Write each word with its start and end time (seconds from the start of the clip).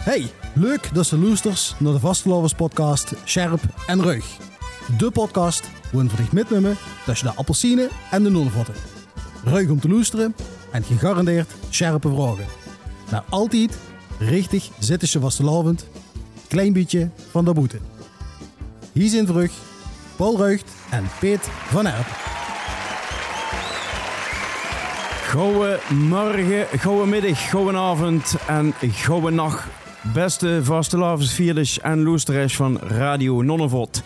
Hey, 0.00 0.26
leuk 0.54 0.94
dat 0.94 1.06
ze 1.06 1.18
luistert 1.18 1.74
naar 1.78 1.92
de 1.92 1.98
Vastelovers 1.98 2.54
podcast 2.54 3.12
Scherp 3.24 3.60
en 3.86 4.02
Ruig. 4.02 4.26
De 4.98 5.10
podcast 5.10 5.70
waarin 5.92 6.10
voor 6.10 6.18
dich 6.18 6.32
mitnemen 6.32 6.76
tussen 7.04 7.26
de 7.26 7.34
appelsine 7.34 7.88
en 8.10 8.22
de 8.22 8.30
nonnevotten. 8.30 8.74
Ruig 9.44 9.68
om 9.68 9.80
te 9.80 9.88
luisteren 9.88 10.34
en 10.72 10.82
gegarandeerd 10.82 11.50
scherpe 11.70 12.08
vragen. 12.08 12.44
Maar 13.10 13.24
altijd 13.28 13.78
richtig 14.18 14.68
zitten 14.78 15.08
ze 15.08 15.20
vastelovend, 15.20 15.86
klein 16.48 16.72
beetje 16.72 17.10
van 17.30 17.44
de 17.44 17.52
boete. 17.52 17.78
Hier 18.92 19.08
zijn 19.08 19.26
terug 19.26 19.52
Paul 20.16 20.38
Ruigt 20.38 20.70
en 20.90 21.04
Peet 21.18 21.48
van 21.68 21.86
Erp. 21.86 22.06
Goeie 25.30 25.76
morgen, 25.92 26.66
goeie 26.80 27.06
middag, 27.06 27.54
avond 27.74 28.34
en 28.46 28.74
goeie 29.04 29.30
nacht. 29.30 29.79
Beste 30.02 30.60
vastelavondsvierders 30.62 31.80
en 31.80 32.02
loesteres 32.02 32.56
van 32.56 32.78
Radio 32.78 33.42
Nonnevot. 33.42 34.02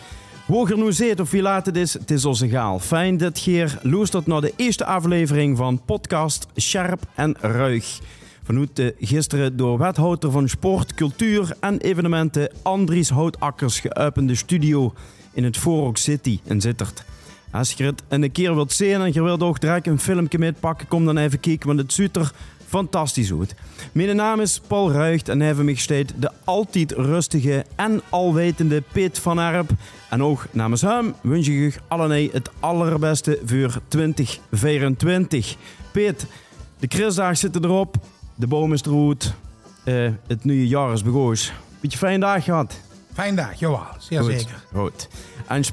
Hoe 0.46 0.70
er 0.70 0.78
nu 0.78 0.92
zit 0.92 1.20
of 1.20 1.30
wie 1.30 1.42
laat 1.42 1.66
het 1.66 1.76
is, 1.76 1.92
het 1.92 2.10
is 2.10 2.24
ons 2.24 2.40
egaal. 2.40 2.78
Fijn 2.78 3.16
dat 3.16 3.42
je 3.42 3.50
hier 3.50 3.78
luistert 3.82 4.26
naar 4.26 4.40
de 4.40 4.52
eerste 4.56 4.84
aflevering 4.84 5.56
van 5.56 5.80
podcast 5.84 6.46
Scherp 6.54 7.02
en 7.14 7.36
Ruig. 7.40 7.98
Vanuit 8.42 8.76
de 8.76 8.94
gisteren 9.00 9.56
door 9.56 9.78
wethouder 9.78 10.30
van 10.30 10.48
Sport, 10.48 10.94
Cultuur 10.94 11.56
en 11.60 11.78
Evenementen 11.78 12.50
Andries 12.62 13.08
Houtakkers 13.08 13.80
geopende 13.80 14.34
studio 14.34 14.92
in 15.32 15.44
het 15.44 15.56
Forok 15.56 15.96
City 15.96 16.40
in 16.44 16.60
Zittert. 16.60 17.04
Als 17.50 17.72
je 17.72 17.84
het 17.84 18.02
een 18.08 18.32
keer 18.32 18.54
wilt 18.54 18.72
zien 18.72 19.00
en 19.00 19.12
je 19.12 19.22
wilt 19.22 19.42
ook 19.42 19.60
direct 19.60 19.86
een 19.86 19.98
filmpje 19.98 20.38
metpakken, 20.38 20.88
kom 20.88 21.04
dan 21.04 21.16
even 21.16 21.40
kijken, 21.40 21.66
want 21.66 21.78
het 21.78 21.92
ziet 21.92 22.16
er 22.16 22.32
fantastisch 22.74 23.32
uit. 23.32 23.54
Mijn 23.92 24.16
naam 24.16 24.40
is 24.40 24.60
Paul 24.66 24.92
Ruigt 24.92 25.28
en 25.28 25.42
even 25.42 25.64
mij 25.64 25.74
steeds 25.74 26.12
de 26.16 26.30
altijd 26.44 26.92
rustige 26.92 27.64
en 27.76 28.00
alwetende 28.08 28.82
Piet 28.92 29.18
van 29.18 29.40
Erp. 29.40 29.70
En 30.10 30.22
ook 30.22 30.46
namens 30.50 30.80
hem 30.80 31.14
wens 31.22 31.48
ik 31.48 31.54
u 31.54 31.72
allen 31.88 32.30
het 32.32 32.50
allerbeste 32.60 33.40
voor 33.44 33.80
2024. 33.88 35.56
Piet, 35.92 36.26
de 36.78 36.86
Christdag 36.88 37.36
zitten 37.36 37.64
erop, 37.64 37.96
de 38.34 38.46
boom 38.46 38.72
is 38.72 38.82
eruit, 38.82 39.34
uh, 39.84 40.10
het 40.26 40.44
nieuwe 40.44 40.68
jaar 40.68 40.92
is 40.92 41.02
begoos. 41.02 41.52
Beetje 41.80 41.98
fijn 41.98 42.20
dag 42.20 42.44
gehad. 42.44 42.80
Fijn 43.12 43.36
dag, 43.36 43.58
jawel, 43.58 43.86
zeer 43.98 44.20
Goed, 44.20 44.30
zeker. 44.32 44.64
Goed. 44.74 45.08
En 45.46 45.64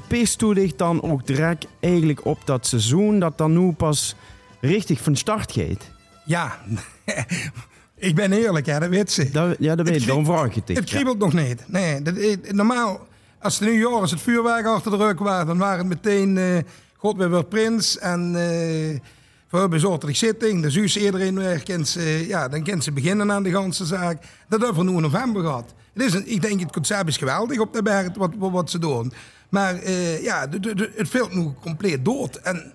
u 0.42 0.54
dich 0.54 0.76
dan 0.76 1.02
ook 1.02 1.26
direct 1.26 1.66
eigenlijk 1.80 2.24
op 2.24 2.38
dat 2.44 2.66
seizoen 2.66 3.18
dat 3.18 3.38
dan 3.38 3.52
nu 3.52 3.72
pas 3.72 4.14
richtig 4.60 5.00
van 5.00 5.16
start 5.16 5.52
gaat? 5.52 5.91
Ja, 6.24 6.58
ik 7.96 8.14
ben 8.14 8.32
eerlijk, 8.32 8.66
hè, 8.66 8.78
dat 8.78 8.88
weet 8.88 9.12
ze. 9.12 9.30
Dat, 9.30 9.56
ja, 9.58 9.74
dat 9.74 9.88
weet 9.88 10.00
ik. 10.00 10.06
Daarom 10.06 10.24
vraag 10.24 10.46
ik 10.46 10.54
het. 10.54 10.68
Het 10.68 10.90
ja. 10.90 10.94
kriebelt 10.94 11.18
nog 11.18 11.32
niet. 11.32 11.64
Nee, 11.66 12.02
dat, 12.02 12.16
eh, 12.16 12.36
normaal, 12.50 13.06
als 13.40 13.58
het 13.58 13.68
nieuwjaar 13.68 14.02
is 14.02 14.10
het 14.10 14.20
vuurwerk 14.20 14.66
achter 14.66 14.90
de 14.90 14.96
rug 14.96 15.18
was, 15.18 15.46
dan 15.46 15.58
waren 15.58 15.78
het 15.78 16.04
meteen 16.04 16.38
eh, 16.38 16.44
God 16.96 17.16
weer 17.16 17.44
prins 17.44 17.98
en 17.98 18.34
eh 18.36 19.00
voor 19.48 19.68
bezorgdelijk 19.68 20.16
zitting. 20.16 20.62
Dus 20.62 20.76
is 20.76 20.96
iedereen 20.96 21.38
weer, 21.38 21.62
kent 21.62 21.88
ze, 21.88 22.24
ja, 22.28 22.48
dan 22.48 22.62
kent 22.62 22.84
ze 22.84 22.92
beginnen 22.92 23.32
aan 23.32 23.42
de 23.42 23.50
ganse 23.50 23.84
zaak. 23.84 24.22
Dat 24.48 24.60
hebben 24.60 24.84
we 24.84 24.90
nu 24.90 24.96
in 24.96 25.02
november 25.02 25.42
gehad. 25.42 25.74
Het 25.92 26.02
is 26.02 26.14
een, 26.14 26.30
ik 26.32 26.42
denk 26.42 26.60
het 26.60 26.72
concept 26.72 27.08
is 27.08 27.16
geweldig 27.16 27.58
op 27.58 27.72
de 27.72 27.82
berg 27.82 28.16
wat, 28.16 28.30
wat, 28.38 28.50
wat 28.50 28.70
ze 28.70 28.78
doen. 28.78 29.12
Maar 29.48 29.90
ja, 30.22 30.46
de, 30.46 30.60
de, 30.60 30.74
de- 30.74 30.92
het 30.96 31.08
valt 31.08 31.34
nu 31.34 31.52
compleet 31.60 32.04
dood. 32.04 32.36
En 32.36 32.72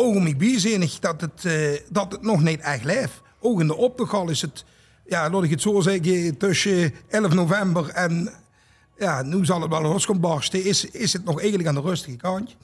ook 0.00 0.14
om 0.14 0.26
ik 0.26 0.38
bijzinnig 0.38 0.98
dat 0.98 1.20
het, 1.20 1.44
eh, 1.44 1.80
dat 1.88 2.12
het 2.12 2.22
nog 2.22 2.42
niet 2.42 2.60
echt 2.60 2.84
leeft. 2.84 3.22
Ook 3.40 3.60
in 3.60 3.66
de 3.66 3.76
optogal 3.76 4.28
is 4.28 4.40
het, 4.40 4.64
ja, 5.06 5.30
laat 5.30 5.42
ik 5.42 5.50
het 5.50 5.60
zo 5.60 5.80
zeggen, 5.80 6.36
tussen 6.36 6.94
11 7.08 7.34
november 7.34 7.88
en 7.88 8.30
ja, 8.98 9.22
nu 9.22 9.44
zal 9.44 9.60
het 9.60 9.70
wel 9.70 9.82
los 9.82 10.04
gaan 10.04 10.20
barsten. 10.20 10.64
Is, 10.64 10.84
is 10.84 11.12
het 11.12 11.24
nog 11.24 11.38
eigenlijk 11.38 11.68
aan 11.68 11.74
de 11.74 11.80
rustige 11.80 12.16
kant? 12.16 12.56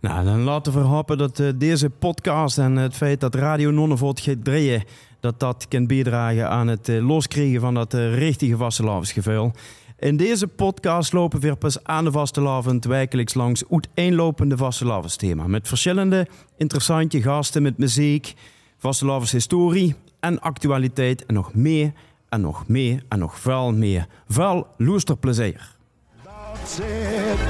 Nou, 0.00 0.24
dan 0.24 0.40
laten 0.40 0.72
we 0.72 0.78
hopen 0.78 1.18
dat 1.18 1.38
eh, 1.38 1.48
deze 1.54 1.90
podcast 1.90 2.58
en 2.58 2.76
het 2.76 2.94
feit 2.94 3.20
dat 3.20 3.34
Radio 3.34 3.70
Nonnevot 3.70 4.20
gaat 4.20 4.44
draaien, 4.44 4.84
dat 5.20 5.40
dat 5.40 5.66
kan 5.68 5.86
bijdragen 5.86 6.48
aan 6.48 6.68
het 6.68 6.88
eh, 6.88 7.06
loskrijgen 7.06 7.60
van 7.60 7.74
dat 7.74 7.92
richtige 7.94 8.56
vastelavondsgevoel. 8.56 9.52
In 10.00 10.16
deze 10.16 10.46
podcast 10.46 11.12
lopen 11.12 11.40
we 11.40 11.56
pas 11.56 11.84
aan 11.84 12.04
de 12.04 12.10
vastelavond 12.10 12.84
wekelijks 12.84 13.34
langs 13.34 13.64
uiteenlopende 13.70 14.56
vastelavondsthema. 14.56 15.46
Met 15.46 15.68
verschillende 15.68 16.26
interessante 16.56 17.22
gasten 17.22 17.62
met 17.62 17.78
muziek, 17.78 18.34
vastelavondshistorie 18.78 19.94
en 20.20 20.40
actualiteit 20.40 21.26
en 21.26 21.34
nog 21.34 21.54
meer 21.54 21.92
en 22.28 22.40
nog 22.40 22.68
meer 22.68 23.02
en 23.08 23.18
nog 23.18 23.38
veel 23.38 23.72
meer. 23.72 24.06
Veel 24.28 24.66
loesterplezier. 24.76 25.79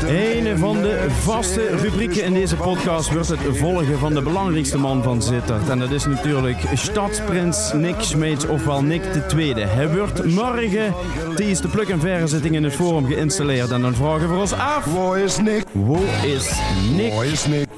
Een 0.08 0.58
van 0.58 0.82
de 0.82 1.06
vaste 1.10 1.76
rubrieken 1.76 2.24
in 2.24 2.32
deze 2.32 2.56
podcast 2.56 3.12
wordt 3.12 3.28
het 3.28 3.56
volgen 3.56 3.98
van 3.98 4.14
de 4.14 4.22
belangrijkste 4.22 4.78
man 4.78 5.02
van 5.02 5.22
Zittert. 5.22 5.68
En 5.68 5.78
dat 5.78 5.90
is 5.90 6.06
natuurlijk 6.06 6.58
stadsprins 6.74 7.72
Nick 7.72 8.00
Smeets, 8.00 8.46
ofwel 8.46 8.82
Nick 8.82 9.12
de 9.12 9.26
Tweede. 9.26 9.60
Hij 9.60 9.96
wordt 9.96 10.24
morgen 10.24 10.94
tijdens 11.36 11.60
de 11.60 11.68
pluk- 11.68 11.88
en 11.88 12.00
verrezitting 12.00 12.54
in 12.54 12.64
het 12.64 12.72
forum 12.72 13.06
geïnstalleerd. 13.06 13.70
En 13.70 13.80
dan 13.80 13.94
vragen 13.94 14.28
we 14.32 14.40
ons 14.40 14.52
af, 14.52 14.94
Waar 14.94 15.18
is 15.18 15.38
Nick? 15.38 15.64
hoe 15.72 16.04
is 16.26 16.60
Nick? 16.96 17.12
Waar 17.12 17.26
is 17.26 17.46
Nick? 17.46 17.68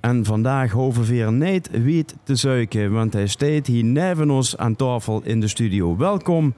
En 0.00 0.24
vandaag 0.24 0.72
weer 1.06 1.32
niet 1.32 1.70
wiet 1.70 2.14
te 2.22 2.34
zuiken, 2.34 2.92
want 2.92 3.12
hij 3.12 3.26
staat 3.26 3.66
hier 3.66 3.84
neven 3.84 4.30
ons 4.30 4.56
aan 4.56 4.76
tafel 4.76 5.20
in 5.24 5.40
de 5.40 5.48
studio. 5.48 5.96
Welkom, 5.96 6.54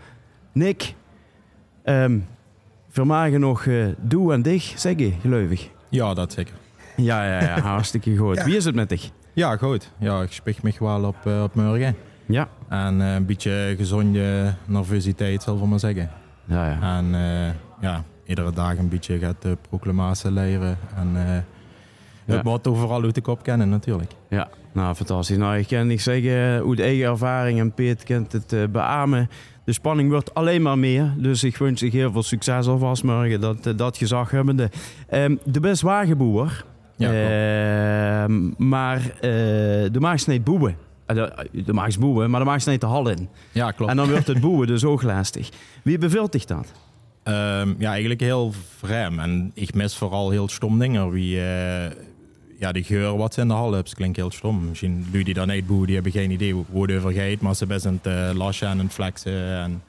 Nick. 0.52 0.94
Ehm 1.84 2.18
vermagen 2.98 3.40
nog 3.40 3.66
eh 3.66 3.86
doe 4.00 4.32
en 4.32 4.42
dich, 4.42 4.72
zeg 4.76 4.98
je, 4.98 5.12
gelukkig. 5.20 5.70
Ja, 5.88 6.14
dat 6.14 6.32
zeker. 6.32 6.54
Ja, 6.96 7.24
ja, 7.24 7.40
ja, 7.42 7.60
hartstikke 7.74 8.16
goed. 8.16 8.36
Ja. 8.36 8.44
Wie 8.44 8.56
is 8.56 8.64
het 8.64 8.74
met 8.74 8.88
dich? 8.88 9.10
Ja, 9.32 9.56
goed. 9.56 9.92
Ja, 9.98 10.22
ik 10.22 10.32
spieg 10.32 10.62
me 10.62 10.72
wel 10.78 11.04
op, 11.04 11.16
eh, 11.26 11.42
op 11.42 11.54
morgen. 11.54 11.94
Ja. 12.26 12.48
En 12.68 13.00
eh, 13.00 13.14
een 13.14 13.26
beetje 13.26 13.74
gezonde 13.76 14.54
nervositeit, 14.66 15.42
zal 15.42 15.56
ik 15.56 15.64
maar 15.64 15.78
zeggen. 15.78 16.10
Ja, 16.44 16.66
ja. 16.70 16.96
En 16.98 17.06
ja, 17.80 18.04
iedere 18.26 18.52
dag 18.52 18.76
een 18.76 18.88
beetje 18.88 19.18
gaat 19.18 19.42
de 19.42 19.56
proclamatie 19.68 20.30
leren. 20.30 20.78
En 20.96 21.08
Ja. 22.24 22.34
het 22.34 22.42
motto 22.44 22.74
vooral 22.74 23.02
uit 23.02 23.14
de 23.14 23.20
kop 23.20 23.42
kennen, 23.42 23.68
natuurlijk. 23.68 24.12
Ja, 24.28 24.48
nou 24.72 24.94
fantastisch. 24.94 25.36
Nou, 25.36 25.56
ik 25.58 25.66
kan 25.68 25.86
niet 25.86 26.02
zeggen 26.02 26.58
hoe 26.58 26.76
de 26.76 26.82
eigen 26.82 27.06
ervaring 27.06 27.58
en 27.60 27.72
Peet 27.72 28.02
kent 28.02 28.32
het 28.32 28.72
beamen. 28.72 29.28
De 29.68 29.74
spanning 29.74 30.10
wordt 30.10 30.34
alleen 30.34 30.62
maar 30.62 30.78
meer. 30.78 31.14
Dus 31.16 31.44
ik 31.44 31.56
wens 31.56 31.80
je 31.80 31.88
heel 31.90 32.12
veel 32.12 32.22
succes 32.22 32.66
alvast 32.66 33.02
morgen, 33.02 33.40
dat, 33.40 33.66
eh, 33.66 33.72
dat 33.76 33.96
gezag 33.96 34.30
hebbende. 34.30 34.70
Ehm, 35.08 35.36
de 35.44 35.60
best 35.60 35.82
wagenboer. 35.82 36.64
Ja, 36.96 37.10
Ehm, 37.12 38.50
maar 38.68 38.96
eh, 39.14 39.30
de 39.92 39.96
maag 40.00 40.20
snijdt 40.20 40.44
boeien. 40.44 40.76
Eh, 41.06 41.16
De, 41.16 41.48
de 41.64 41.72
maag 41.72 41.86
is 41.86 41.98
boeien, 41.98 42.30
maar 42.30 42.40
de 42.40 42.46
maag 42.46 42.60
snijdt 42.60 42.80
de 42.80 42.86
hal 42.86 43.08
in. 43.08 43.28
Ja, 43.52 43.70
klopt. 43.70 43.90
En 43.90 43.96
dan 43.96 44.10
wordt 44.10 44.26
het 44.26 44.40
boeien 44.40 44.66
dus 44.66 44.84
ook 44.84 45.02
lastig. 45.02 45.48
Wie 45.82 45.98
beveelt 45.98 46.32
zich 46.32 46.44
dat? 46.44 46.72
Ehm, 47.22 47.74
ja, 47.78 47.90
eigenlijk 47.90 48.20
heel 48.20 48.52
vreemd. 48.78 49.18
En 49.18 49.50
ik 49.54 49.74
mis 49.74 49.96
vooral 49.96 50.30
heel 50.30 50.48
stom 50.48 50.78
dingen. 50.78 51.10
Wie, 51.10 51.40
ja, 52.58 52.72
die 52.72 52.84
geur 52.84 53.16
wat 53.16 53.34
ze 53.34 53.40
in 53.40 53.48
de 53.48 53.54
hal 53.54 53.72
hebben, 53.72 53.92
klinkt 53.94 54.16
heel 54.16 54.30
stom. 54.30 54.68
Misschien 54.68 55.06
lui 55.12 55.24
die 55.24 55.34
dan 55.34 55.48
niet 55.48 55.66
die 55.86 55.94
hebben 55.94 56.12
geen 56.12 56.30
idee 56.30 56.52
hoe 56.52 56.64
over 56.96 57.12
gaat. 57.12 57.40
Maar 57.40 57.54
ze 57.54 57.66
best 57.66 57.86
aan 57.86 58.00
het 58.02 58.06
eh, 58.12 58.30
lachen 58.36 58.66
en 58.66 58.72
aan 58.78 58.84
het 58.84 58.92
flexen. 58.92 59.32
En 59.58 59.82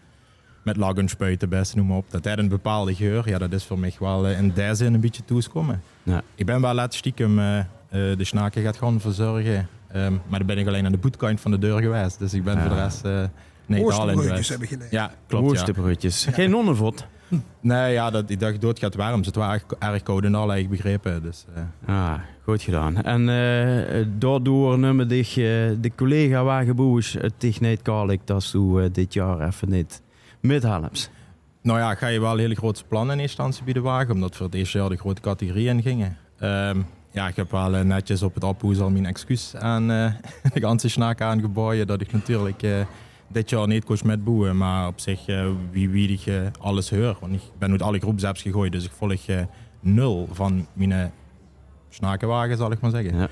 met 0.63 0.78
lachen 0.78 1.08
spuiten, 1.08 1.50
best 1.50 1.75
noem 1.75 1.88
maar 1.88 1.97
op. 1.97 2.06
Dat 2.09 2.25
heeft 2.25 2.38
een 2.38 2.47
bepaalde 2.47 2.96
geur. 2.96 3.29
Ja, 3.29 3.38
dat 3.38 3.52
is 3.52 3.63
voor 3.66 3.79
mij 3.79 3.96
wel 4.00 4.28
eh, 4.28 4.38
in 4.40 4.52
die 4.56 4.75
zin 4.75 4.94
een 4.94 5.00
beetje 5.00 5.25
toeskomen. 5.25 5.81
Ja. 6.03 6.22
Ik 6.35 6.46
ben 6.46 6.62
wel 6.62 6.74
laat 6.74 6.94
stiekem 6.94 7.40
eh, 7.40 7.59
eh, 7.59 7.66
de 7.90 8.24
snaken 8.24 8.63
gaat 8.63 8.78
gaan 8.78 9.00
verzorgen. 9.02 9.68
Ehm, 9.88 10.13
maar 10.28 10.38
dan 10.40 10.47
ben 10.47 10.58
ik 10.58 10.68
alleen 10.68 10.85
aan 10.85 10.91
de 10.91 10.97
boetkant 10.97 11.41
van 11.41 11.52
de 11.52 11.59
deur 11.59 11.81
geweest. 11.81 12.19
Dus 12.19 12.34
ik 12.34 12.43
ben 12.43 12.55
Ja. 12.55 12.61
voor 12.61 12.70
de 12.70 12.76
rest 12.76 13.05
eh 13.05 13.23
in 13.67 13.84
Oosterbroodjes 13.85 14.28
geweest. 14.28 14.49
heb 14.49 14.61
ik 14.61 14.70
gelezen. 14.70 14.88
Ja, 14.91 15.11
klopt. 15.28 15.59
Ja. 16.23 16.32
Geen 16.32 16.49
nonnenvot. 16.49 17.05
Nee, 17.59 17.93
ja, 17.93 18.09
dat, 18.09 18.29
ik 18.29 18.40
dacht, 18.40 18.61
dood 18.61 18.79
gaat 18.79 18.96
warm. 18.96 19.22
Het 19.22 19.35
was 19.35 19.52
erg, 19.53 19.64
erg 19.79 20.03
koud 20.03 20.23
en 20.23 20.35
al, 20.35 20.55
ik 20.55 20.70
begrepen. 20.70 21.22
Dus, 21.22 21.46
eh, 21.55 21.96
Ah, 21.96 22.20
goed 22.43 22.61
gedaan. 22.61 23.03
En 23.03 23.29
eh 23.29 24.05
daardoor 24.17 24.79
nummer 24.79 25.08
dich, 25.08 25.29
eh, 25.29 25.43
de 25.79 25.91
collega 25.96 26.43
wagenboers 26.43 27.14
het 27.14 27.34
dich 27.37 27.59
niet 27.59 27.81
kalik 27.81 28.22
dat 28.26 28.53
eh, 28.55 28.84
dit 28.91 29.14
jaar 29.14 29.47
even 29.47 29.70
niet 29.70 30.02
methelps. 30.40 31.09
nou 31.61 31.79
ja, 31.79 31.96
ga 31.96 32.08
je 32.08 32.20
wel 32.20 32.37
hele 32.37 32.55
grote 32.55 32.84
plannen 32.87 33.16
in 33.16 33.22
eerste 33.22 33.41
instantie 33.41 33.64
bij 33.64 33.81
de 33.81 33.90
wagen, 33.90 34.14
omdat 34.14 34.37
we 34.37 34.43
het 34.43 34.53
eerste 34.53 34.78
jaar 34.78 34.90
de 34.90 34.97
grote 34.97 35.22
categorieën 35.22 35.81
gingen. 35.81 36.17
Ehm, 36.40 36.79
ja, 37.11 37.28
ik 37.28 37.35
heb 37.35 37.52
wel 37.52 37.70
netjes 37.70 38.23
op 38.23 38.34
het 38.34 38.43
ophoes 38.43 38.79
al 38.79 38.90
mijn 38.90 39.05
excuus 39.05 39.55
aan 39.55 39.87
de 40.53 40.59
ganse 40.59 40.90
snaak 40.90 41.22
aangeboden. 41.22 41.87
Dat 41.87 42.02
ik 42.02 42.11
natuurlijk 42.11 42.64
dit 43.31 43.49
jaar 43.49 43.67
niet 43.67 43.85
koos 43.85 44.02
met 44.02 44.23
boeien, 44.23 44.58
maar 44.58 44.87
op 44.87 44.99
zich 44.99 45.28
eh, 45.28 45.47
wie 45.72 45.90
wie 45.90 46.11
ik 46.11 46.26
eh, 46.26 46.41
alles 46.59 46.90
hoor. 46.90 47.17
Want 47.20 47.34
ik 47.34 47.41
ben 47.58 47.72
uit 47.72 47.81
alle 47.81 47.99
groepsapps 47.99 48.41
gegooid, 48.41 48.72
dus 48.72 48.85
ik 48.85 48.91
volg 48.91 49.28
eh, 49.28 49.41
nul 49.79 50.28
van 50.31 50.67
mijn 50.73 51.11
snakenwagen, 51.90 52.58
zal 52.58 52.72
ik 52.72 52.79
maar 52.79 52.91
zeggen. 52.91 53.17
Ja. 53.17 53.28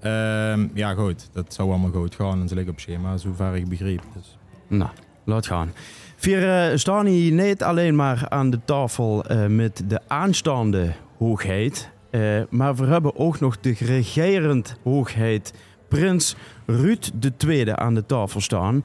Ehm, 0.00 0.68
ja, 0.74 0.94
goed, 0.94 1.28
dat 1.32 1.54
zou 1.54 1.70
allemaal 1.70 1.90
goed 1.90 2.14
gaan 2.14 2.40
en 2.40 2.48
ze 2.48 2.54
liggen 2.54 2.72
op 2.72 2.80
schema, 2.80 3.16
zover 3.16 3.54
ik 3.54 3.68
begreep. 3.68 4.02
Dus. 4.14 4.38
Nou, 4.66 4.90
laat 5.24 5.46
gaan. 5.46 5.72
We 6.20 6.70
uh, 6.70 6.76
staan 6.78 7.06
hier 7.06 7.32
niet 7.32 7.62
alleen 7.62 7.94
maar 7.94 8.28
aan 8.28 8.50
de 8.50 8.60
tafel 8.64 9.24
met 9.48 9.82
de 9.86 10.00
aanstaande 10.06 10.92
hoogheid, 11.18 11.90
maar 12.50 12.76
we 12.76 12.86
hebben 12.86 13.16
ook 13.16 13.40
nog 13.40 13.60
de 13.60 13.74
regerend 13.78 14.76
hoogheid 14.82 15.52
Prins 15.88 16.36
Ruud 16.66 17.10
II 17.46 17.70
aan 17.70 17.94
de 17.94 18.06
tafel 18.06 18.40
staan. 18.40 18.84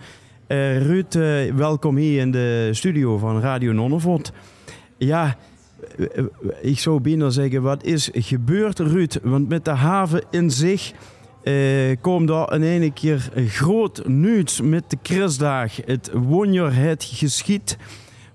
Ruud, 0.52 1.14
welkom 1.56 1.96
hier 1.96 2.20
in 2.20 2.32
de 2.32 2.70
studio 2.72 3.18
van 3.18 3.40
Radio 3.40 3.72
Nonnevot. 3.72 4.32
Ja, 4.98 5.38
ik 6.62 6.80
zou 6.80 7.00
bijna 7.00 7.30
zeggen, 7.30 7.62
wat 7.62 7.84
is 7.84 8.10
gebeurd 8.14 8.80
Ruud? 8.80 9.20
Want 9.24 9.50
met 9.50 9.66
de 9.66 9.72
haven 9.72 10.24
in 10.32 10.52
zich 10.52 10.92
uh, 11.44 11.96
komt 12.02 12.28
daar 12.28 12.54
in 12.54 12.64
ene 12.64 12.92
keer 12.94 13.30
groot 13.36 14.08
nieuws 14.08 14.62
met 14.62 14.84
de 14.88 14.98
Christdag. 15.02 15.86
Het 15.86 16.12
wonder 16.14 16.76
het 16.76 17.04
geschiet. 17.04 17.78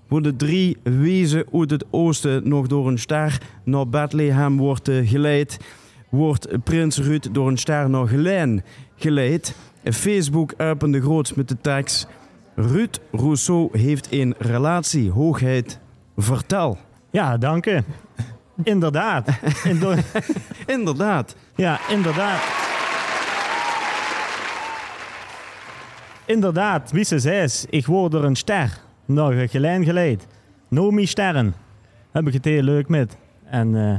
Voor 0.09 0.21
de 0.21 0.35
drie 0.35 0.77
wezen 0.83 1.45
uit 1.53 1.71
het 1.71 1.85
oosten 1.89 2.49
nog 2.49 2.67
door 2.67 2.87
een 2.87 2.99
ster 2.99 3.41
naar 3.63 3.89
Bethlehem 3.89 4.57
wordt 4.57 4.89
uh, 4.89 5.09
geleid. 5.09 5.57
Wordt 6.09 6.63
prins 6.63 6.97
Ruud 6.97 7.27
door 7.31 7.47
een 7.47 7.57
ster 7.57 7.89
naar 7.89 8.07
Gelijn 8.07 8.63
geleid. 8.97 9.55
Facebook 9.83 10.53
opende 10.57 11.01
groots 11.01 11.33
met 11.33 11.47
de 11.47 11.57
tekst... 11.61 12.07
Ruud 12.59 12.99
Rousseau 13.11 13.77
heeft 13.79 14.07
een 14.11 14.35
relatie. 14.37 15.11
Hoogheid, 15.11 15.79
vertel. 16.15 16.77
Ja, 17.11 17.37
dank 17.37 17.65
u. 17.65 17.79
Inderdaad. 18.63 19.29
inderdaad. 20.65 21.35
Ja, 21.55 21.79
inderdaad. 21.89 22.41
Inderdaad, 26.25 26.91
wie 26.91 27.03
ze 27.03 27.19
zei, 27.19 27.49
ik 27.69 27.85
word 27.85 28.13
er 28.13 28.23
een 28.23 28.35
ster. 28.35 28.79
Nog 29.05 29.29
een 29.29 29.49
gelijn 29.49 29.83
geleid. 29.83 30.27
Nomi 30.67 31.05
Sterren. 31.05 31.55
Heb 32.11 32.27
ik 32.27 32.33
het 32.33 32.45
heel 32.45 32.61
leuk 32.61 32.87
met. 32.87 33.17
En 33.45 33.73
uh, 33.73 33.95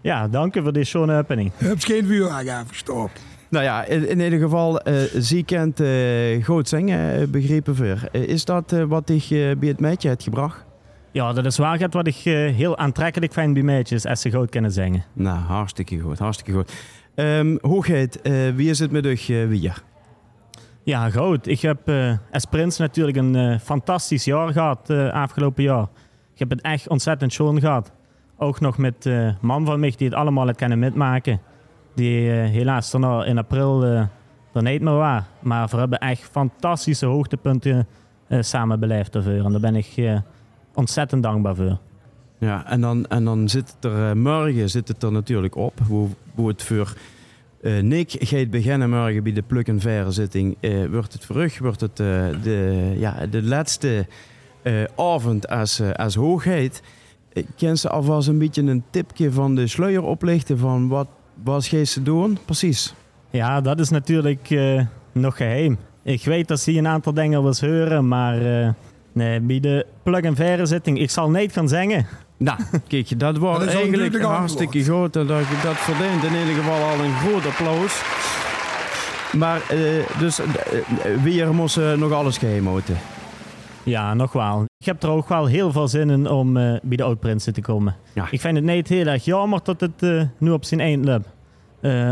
ja, 0.00 0.28
dank 0.28 0.56
u 0.56 0.62
voor 0.62 0.72
deze 0.72 0.90
schone 0.90 1.18
opening. 1.18 1.52
Je 1.58 1.66
hebt 1.66 1.84
geen 1.84 2.06
vuur 2.06 2.30
aangegeven, 2.30 2.76
stop. 2.76 3.10
Nou 3.48 3.64
ja, 3.64 3.84
in, 3.84 4.08
in 4.08 4.20
ieder 4.20 4.38
geval, 4.38 4.88
uh, 4.88 4.94
zie 5.14 5.44
kent 5.44 5.80
uh, 5.80 6.44
goed 6.44 6.68
zingen, 6.68 7.30
begrepen 7.30 7.76
voor. 7.76 8.08
is 8.12 8.44
dat 8.44 8.76
wat 8.88 9.08
ik 9.08 9.26
bij 9.58 9.68
het 9.68 9.80
meisje 9.80 10.08
hebt 10.08 10.22
gebracht? 10.22 10.64
Ja, 11.12 11.32
dat 11.32 11.44
is 11.44 11.56
waar 11.56 11.88
wat 11.90 12.06
ik 12.06 12.14
heel 12.54 12.78
aantrekkelijk 12.78 13.32
vind 13.32 13.54
bij 13.54 13.62
meisjes 13.62 14.06
als 14.06 14.20
ze 14.20 14.30
goed 14.30 14.50
kunnen 14.50 14.72
zingen. 14.72 15.04
Nou, 15.12 15.38
hartstikke 15.38 15.98
goed, 15.98 16.18
hartstikke 16.18 16.52
goed. 16.52 16.72
Um, 17.14 17.58
hoogheid, 17.60 18.20
wie 18.54 18.70
is 18.70 18.78
het 18.78 18.90
met 18.90 19.06
u 19.06 19.48
weer? 19.48 19.82
Ja, 20.82 21.10
goed. 21.10 21.46
Ik 21.48 21.60
heb 21.60 21.90
als 22.32 22.44
prins 22.44 22.78
natuurlijk 22.78 23.16
een 23.16 23.60
fantastisch 23.60 24.24
jaar 24.24 24.52
gehad 24.52 24.90
afgelopen 25.10 25.62
jaar. 25.62 25.86
Ik 26.32 26.38
heb 26.38 26.50
het 26.50 26.60
echt 26.60 26.88
ontzettend 26.88 27.32
schoon 27.32 27.60
gehad. 27.60 27.92
Ook 28.36 28.60
nog 28.60 28.78
met 28.78 29.10
man 29.40 29.66
van 29.66 29.80
mij 29.80 29.94
die 29.96 30.08
het 30.08 30.16
allemaal 30.16 30.46
het 30.46 30.56
kunnen 30.56 30.78
metmaken. 30.78 31.40
Die 31.96 32.30
helaas 32.30 32.90
daarna 32.90 33.24
in 33.24 33.38
april 33.38 33.84
er 33.84 34.08
niet 34.52 34.82
meer 34.82 34.94
was. 34.94 35.22
Maar 35.40 35.68
we 35.68 35.76
hebben 35.76 35.98
echt 35.98 36.22
fantastische 36.22 37.06
hoogtepunten 37.06 37.86
samen 38.28 38.80
beleefd 38.80 39.14
ervoor. 39.14 39.44
En 39.44 39.50
daar 39.50 39.60
ben 39.60 39.76
ik 39.76 40.20
ontzettend 40.74 41.22
dankbaar 41.22 41.54
voor. 41.54 41.78
Ja, 42.38 42.66
en 42.66 42.80
dan, 42.80 43.06
en 43.06 43.24
dan 43.24 43.48
zit 43.48 43.74
het 43.74 43.92
er 43.92 44.16
morgen 44.16 44.70
zit 44.70 44.88
het 44.88 45.02
er 45.02 45.12
natuurlijk 45.12 45.56
op. 45.56 45.80
Hoe, 45.88 46.08
hoe 46.34 46.48
het 46.48 46.62
voor 46.62 46.94
uh, 47.60 47.82
Nick 47.82 48.16
gaat 48.18 48.50
beginnen 48.50 48.90
morgen 48.90 49.22
bij 49.22 49.32
de 49.32 49.42
pluk 49.42 49.68
en 49.68 49.80
verre 49.80 50.10
zitting. 50.10 50.56
Wordt 50.90 51.12
het 51.12 51.22
terug, 51.22 51.58
wordt 51.58 51.80
het 51.80 51.96
de, 51.96 52.94
ja, 52.96 53.26
de 53.26 53.42
laatste 53.42 54.06
avond 54.96 55.48
als, 55.48 55.80
als 55.96 56.14
hoogheid. 56.14 56.82
Ken 57.56 57.78
ze 57.78 57.88
alvast 57.88 58.28
een 58.28 58.38
beetje 58.38 58.62
een 58.62 58.84
tipje 58.90 59.32
van 59.32 59.54
de 59.54 59.66
sluier 59.66 60.02
oplichten 60.02 60.58
van 60.58 60.88
wat 60.88 61.08
was 61.42 61.68
gij 61.68 61.84
ze 61.84 62.02
doen? 62.02 62.38
Precies. 62.44 62.94
Ja, 63.30 63.60
dat 63.60 63.80
is 63.80 63.90
natuurlijk 63.90 64.56
nog 65.12 65.36
geheim. 65.36 65.78
Ik 66.02 66.24
weet 66.24 66.48
dat 66.48 66.60
ze 66.60 66.72
een 66.72 66.86
aantal 66.86 67.14
dingen 67.14 67.38
wel 67.38 67.48
eens 67.48 67.60
horen, 67.60 68.08
maar 68.08 68.36
nee, 69.12 69.40
bij 69.40 69.60
de 69.60 69.86
plug 70.02 70.20
en 70.20 70.36
verre 70.36 70.66
zitting, 70.66 71.00
ik 71.00 71.10
zal 71.10 71.30
niet 71.30 71.52
gaan 71.52 71.68
zingen. 71.68 72.06
Nou, 72.36 72.58
kijk, 72.88 73.18
dat 73.18 73.38
was 73.46 73.58
dat 73.58 73.68
eigenlijk 73.68 74.22
hartstikke 74.22 74.84
goed. 74.84 75.12
Dat, 75.12 75.28
dat 75.28 75.76
verdient 75.76 76.24
in 76.24 76.38
ieder 76.38 76.54
geval 76.54 76.82
al 76.82 77.04
een 77.04 77.14
groot 77.14 77.46
applaus. 77.46 78.02
Maar 79.32 79.60
uh, 79.72 80.04
dus 80.18 80.40
uh, 80.40 80.46
weer 81.22 81.54
moest 81.54 81.78
uh, 81.78 81.92
nog 81.92 82.12
alles 82.12 82.38
geheim 82.38 82.66
houden. 82.66 82.96
Ja, 83.86 84.14
nog 84.14 84.32
wel. 84.32 84.64
Ik 84.78 84.86
heb 84.86 85.02
er 85.02 85.08
ook 85.08 85.28
wel 85.28 85.46
heel 85.46 85.72
veel 85.72 85.88
zin 85.88 86.10
in 86.10 86.28
om 86.28 86.52
bij 86.52 86.80
de 86.96 87.02
Oud-Prinsen 87.02 87.52
te 87.52 87.60
komen. 87.60 87.96
Ja. 88.12 88.26
Ik 88.30 88.40
vind 88.40 88.56
het 88.56 88.64
niet 88.64 88.88
heel 88.88 89.06
erg 89.06 89.24
jammer 89.24 89.60
dat 89.62 89.80
het 89.80 90.28
nu 90.38 90.50
op 90.50 90.64
zijn 90.64 90.80
eind 90.80 91.04
loopt. 91.04 91.28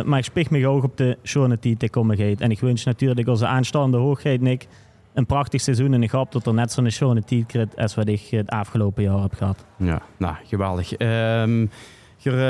maar 0.06 0.18
ik 0.18 0.24
spreek 0.24 0.50
me 0.50 0.68
ook 0.68 0.84
op 0.84 0.96
de 0.96 1.18
schone 1.22 1.56
die 1.60 1.76
te 1.76 1.88
komen 1.88 2.16
gaat. 2.16 2.40
En 2.40 2.50
ik 2.50 2.60
wens 2.60 2.84
natuurlijk 2.84 3.28
onze 3.28 3.46
aanstaande 3.46 3.96
hoogheid, 3.96 4.40
Nick, 4.40 4.66
een 5.14 5.26
prachtig 5.26 5.60
seizoen. 5.60 5.92
En 5.92 6.02
ik 6.02 6.10
hoop 6.10 6.32
dat 6.32 6.46
er 6.46 6.54
net 6.54 6.72
zo'n 6.72 6.90
schone 6.90 7.22
tijdrit 7.22 7.76
als 7.76 7.94
wat 7.94 8.08
ik 8.08 8.20
het 8.30 8.50
afgelopen 8.50 9.02
jaar 9.02 9.20
heb 9.20 9.34
gehad. 9.34 9.64
Ja, 9.76 10.02
nou, 10.16 10.34
geweldig. 10.44 10.98
Um, 10.98 11.70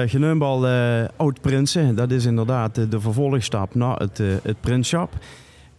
Geneunbal 0.06 0.66
uh, 0.66 1.02
eh, 1.02 1.08
Oud-Prinsen, 1.16 1.94
dat 1.94 2.10
is 2.10 2.24
inderdaad 2.24 2.74
de 2.90 3.00
vervolgstap 3.00 3.74
naar 3.74 3.96
het, 3.96 4.18
uh, 4.18 4.34
het 4.42 4.60
prinsschap. 4.60 5.12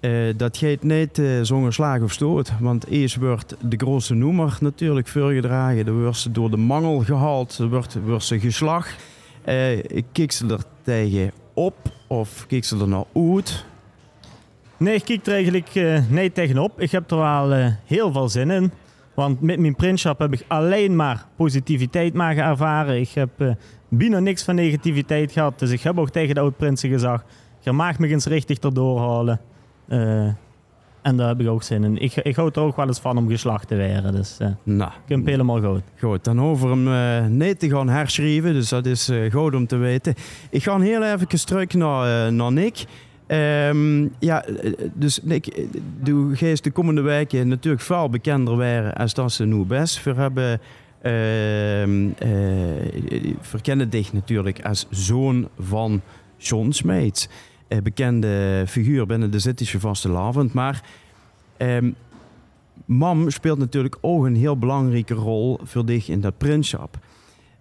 Uh, 0.06 0.34
dat 0.38 0.58
gaat 0.58 0.84
niet 0.84 1.18
uh, 1.18 1.40
zonder 1.42 1.74
slag 1.74 2.02
of 2.02 2.12
stoot. 2.12 2.52
Want 2.60 2.88
eerst 2.88 3.16
wordt 3.16 3.56
de 3.60 3.78
grootste 3.78 4.14
noemer 4.14 4.58
natuurlijk 4.62 5.08
voorgedragen. 5.08 5.86
Dan 5.86 6.02
wordt 6.02 6.18
ze 6.18 6.32
door 6.32 6.50
de 6.50 6.58
mangel 6.58 7.00
gehaald. 7.00 7.58
Dan 7.58 7.70
wordt, 7.70 7.98
wordt 8.06 8.24
ze 8.24 8.40
geslacht. 8.40 8.96
Uh, 9.40 10.26
ze 10.28 10.46
er 10.48 10.64
tegen 10.82 11.32
op 11.54 11.76
of 12.08 12.46
kijk 12.48 12.66
ze 12.66 12.78
er 12.78 12.88
naar 12.88 13.04
uit? 13.14 13.66
Nee, 14.78 14.96
ik 14.96 15.06
kijk 15.06 15.26
er 15.26 15.34
eigenlijk 15.34 15.76
niet 16.10 16.36
tegenop. 16.36 16.82
Ik 16.82 16.92
heb 16.92 17.12
er 17.12 17.18
wel 17.18 17.52
heel 17.86 18.12
veel 18.12 18.30
zin 18.30 18.50
in. 18.50 18.72
Want 19.14 19.42
met 19.42 19.60
mijn 19.60 19.76
printshop 19.76 20.20
heb 20.20 20.34
ik 20.34 20.44
alleen 20.48 20.96
maar 20.96 21.26
positiviteit 21.36 22.14
mogen 22.14 22.44
ervaren. 22.44 23.00
Ik 23.00 23.10
heb 23.10 23.56
bijna 23.90 24.20
niks 24.20 24.44
van 24.44 24.56
negativiteit 24.56 25.32
gehad. 25.32 25.60
Dus 25.60 25.72
ik 25.72 25.82
heb 25.82 26.00
ook 26.00 26.10
tegen 26.10 26.36
de 26.36 26.42
oud-prinsen 26.42 26.90
gezegd... 26.90 27.24
je 27.60 27.72
mag 27.72 28.00
me 28.00 28.08
eens 28.08 28.26
richtig 28.26 28.58
erdoor 28.58 29.00
halen. 29.00 29.40
En 31.02 31.16
daar 31.16 31.28
heb 31.28 31.40
ik 31.40 31.48
ook 31.48 31.64
zin 31.64 31.84
in. 31.84 31.98
Ik, 31.98 32.16
ik 32.16 32.36
hou 32.36 32.52
er 32.54 32.62
ook 32.62 32.76
wel 32.76 32.88
eens 32.88 33.00
van 33.00 33.18
om 33.18 33.30
geslacht 33.30 33.68
te 33.68 33.76
werden. 33.76 34.12
Dus 34.12 34.38
nou, 34.64 34.92
ik 35.06 35.16
heb 35.16 35.26
helemaal 35.26 35.62
goed. 35.62 35.82
Goed, 36.00 36.24
dan 36.24 36.42
over 36.42 36.70
hem 36.70 36.88
uh, 36.88 37.26
nee 37.26 37.58
te 37.58 37.70
gaan 37.70 37.90
herschrijven. 37.90 38.54
Dus 38.54 38.70
dat 38.70 38.86
is 38.86 39.10
uh, 39.10 39.32
goed 39.32 39.56
om 39.56 39.68
te 39.68 39.76
weten. 39.76 40.14
Ik 40.50 40.64
ga 40.64 40.80
heel 40.80 41.04
even 41.04 41.46
terug 41.46 41.74
naar, 41.74 42.28
uh, 42.28 42.34
naar 42.38 42.52
Nick. 42.52 42.86
Um, 43.28 44.14
ja, 44.20 44.46
dus 44.94 45.20
ik, 45.20 45.68
de 46.04 46.32
geest 46.34 46.64
de 46.64 46.72
komende 46.72 47.02
weken 47.02 47.48
natuurlijk 47.48 47.84
veel 47.84 48.10
bekender 48.10 48.58
waren 48.58 48.94
als 48.94 49.14
dat 49.14 49.32
ze 49.32 49.46
nu 49.46 49.64
best. 49.64 50.04
We 50.04 50.14
hebben 50.14 50.60
uh, 51.04 51.86
uh, 51.86 53.36
verkennen 53.40 53.90
dich 53.90 54.14
natuurlijk 54.14 54.66
als 54.66 54.88
zoon 54.90 55.48
van 55.60 56.02
John 56.38 56.72
Smeets. 56.72 57.30
Uh, 57.70 57.82
bekende 57.82 58.64
figuur 58.68 59.06
binnen 59.06 59.32
de 59.32 59.40
Zittische 59.40 59.80
vaste 59.80 60.10
lavend. 60.10 60.54
Maar 60.54 60.84
um, 61.58 61.96
mam 62.86 63.30
speelt 63.30 63.58
natuurlijk 63.58 63.98
ook 64.02 64.26
een 64.26 64.36
heel 64.36 64.58
belangrijke 64.58 65.14
rol 65.14 65.60
voor 65.64 65.86
dich 65.86 66.10
in 66.10 66.22
dat 66.22 66.38
prinsschap. 66.38 66.98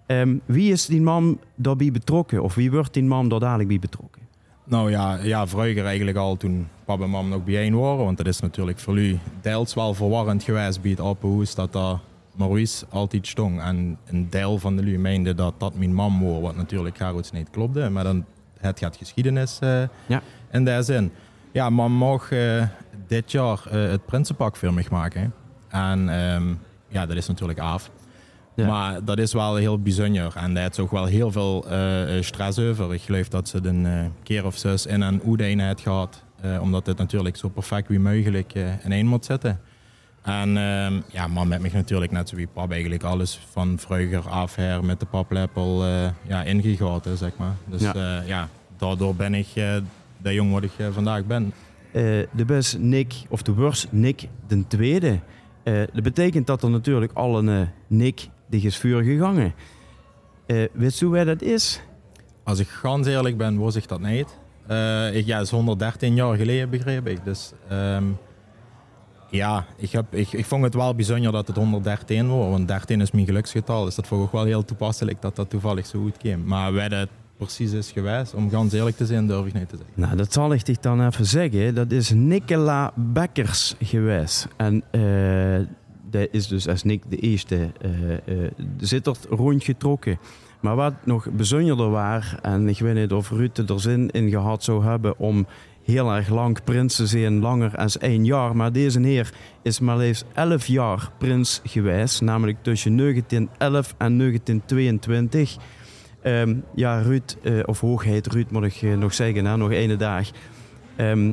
Um, 0.06 0.40
wie 0.44 0.72
is 0.72 0.86
die 0.86 1.00
mam 1.00 1.38
daarbij 1.54 1.92
betrokken? 1.92 2.42
Of 2.42 2.54
wie 2.54 2.70
wordt 2.70 2.94
die 2.94 3.02
mam 3.02 3.28
daar 3.28 3.40
dadelijk 3.40 3.68
bij 3.68 3.78
betrokken? 3.78 4.22
Nou 4.64 4.90
ja, 4.90 5.18
ja, 5.22 5.46
vroeger 5.46 5.84
eigenlijk 5.84 6.16
al 6.16 6.36
toen 6.36 6.68
papa 6.84 7.04
en 7.04 7.10
mam 7.10 7.28
nog 7.28 7.44
bijeen 7.44 7.78
waren. 7.78 8.04
Want 8.04 8.16
dat 8.16 8.26
is 8.26 8.40
natuurlijk 8.40 8.78
voor 8.78 8.98
u 8.98 9.18
deels 9.40 9.74
wel 9.74 9.94
verwarrend 9.94 10.42
geweest 10.42 10.82
bij 10.82 10.90
het 10.90 11.00
Appenhoes 11.00 11.54
dat 11.54 11.72
daar 11.72 11.98
Maurice 12.36 12.86
altijd 12.88 13.26
stond. 13.26 13.60
En 13.60 13.98
een 14.06 14.30
deel 14.30 14.58
van 14.58 14.76
de 14.76 14.82
lui 14.82 14.98
meende 14.98 15.34
dat 15.34 15.54
dat 15.58 15.74
mijn 15.74 15.94
mam 15.94 16.24
was, 16.24 16.40
wat 16.40 16.56
natuurlijk 16.56 16.96
Garoets 16.96 17.30
niet 17.30 17.50
klopte. 17.50 17.88
Maar 17.90 18.04
dan 18.04 18.24
het 18.58 18.78
gaat 18.78 18.96
geschiedenis 18.96 19.58
uh, 19.62 19.82
ja. 20.06 20.22
in 20.50 20.64
die 20.64 20.82
zin. 20.82 21.12
Ja, 21.52 21.70
mam 21.70 21.92
mag 21.92 22.30
uh, 22.30 22.62
dit 23.06 23.32
jaar 23.32 23.60
uh, 23.66 23.90
het 23.90 24.06
Prinsenpak 24.06 24.56
voor 24.56 24.74
mij 24.74 24.86
maken. 24.90 25.34
En 25.68 26.20
um, 26.20 26.60
ja, 26.88 27.06
dat 27.06 27.16
is 27.16 27.26
natuurlijk 27.26 27.58
af. 27.58 27.90
Maar 28.56 29.04
dat 29.04 29.18
is 29.18 29.32
wel 29.32 29.56
heel 29.56 29.78
bijzonder. 29.82 30.36
En 30.36 30.54
daar 30.54 30.70
is 30.70 30.78
ook 30.78 30.90
wel 30.90 31.04
heel 31.04 31.32
veel 31.32 31.64
uh, 31.72 32.22
stress 32.22 32.58
over. 32.58 32.94
Ik 32.94 33.00
geloof 33.00 33.28
dat 33.28 33.48
ze 33.48 33.58
een 33.62 33.84
uh, 33.84 34.04
keer 34.22 34.46
of 34.46 34.56
zes 34.56 34.86
in 34.86 35.00
een 35.00 35.20
oedeenheid 35.24 35.80
gehad. 35.80 36.22
Uh, 36.44 36.62
omdat 36.62 36.86
het 36.86 36.98
natuurlijk 36.98 37.36
zo 37.36 37.48
perfect 37.48 37.88
wie 37.88 38.00
mogelijk 38.00 38.54
in 38.54 38.92
één 38.92 39.06
moet 39.06 39.24
zitten. 39.24 39.60
En 40.24 40.56
ehm, 40.56 41.00
ja, 41.08 41.26
man 41.26 41.48
met 41.48 41.60
mij 41.60 41.70
natuurlijk 41.72 42.12
net 42.12 42.28
zo 42.28 42.36
wie 42.36 42.48
pap 42.52 42.70
eigenlijk 42.70 43.02
alles 43.02 43.40
van 43.50 43.78
vroeger 43.78 44.28
af 44.28 44.54
her 44.54 44.84
met 44.84 45.00
de 45.00 45.06
paplepel 45.06 45.84
ja, 46.26 46.42
ingegoten, 46.42 47.16
zeg 47.16 47.30
maar. 47.36 47.54
Dus 47.66 47.80
ja, 47.82 48.22
ja 48.26 48.48
daardoor 48.76 49.14
ben 49.14 49.34
ik 49.34 49.46
de 50.22 50.34
jong 50.34 50.52
wat 50.52 50.62
ik 50.62 50.70
vandaag 50.92 51.24
ben. 51.24 51.52
eh, 51.92 52.02
de 52.32 52.44
best 52.46 52.78
Nick, 52.78 53.14
of 53.28 53.42
de 53.42 53.54
worst 53.54 53.86
Nick 53.90 54.28
de 54.46 54.66
tweede. 54.66 55.18
Eh, 55.62 55.74
dat 55.92 56.02
betekent 56.02 56.46
dat 56.46 56.62
er 56.62 56.70
natuurlijk 56.70 57.12
al 57.12 57.38
een 57.38 57.48
eh, 57.48 57.66
Nick 57.86 58.28
die 58.48 58.62
is 58.66 58.76
vuur 58.76 59.02
gegangen. 59.02 59.54
Eh 60.46 60.64
weet 60.72 60.98
je 60.98 61.08
wij 61.08 61.24
dat 61.24 61.42
is? 61.42 61.80
Als 62.42 62.58
ik 62.58 62.68
ganz 62.68 63.06
eerlijk 63.06 63.36
ben, 63.36 63.58
was 63.58 63.76
ik 63.76 63.88
dat 63.88 64.00
niet. 64.00 64.38
Eh, 64.66 65.16
ik, 65.16 65.26
ja, 65.26 65.36
dat 65.36 65.44
is 65.46 65.50
113 65.52 66.14
jaar 66.14 66.36
geleden, 66.36 66.70
begreep 66.70 67.06
ik. 67.06 67.24
Dus 67.24 67.52
ehm, 67.68 68.04
ja, 69.34 69.66
ik, 69.76 69.90
heb, 69.90 70.14
ik, 70.14 70.32
ik 70.32 70.44
vond 70.44 70.62
het 70.62 70.74
wel 70.74 70.94
bijzonder 70.94 71.32
dat 71.32 71.46
het 71.46 71.56
113 71.56 72.28
was. 72.28 72.50
Want 72.50 72.68
13 72.68 73.00
is 73.00 73.10
mijn 73.10 73.26
geluksgetal. 73.26 73.84
Dus 73.84 73.94
dat 73.94 74.06
vond 74.06 74.20
ik 74.20 74.26
ook 74.26 74.32
wel 74.32 74.44
heel 74.44 74.64
toepasselijk 74.64 75.22
dat 75.22 75.36
dat 75.36 75.50
toevallig 75.50 75.86
zo 75.86 76.00
goed 76.00 76.16
kwam. 76.16 76.44
Maar 76.44 76.72
wij 76.72 76.88
dat 76.88 77.08
precies 77.36 77.72
is 77.72 77.90
geweest, 77.90 78.34
om 78.34 78.50
ganz 78.50 78.72
eerlijk 78.72 78.96
te 78.96 79.06
zijn, 79.06 79.26
durf 79.26 79.46
ik 79.46 79.54
niet 79.54 79.68
te 79.68 79.76
zeggen. 79.76 79.94
Nou, 79.94 80.16
dat 80.16 80.32
zal 80.32 80.52
ik 80.52 80.82
dan 80.82 81.06
even 81.06 81.26
zeggen. 81.26 81.74
Dat 81.74 81.90
is 81.90 82.10
Nicola 82.10 82.92
Bekkers 82.94 83.74
geweest. 83.80 84.48
En 84.56 84.82
eh 84.90 85.66
dat 86.10 86.28
is 86.30 86.46
dus 86.46 86.68
als 86.68 86.82
Nick 86.82 87.02
de 87.08 87.16
eerste 87.16 87.70
eh 87.80 88.50
zit 88.78 89.06
er 89.06 89.16
rondgetrokken. 89.28 90.18
Maar 90.60 90.76
wat 90.76 90.94
nog 91.04 91.30
bijzonderder 91.30 91.90
was, 91.90 92.34
en 92.42 92.68
ik 92.68 92.78
weet 92.78 92.94
niet 92.94 93.12
of 93.12 93.30
Ruud 93.30 93.58
er 93.68 93.80
zin 93.80 94.10
in 94.10 94.30
gehad 94.30 94.64
zou 94.64 94.84
hebben 94.84 95.18
om 95.18 95.46
heel 95.84 96.12
erg 96.12 96.28
lang 96.28 96.64
prins 96.64 96.96
te 96.96 97.06
zijn, 97.06 97.40
langer 97.40 97.76
als 97.76 97.98
één 97.98 98.24
jaar. 98.24 98.56
Maar 98.56 98.72
deze 98.72 99.00
heer 99.00 99.32
is 99.62 99.80
maar 99.80 99.96
liefst 99.96 100.24
11 100.34 100.66
jaar 100.66 101.10
prins 101.18 101.60
geweest, 101.64 102.20
namelijk 102.20 102.58
tussen 102.62 102.96
1911 102.96 103.94
en 103.98 104.16
1922. 104.16 105.56
Ehm, 106.22 106.54
ja, 106.74 107.00
Ruud, 107.00 107.36
eh, 107.42 107.52
of 107.64 107.80
hoogheid 107.80 108.26
Ruud 108.26 108.50
moet 108.50 108.64
ik 108.64 108.82
eh, 108.82 108.96
nog 108.96 109.14
zeggen, 109.14 109.44
hè, 109.44 109.56
nog 109.56 109.70
ene 109.70 109.96
dag. 109.96 110.30
Ehm 110.96 111.32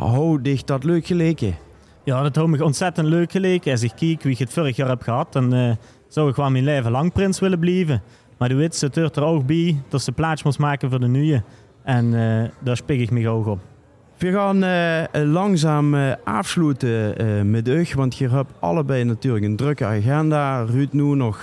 hou 0.00 0.42
dich 0.42 0.64
dat 0.64 0.84
leuk 0.84 1.06
geleken? 1.06 1.56
Ja, 2.04 2.22
dat 2.22 2.36
heeft 2.36 2.48
me 2.48 2.64
ontzettend 2.64 3.08
leuk 3.08 3.30
geleken. 3.30 3.72
Als 3.72 3.82
ik 3.82 3.92
kijk 3.96 4.22
wie 4.22 4.32
ik 4.32 4.38
het 4.38 4.52
vorig 4.52 4.76
jaar 4.76 4.88
heb 4.88 5.02
gehad, 5.02 5.32
dan 5.32 5.54
eh, 5.54 5.70
zou 6.08 6.28
ik 6.28 6.34
gewoon 6.34 6.52
mijn 6.52 6.64
leven 6.64 6.90
lang 6.90 7.12
prins 7.12 7.40
willen 7.40 7.58
blijven. 7.58 8.02
Maar 8.38 8.48
de 8.48 8.54
wit 8.54 8.76
zit 8.76 8.96
er 8.96 9.24
ook 9.24 9.46
bij 9.46 9.82
dat 9.88 10.02
ze 10.02 10.12
plaats 10.12 10.42
moest 10.42 10.58
maken 10.58 10.90
voor 10.90 11.00
de 11.00 11.08
nieuwe. 11.08 11.42
En 11.90 12.14
eh, 12.14 12.48
daar 12.58 12.76
spik 12.76 13.00
ik 13.00 13.10
me 13.10 13.28
ook 13.28 13.46
op. 13.46 13.60
We 14.18 14.32
gaan 14.32 14.62
eh, 14.62 15.22
langzaam 15.24 15.94
eh, 15.94 16.12
afsluiten 16.24 17.50
met 17.50 17.68
u, 17.68 17.86
want 17.94 18.16
je 18.16 18.28
hebt 18.28 18.52
allebei 18.58 19.04
natuurlijk 19.04 19.44
een 19.44 19.56
drukke 19.56 19.84
agenda. 19.84 20.64
Ruud 20.64 20.92
nu 20.92 21.14
nog 21.14 21.40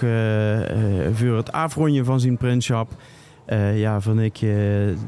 voor 1.14 1.36
het 1.36 1.52
afronden 1.52 2.06
van 2.06 2.20
zijn 2.20 2.38
prinsschap. 2.38 2.92
Eh, 3.46 3.80
ja, 3.80 4.02
van 4.02 4.20
ik 4.20 4.38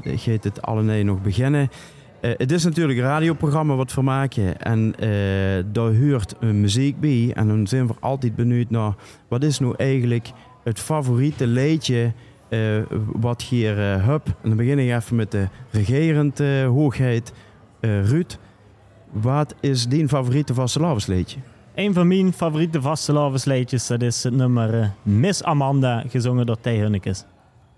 gaat 0.03 0.43
het 0.43 0.62
allebei 0.62 1.03
nog 1.03 1.22
beginnen. 1.22 1.69
Het 2.22 2.51
is 2.51 2.63
natuurlijk 2.63 3.00
een 3.00 3.05
radioprogramma 3.05 3.75
wat 3.75 3.93
we 3.93 4.01
maken 4.01 4.62
en 4.62 4.93
daar 5.72 5.96
hoort 5.96 6.36
een 6.39 6.62
muziek 6.62 7.00
bij. 7.00 7.31
En 7.34 7.48
dan 7.48 7.67
zijn 7.67 7.88
we 7.88 7.93
altijd 8.00 8.36
benieuwd 8.36 8.69
naar 8.69 8.93
wat 9.27 9.43
is 9.43 9.60
nou 9.60 9.74
eigenlijk 9.77 10.31
het 10.63 10.79
favoriete 10.79 11.48
liedje 11.48 12.12
eh, 12.50 12.82
wat 13.13 13.41
hier 13.41 13.79
eh, 13.79 14.06
hebt. 14.06 14.27
En 14.27 14.50
dan 14.50 14.56
begin 14.58 14.79
ik 14.79 14.96
even 14.96 15.15
met 15.15 15.32
de 15.32 15.48
regerend 15.72 16.39
eh, 16.39 16.65
hoogheid. 16.65 17.34
Ruud, 17.82 18.38
wat 19.12 19.56
is 19.60 19.88
die 19.88 20.08
favoriete 20.08 20.53
vastelavondsliedje? 20.53 21.39
Een 21.75 21.94
van 21.94 22.08
mijn 22.08 22.34
favoriete 22.34 22.82
vastelavondsliedjes, 22.82 23.88
dat 23.88 24.01
is 24.01 24.24
het 24.24 24.34
nummer 24.34 24.91
Miss 25.03 25.44
Amanda, 25.44 26.03
gezongen 26.08 26.46
door 26.46 26.60
Thij 26.62 26.77
Hunnekes. 26.77 27.25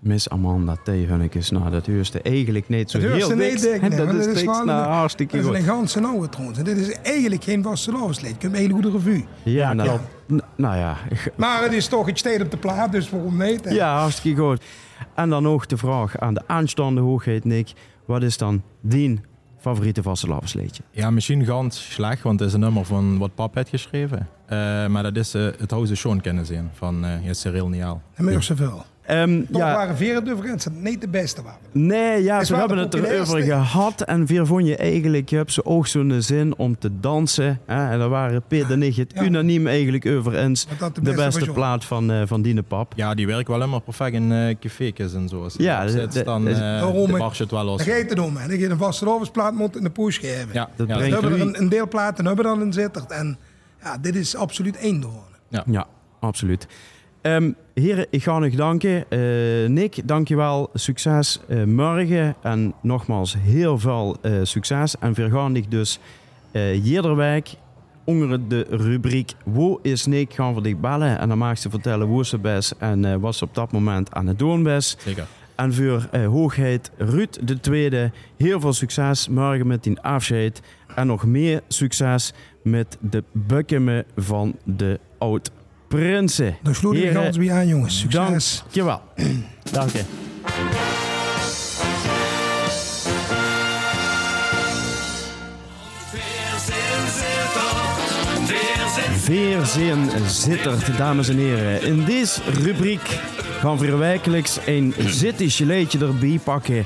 Miss 0.02 0.28
Amanda 0.28 0.76
Theehunnikes. 0.84 1.50
Nou, 1.50 1.70
dat 1.70 1.86
huurste 1.86 2.20
eigenlijk 2.22 2.68
niet 2.68 2.90
zo 2.90 2.98
Dat 2.98 3.10
heel 3.12 3.28
niet 3.36 3.62
dik. 3.62 3.80
nee, 3.80 3.90
dat 3.90 4.00
is 4.00 4.06
dat 4.06 4.14
is 4.16 4.24
dik 4.26 4.50
gewoon 4.50 4.66
nou, 4.66 4.84
een- 4.86 4.92
hartstikke 4.92 5.40
Dat 5.42 5.52
is 5.54 5.58
een 5.60 5.64
ganse 5.66 6.00
nauwe 6.00 6.28
trouwens. 6.28 6.58
En 6.58 6.64
dit 6.64 6.76
is 6.76 6.92
eigenlijk 7.02 7.44
geen 7.44 7.62
vastelavondslied. 7.62 8.34
Ik 8.34 8.42
heb 8.42 8.52
een 8.52 8.58
hele 8.58 8.72
goede 8.72 8.90
revue. 8.90 9.24
Ja, 9.42 9.72
nou, 9.72 9.98
n- 10.32 10.42
nou 10.56 10.76
ja. 10.76 10.96
Maar 11.36 11.62
het 11.62 11.72
is 11.72 11.86
toch, 11.86 12.06
het 12.06 12.18
steed 12.18 12.40
op 12.42 12.50
de 12.50 12.56
plaat, 12.56 12.92
dus 12.92 13.10
waarom 13.10 13.36
niet? 13.42 13.64
hè? 13.64 13.70
ja, 13.70 13.98
hartstikke 13.98 14.40
goed. 14.40 14.62
En 15.14 15.30
dan 15.30 15.42
nog 15.42 15.66
de 15.66 15.76
vraag 15.76 16.18
aan 16.18 16.34
de 16.34 16.42
aanstaande 16.46 17.00
hoogheid, 17.00 17.44
Nick. 17.44 17.72
Wat 18.04 18.22
is 18.22 18.36
dan 18.38 18.62
die 18.80 19.20
favoriete 19.58 20.02
vastelavondsliedje? 20.02 20.82
Ja, 20.90 21.10
misschien 21.10 21.44
ganz 21.44 21.92
slecht, 21.92 22.22
want 22.22 22.38
het 22.40 22.48
is 22.48 22.54
een 22.54 22.60
nummer 22.60 22.84
van 22.84 23.18
wat 23.18 23.34
pap 23.34 23.54
heeft 23.54 23.68
geschreven. 23.68 24.28
Eh, 24.46 24.86
maar 24.86 25.02
dat 25.02 25.16
is 25.16 25.34
eh, 25.34 25.46
het 25.58 25.70
House 25.70 25.94
Sean 25.94 26.20
kennen 26.20 26.46
zien 26.46 26.70
van 26.72 27.04
eh 27.04 27.24
ja, 27.26 27.32
Cyril 27.32 27.68
Niel. 27.68 28.00
En 28.14 28.24
meer 28.24 28.42
zoveel. 28.42 28.84
Ehm, 29.02 29.42
Toch 29.50 29.60
ja, 29.60 29.74
waren 29.74 29.96
veren 29.96 30.24
de 30.24 30.34
dat 30.64 30.70
niet 30.72 31.00
de 31.00 31.08
beste 31.08 31.42
waren. 31.42 31.58
nee, 31.72 32.22
ja, 32.22 32.44
wel 32.44 32.58
hebben 32.58 32.78
het 32.78 32.94
erover 32.94 33.42
gehad. 33.42 34.00
En 34.02 34.26
weer 34.26 34.46
vond 34.46 34.66
je 34.66 34.76
eigenlijk, 34.76 35.28
je 35.30 35.36
hebt 35.36 35.52
ze 35.52 35.64
ook 35.64 35.86
zo'n 35.86 36.14
zin 36.18 36.56
om 36.56 36.78
te 36.78 36.90
dansen. 37.00 37.60
Hè? 37.66 37.90
En 37.90 37.98
daar 37.98 38.08
waren 38.08 38.42
Peter 38.48 38.70
en 38.70 38.82
ik 38.82 38.96
het 38.96 39.12
Ja. 39.14 39.22
unaniem 39.22 39.66
eigenlijk 39.66 40.06
over 40.06 40.34
eens. 40.34 40.66
De 41.02 41.12
beste, 41.14 41.50
plaat 41.52 41.84
van, 41.84 42.10
eh 42.10 42.22
van 42.26 42.42
Dine 42.42 42.62
Pap. 42.62 42.92
Ja, 42.96 43.14
die 43.14 43.26
werkt 43.26 43.48
wel 43.48 43.56
helemaal 43.58 43.80
perfect 43.80 44.14
in 44.14 44.32
eh 44.32 44.54
café's 44.60 45.14
en 45.14 45.28
zo. 45.28 45.48
Ja, 45.56 45.88
zit, 45.88 46.24
dan 46.24 46.44
de- 46.44 46.50
eh 46.50 46.58
Daarom, 46.58 47.12
de 47.12 47.22
het 47.38 47.50
wel 47.50 47.64
los. 47.64 47.82
Gaat 47.82 48.08
het 48.10 48.18
om. 48.18 48.36
hè. 48.36 48.48
Dan 48.48 48.56
ga 48.56 48.62
je 48.62 48.68
een 48.70 48.78
vastelavondsplaat 48.78 49.54
moet 49.54 49.76
in 49.76 49.82
de 49.82 49.90
poes 49.90 50.18
geven. 50.18 50.48
Ja, 50.52 50.68
Dat 50.76 50.88
ja, 50.88 50.94
We 50.94 51.00
brengt- 51.00 51.20
hebben 51.20 51.40
een, 51.40 51.60
een 51.60 51.68
deelplaat 51.68 52.18
en 52.18 52.26
hebben 52.26 52.44
er 52.44 52.50
dan 52.50 52.62
in 52.62 52.72
zitten. 52.72 53.04
En 53.08 53.38
ja, 53.82 53.98
dit 53.98 54.14
is 54.16 54.36
absoluut 54.36 54.76
één 54.76 55.00
door. 55.00 55.24
Ja, 55.66 55.86
absoluut. 56.20 56.66
Ehm 57.22 57.52
heren, 57.74 58.06
ik 58.10 58.22
ga 58.22 58.38
nog 58.38 58.54
danken. 58.54 59.10
Eh, 59.10 59.18
Nick, 59.68 60.08
dankjewel. 60.08 60.70
Succes 60.74 61.40
eh, 61.48 61.64
morgen. 61.64 62.34
En 62.42 62.74
nogmaals, 62.82 63.36
heel 63.38 63.78
veel 63.78 64.16
eh, 64.22 64.32
succes. 64.42 64.98
En 64.98 65.14
we 65.14 65.30
gaan 65.30 65.52
dich 65.52 65.68
dus 65.68 65.98
iedere 66.82 67.14
week 67.14 67.54
onder 68.04 68.48
de 68.48 68.66
rubriek 68.70 69.32
Wo 69.44 69.78
is 69.82 70.06
Nick 70.06 70.34
gaan 70.34 70.54
we 70.54 70.62
dich 70.62 70.76
bellen. 70.76 71.18
En 71.18 71.28
dan 71.28 71.38
mag 71.38 71.58
ze 71.58 71.70
vertellen 71.70 72.06
hoe 72.06 72.26
ze 72.26 72.38
best 72.38 72.74
en 72.78 73.20
wat 73.20 73.34
ze 73.34 73.44
op 73.44 73.54
dat 73.54 73.72
moment 73.72 74.14
aan 74.14 74.26
het 74.26 74.38
doen 74.38 74.62
best. 74.62 75.02
Zeker. 75.02 75.26
En 75.54 75.74
voor 75.74 76.08
hoogheid 76.16 76.90
Ruud 76.96 77.38
de 77.42 77.60
Tweede, 77.60 78.10
heel 78.36 78.60
veel 78.60 78.72
succes 78.72 79.28
morgen 79.28 79.66
met 79.66 79.82
die 79.82 80.00
afscheid. 80.00 80.62
En 80.94 81.06
nog 81.06 81.26
meer 81.26 81.62
succes 81.68 82.32
met 82.62 82.98
de 83.00 83.24
bukkeme 83.32 84.04
van 84.16 84.56
de 84.64 85.00
oud-prinsen. 85.92 86.56
Dan 86.62 86.74
sloeg 86.74 86.94
je 86.94 87.32
weer 87.36 87.52
aan, 87.52 87.66
jongens. 87.66 87.98
Succes. 87.98 88.58
Dankjewel. 88.62 89.00
Dank 89.72 89.90
je. 89.90 90.02
Veerzin 99.18 100.10
zittert, 100.26 100.96
dames 100.98 101.28
en 101.28 101.36
heren. 101.36 101.82
In 101.82 102.04
deze 102.04 102.40
rubriek 102.62 103.20
gaan 103.60 103.78
we 103.78 103.96
wekelijks 103.96 104.58
een 104.66 104.94
leedje 105.58 105.98
erbij 105.98 106.40
pakken. 106.44 106.84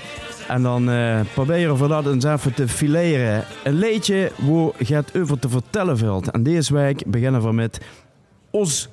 En 0.49 0.63
dan 0.63 0.91
eh, 0.91 1.21
proberen 1.35 1.77
we 1.77 1.89
dat 1.89 2.07
eens 2.07 2.25
even 2.25 2.55
te 2.55 2.69
fileren. 2.69 3.45
Een 3.65 3.79
leedje 3.79 4.33
waar 4.37 4.87
je 4.87 4.95
het 4.95 5.17
over 5.17 5.39
te 5.39 5.49
vertellen 5.49 5.99
valt. 5.99 6.31
En 6.31 6.43
deze 6.43 6.75
week 6.75 7.03
beginnen 7.07 7.43
we 7.43 7.53
met 7.53 7.81
Os 8.51 8.89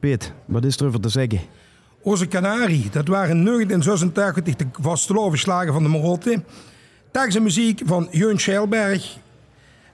Piet, 0.00 0.32
wat 0.44 0.64
is 0.64 0.76
er 0.76 0.86
over 0.86 1.00
te 1.00 1.08
zeggen? 1.08 1.40
Onze 2.02 2.28
Canari, 2.28 2.88
dat 2.90 3.08
waren 3.08 3.36
in 3.36 3.44
1986 3.44 4.56
de 4.56 4.66
vastelovenslagen 4.80 5.72
van 5.72 5.82
de 5.82 5.88
Marotte. 5.88 6.42
En 7.10 7.42
muziek 7.42 7.82
van 7.84 8.08
Jeun 8.10 8.38
Scheilberg. 8.38 9.16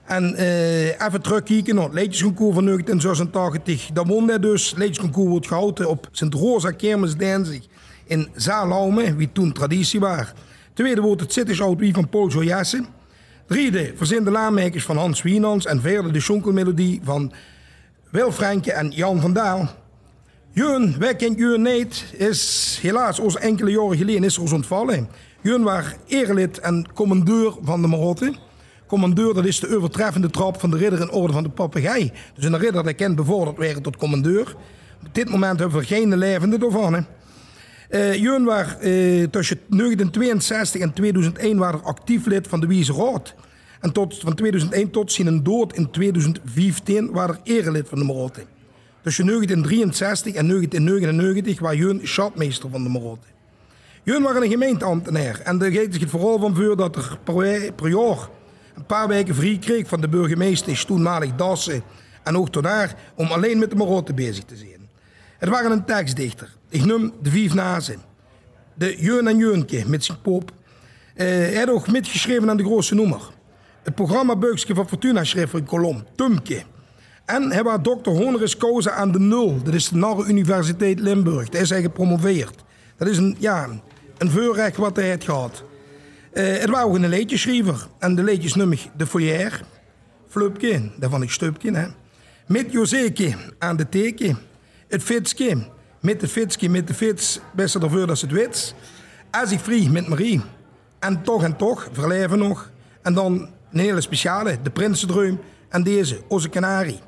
En 0.05 0.35
eh, 0.35 0.85
even 0.87 1.21
terugkijken 1.21 1.75
naar 1.75 1.83
het 1.83 1.93
Leedjesconcours 1.93 2.55
van 2.55 2.65
1986. 2.65 3.89
Dat 3.93 4.07
won 4.07 4.27
hij 4.27 4.39
dus. 4.39 4.69
Het 4.69 4.79
Leedjesconcours 4.79 5.29
wordt 5.29 5.47
gehouden 5.47 5.89
op 5.89 6.07
Sint-Rosa 6.11 6.71
Kermis 6.71 7.15
Denzig 7.15 7.67
in 8.05 8.29
Zaalaume, 8.35 9.15
wie 9.15 9.31
toen 9.31 9.53
traditie 9.53 9.99
was. 9.99 10.33
Tweede 10.73 11.01
wordt 11.01 11.21
het 11.21 11.33
Wie 11.77 11.93
van 11.93 12.09
Paul 12.09 12.29
Jojassen. 12.29 12.87
Derde 13.47 13.93
verzin 13.95 14.23
de 14.23 14.31
laanmakers 14.31 14.83
van 14.83 14.97
Hans 14.97 15.21
Wienans. 15.21 15.65
En 15.65 15.81
vierde 15.81 16.11
de 16.11 16.19
Schonkelmelodie 16.19 17.01
van 17.03 17.31
Wil 18.09 18.31
Franke 18.31 18.71
en 18.71 18.89
Jan 18.89 19.21
van 19.21 19.33
Daal. 19.33 19.69
Jeun, 20.51 20.95
wij 20.99 21.15
kent 21.15 21.39
Jeun 21.39 21.61
niet, 21.61 22.05
is 22.17 22.79
helaas 22.81 23.19
ons 23.19 23.37
enkele 23.37 23.71
jaren 23.71 23.97
geleden 23.97 24.23
is 24.23 24.37
ons 24.37 24.51
ontvallen. 24.51 25.09
Jeun 25.41 25.63
was 25.63 25.85
erelid 26.07 26.59
en 26.59 26.87
commandeur 26.93 27.53
van 27.61 27.81
de 27.81 27.87
Marotte. 27.87 28.33
Commandeur, 28.87 29.33
dat 29.33 29.45
is 29.45 29.59
de 29.59 29.75
overtreffende 29.75 30.29
trap 30.29 30.59
van 30.59 30.71
de 30.71 30.77
ridder 30.77 30.99
in 30.99 31.11
orde 31.11 31.33
van 31.33 31.43
de 31.43 31.49
papegaai. 31.49 32.11
Dus 32.35 32.45
een 32.45 32.57
ridder 32.57 32.83
dat 32.83 32.95
kent 32.95 33.15
bevorderd 33.15 33.57
werden 33.57 33.83
tot 33.83 33.97
commandeur. 33.97 34.55
Op 35.05 35.15
dit 35.15 35.29
moment 35.29 35.59
hebben 35.59 35.79
we 35.79 35.85
geen 35.85 36.17
levende 36.17 36.65
ervan. 36.65 36.93
Hè. 36.93 37.01
Eh 37.89 38.21
Jeun 38.21 38.43
was 38.43 38.65
eh, 38.65 39.23
tussen 39.23 39.59
1962 39.69 40.81
en 40.81 40.93
2001 40.93 41.57
waren 41.57 41.79
er 41.79 41.85
actief 41.85 42.25
lid 42.25 42.47
van 42.47 42.59
de 42.59 42.67
Wiese 42.67 42.93
Raad. 42.93 43.35
En 43.79 43.91
tot, 43.91 44.17
van 44.19 44.35
2001 44.35 44.91
tot 44.91 45.11
zijn 45.11 45.43
dood 45.43 45.73
in 45.73 45.91
2015 45.91 47.11
waren 47.11 47.35
er 47.35 47.41
erelid 47.43 47.89
van 47.89 47.99
de 47.99 48.05
Marotte. 48.05 48.43
Tussen 49.01 49.25
1963 49.25 50.33
en 50.33 50.47
1999 50.47 51.59
was 51.59 51.75
Jeun 51.75 51.99
schatmeester 52.03 52.69
van 52.69 52.83
de 52.83 52.89
Marotte. 52.89 53.27
Jullie 54.03 54.21
waren 54.21 54.43
een 54.43 54.49
gemeenteambtenaar 54.49 55.39
en 55.39 55.57
daar 55.57 55.71
geeft 55.71 55.93
zich 55.93 56.01
het 56.01 56.09
vooral 56.09 56.39
van 56.39 56.55
voor 56.55 56.77
dat 56.77 56.95
er 56.95 57.17
per, 57.23 57.89
jaar 57.89 58.29
een 58.75 58.85
paar 58.85 59.07
weken 59.07 59.35
vrij 59.35 59.57
kreeg 59.57 59.87
van 59.87 60.01
de 60.01 60.07
burgemeester, 60.07 60.85
toenmalig 60.85 61.35
Dassen 61.35 61.83
en 62.23 62.37
ook 62.37 62.49
om 63.15 63.27
alleen 63.27 63.59
met 63.59 63.69
de 63.69 63.75
marotte 63.75 64.13
bezig 64.13 64.43
te 64.43 64.55
zijn. 64.55 64.89
Het 65.37 65.49
waren 65.49 65.71
een 65.71 65.85
tekstdichter. 65.85 66.55
Ik 66.69 66.85
noem 66.85 67.13
de 67.21 67.29
vijf 67.29 67.53
nazen. 67.53 67.99
De 68.73 68.95
Jeun 68.99 69.27
en 69.27 69.37
Jeunke 69.37 69.83
met 69.87 70.05
zijn 70.05 70.21
pop. 70.21 70.51
Eh, 71.15 71.27
hij 71.27 71.55
had 71.55 71.69
ook 71.69 71.91
metgeschreven 71.91 72.49
aan 72.49 72.57
de 72.57 72.63
grootste 72.63 72.95
noemer. 72.95 73.21
Het 73.87 73.95
programma 73.95 74.35
Beukske 74.35 74.75
van 74.75 74.87
Fortuna 74.87 75.23
schreef 75.23 75.53
een 75.53 75.65
kolom, 75.65 76.03
Tumke. 76.15 76.63
En 77.25 77.51
hij 77.51 77.63
was 77.63 77.77
dokter 77.81 78.11
honoris 78.11 78.57
causa 78.57 78.91
aan 78.91 79.11
de 79.11 79.19
nul. 79.19 79.63
Dat 79.63 79.73
is 79.73 79.89
de 79.89 79.95
Narre 79.95 80.25
Universiteit 80.25 80.99
Limburg. 80.99 81.49
Daar 81.49 81.61
is 81.61 81.69
hij 81.69 81.81
gepromoveerd. 81.81 82.63
Dat 82.97 83.07
is 83.07 83.17
een, 83.17 83.35
ja, 83.39 83.69
een 84.17 84.29
voorrecht 84.29 84.77
wat 84.77 84.95
hij 84.95 85.05
heeft 85.05 85.23
gehad. 85.23 85.63
Eh, 86.31 86.57
het 86.57 86.69
was 86.69 86.83
ook 86.83 86.95
een 86.95 87.09
leedjeschrijver. 87.09 87.87
En 87.99 88.15
de 88.15 88.23
leedjes 88.23 88.55
ik 88.55 88.89
de 88.97 89.05
foyer, 89.05 89.61
Flupke, 90.27 90.91
daarvan 90.97 91.21
ik 91.21 91.31
Stupke. 91.31 91.71
Hè. 91.71 91.87
Met 92.47 92.71
Joseke 92.71 93.35
aan 93.59 93.77
de 93.77 93.89
teken. 93.89 94.37
Het 94.87 95.03
Fitske, 95.03 95.67
met 96.01 96.19
de 96.19 96.27
Fitske, 96.27 96.69
met 96.69 96.87
de 96.87 96.93
Fits, 96.93 97.39
best 97.55 97.75
ervoor 97.75 98.07
dat 98.07 98.17
ze 98.17 98.25
het 98.25 98.35
wits. 98.35 98.73
Als 99.31 99.51
ik 99.51 99.59
vrij 99.59 99.89
met 99.91 100.07
Marie. 100.07 100.41
En 100.99 101.23
toch 101.23 101.43
en 101.43 101.55
toch, 101.55 101.89
verleven 101.91 102.37
nog. 102.37 102.71
En 103.01 103.13
dan 103.13 103.55
een 103.71 103.79
hele 103.79 104.01
speciale, 104.01 104.57
de 104.63 104.69
Prinsendreum. 104.69 105.39
En 105.69 105.83
deze, 105.83 106.21
Onze 106.27 106.49
Canarie. 106.49 106.99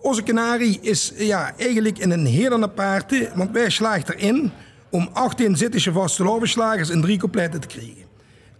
Onze 0.00 0.22
Canarie 0.22 0.78
is 0.80 1.12
ja, 1.16 1.52
eigenlijk 1.56 1.98
in 1.98 2.10
een 2.10 2.26
hele 2.26 2.62
aparte, 2.62 3.30
want 3.34 3.50
wij 3.50 3.70
slagen 3.70 4.16
erin 4.16 4.52
om 4.90 5.08
18 5.12 5.56
zittische 5.56 5.92
vastelovenslagers 5.92 6.90
in 6.90 7.00
drie 7.00 7.18
coupletten 7.18 7.60
te 7.60 7.66
krijgen. 7.66 8.04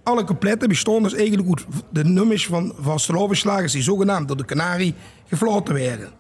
Alle 0.03 0.25
coupletten 0.25 0.69
bestonden 0.69 1.11
dus 1.11 1.19
eigenlijk 1.21 1.49
uit 1.49 1.67
de 1.91 2.05
nummers 2.05 2.47
van 2.47 2.75
vastelovenslagers 2.79 3.73
die 3.73 3.83
zogenaamd 3.83 4.29
door 4.29 4.37
de 4.37 4.45
Canarie 4.45 4.95
gefloten 5.29 5.75
werden. 5.75 6.11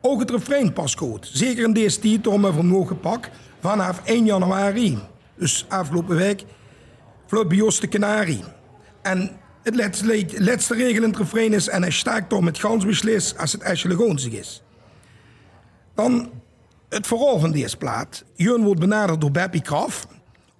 Ook 0.00 0.20
het 0.20 0.30
refrein 0.30 0.72
past 0.72 0.98
goed, 0.98 1.30
zeker 1.32 1.64
in 1.64 1.72
deze 1.72 2.20
om 2.28 2.42
we 2.42 2.52
vermogen 2.52 2.86
gepakt 2.86 3.30
vanaf 3.60 4.00
1 4.04 4.24
januari, 4.24 4.98
dus 5.36 5.64
afgelopen 5.68 6.16
week, 6.16 6.44
vloot 7.26 7.48
bij 7.48 7.58
de 7.80 7.88
Canarie. 7.88 8.44
En 9.02 9.30
het 9.62 9.76
laatste, 9.76 10.26
laatste 10.38 10.88
in 10.88 11.02
het 11.02 11.16
refrein 11.16 11.52
is... 11.52 11.68
en 11.68 11.82
hij 11.82 11.90
staakt 11.90 12.30
door 12.30 12.44
met 12.44 12.58
gans 12.58 12.84
beslis 12.84 13.36
als 13.36 13.52
het 13.52 13.60
eigenlijk 13.60 14.00
gonzig 14.00 14.32
is. 14.32 14.62
Dan 15.94 16.30
het 16.88 17.06
verhaal 17.06 17.38
van 17.38 17.52
deze 17.52 17.76
plaat. 17.76 18.24
Jeun 18.34 18.64
wordt 18.64 18.80
benaderd 18.80 19.20
door 19.20 19.30
Beppie 19.30 19.62
Kraf 19.62 20.06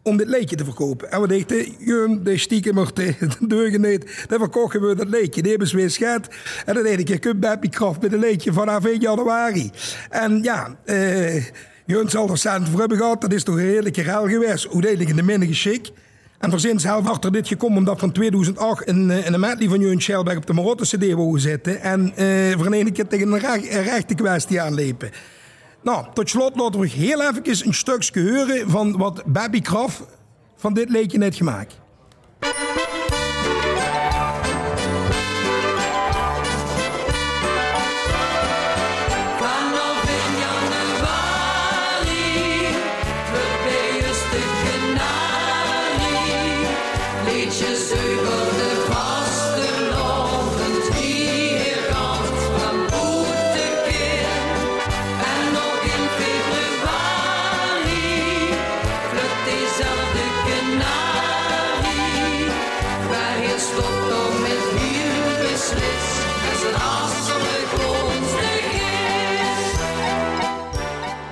om 0.02 0.16
dit 0.16 0.28
leedje 0.28 0.56
te 0.56 0.64
verkopen. 0.64 1.10
En 1.10 1.20
we 1.20 1.28
dachten, 1.28 1.66
Jeun, 1.78 2.24
de 2.24 2.38
stiekem 2.46 2.78
er 2.78 2.94
de 2.94 3.36
deugen 3.46 3.80
niet. 3.80 4.24
Dan 4.28 4.38
verkochten 4.38 4.80
we 4.80 4.94
dat 4.94 5.08
leedje. 5.08 5.42
Die 5.42 5.50
hebben 5.50 5.68
ze 5.68 5.76
weer 5.76 5.90
schat. 5.90 6.28
En 6.66 6.74
dan 6.74 6.82
deed 6.82 6.98
ik, 6.98 7.08
je 7.08 7.18
kunt 7.18 7.40
Beppie 7.40 7.70
Kraf 7.70 8.00
met 8.00 8.12
een 8.12 8.18
leedje 8.18 8.52
vanaf 8.52 8.84
1 8.84 9.00
januari. 9.00 9.70
En 10.10 10.42
ja, 10.42 10.76
eh... 10.84 11.44
Jeun 11.86 12.10
zal 12.10 12.30
er 12.30 12.38
cent 12.38 12.68
voor 12.68 12.78
hebben 12.78 12.98
gehad. 12.98 13.20
Dat 13.20 13.32
is 13.32 13.44
toch 13.44 13.54
een 13.54 13.60
heerlijke 13.60 14.02
ruil 14.02 14.28
geweest. 14.28 14.64
Uiteindelijk 14.64 15.10
in 15.10 15.16
de 15.16 15.22
minne 15.22 15.46
geschik. 15.46 15.90
En 16.42 16.50
verzin 16.50 16.80
zelf 16.80 17.08
achter 17.08 17.32
dit 17.32 17.48
gekomen 17.48 17.78
omdat 17.78 17.98
van 17.98 18.12
2008 18.12 18.88
een, 18.88 19.10
eh, 19.10 19.26
een 19.26 19.40
medley 19.40 19.68
van 19.68 19.80
Jeun 19.80 20.00
Schelberg 20.02 20.36
op 20.36 20.46
de 20.46 20.52
Marotte 20.52 20.96
CD 20.96 21.12
wou 21.12 21.38
zetten. 21.38 21.80
En 21.80 22.12
eh, 22.16 22.56
voor 22.56 22.66
een 22.66 22.92
keer 22.92 23.06
tegen 23.06 23.32
een 23.32 23.40
rechte 23.82 24.14
kwestie 24.14 24.60
aanlepen. 24.60 25.10
Nou, 25.82 26.06
tot 26.14 26.30
slot 26.30 26.56
laten 26.56 26.80
we 26.80 26.88
heel 26.88 27.22
even 27.22 27.66
een 27.66 27.74
stukje 27.74 28.30
horen 28.30 28.70
van 28.70 28.96
wat 28.96 29.22
Baby 29.26 29.60
Kraf 29.60 30.02
van 30.56 30.74
dit 30.74 30.88
leedje 30.88 31.18
net 31.18 31.34
gemaakt. 31.34 31.80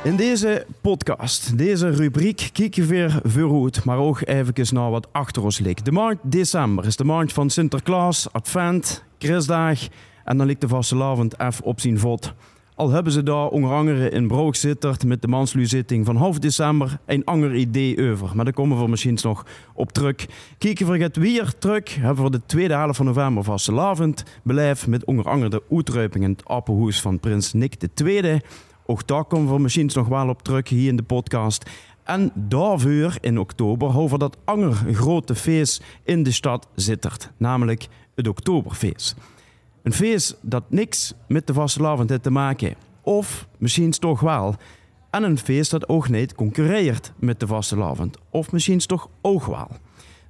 In 0.03 0.17
deze 0.17 0.67
podcast, 0.81 1.59
deze 1.59 1.91
rubriek, 1.91 2.51
kijk 2.53 2.75
je 2.75 2.85
weer 2.85 3.21
vooruit, 3.25 3.85
maar 3.85 3.99
ook 3.99 4.21
even 4.25 4.75
naar 4.75 4.91
wat 4.91 5.09
achter 5.13 5.43
ons 5.43 5.59
ligt. 5.59 5.85
De 5.85 5.93
maand 5.93 6.19
december 6.23 6.87
is 6.87 6.97
de 6.97 7.05
maand 7.05 7.33
van 7.33 7.51
Sinterklaas, 7.51 8.33
Advent, 8.33 9.05
Christdag 9.19 9.79
en 10.25 10.37
dan 10.37 10.47
ligt 10.47 10.61
de 10.61 10.69
vastelavond 10.69 11.41
even 11.41 11.65
op 11.65 11.81
zijn 11.81 11.99
vod. 11.99 12.35
Al 12.75 12.91
hebben 12.91 13.13
ze 13.13 13.23
daar 13.23 13.47
onder 13.49 14.13
in 14.13 14.29
Broek 14.29 14.55
zitterd 14.55 15.05
met 15.05 15.23
de 15.23 15.29
manslu-zitting 15.29 16.07
van 16.07 16.17
half 16.17 16.39
december 16.39 16.99
een 17.07 17.25
ander 17.25 17.55
idee 17.55 18.11
over. 18.11 18.31
Maar 18.35 18.45
daar 18.45 18.55
komen 18.55 18.79
we 18.79 18.89
misschien 18.89 19.19
nog 19.23 19.47
op 19.75 19.93
terug. 19.93 20.27
Kijken 20.59 20.87
het 21.01 21.17
weer 21.17 21.53
terug, 21.59 21.95
hebben 21.95 22.25
we 22.25 22.31
de 22.31 22.47
tweede 22.47 22.75
helft 22.75 22.97
van 22.97 23.07
november 23.07 23.45
vastelavond 23.45 24.25
beleefd 24.43 24.87
met 24.87 25.05
onder 25.05 25.29
andere 25.29 25.51
de 25.51 25.63
uitruiping 25.71 26.25
in 26.25 26.31
het 26.31 26.45
Appenhoes 26.45 27.01
van 27.01 27.21
prins 27.21 27.53
Nick 27.53 27.75
II. 28.05 28.41
Ook 28.91 29.07
daar 29.07 29.25
komen 29.25 29.55
we 29.55 29.61
misschien 29.61 29.91
nog 29.95 30.09
wel 30.09 30.29
op 30.29 30.43
terug 30.43 30.69
hier 30.69 30.89
in 30.89 30.97
de 30.97 31.03
podcast. 31.03 31.71
En 32.05 32.33
daarvoor 32.35 33.17
in 33.21 33.39
oktober 33.39 34.09
we 34.09 34.19
dat 34.19 34.37
ander 34.45 34.75
grote 34.93 35.35
feest 35.35 35.83
in 36.05 36.23
de 36.23 36.33
stad 36.33 36.69
zittert, 36.75 37.31
namelijk 37.37 37.89
het 38.15 38.29
Oktoberfeest. 38.29 39.17
Een 39.83 39.93
feest 39.93 40.39
dat 40.43 40.63
niks 40.69 41.15
met 41.29 41.47
de 41.47 41.53
vastelavond 41.53 42.23
te 42.23 42.31
maken. 42.31 42.75
Of 43.03 43.49
misschien 43.59 43.91
toch 43.91 44.21
wel. 44.21 44.55
En 45.11 45.23
een 45.23 45.39
feest 45.39 45.71
dat 45.71 45.89
ook 45.89 46.09
niet 46.09 46.35
concurreert 46.35 47.13
met 47.17 47.41
de 47.41 47.47
vastelavond. 47.47 48.17
Of 48.31 48.53
misschien 48.53 48.79
toch 48.79 49.09
ook 49.21 49.45
wel. 49.45 49.69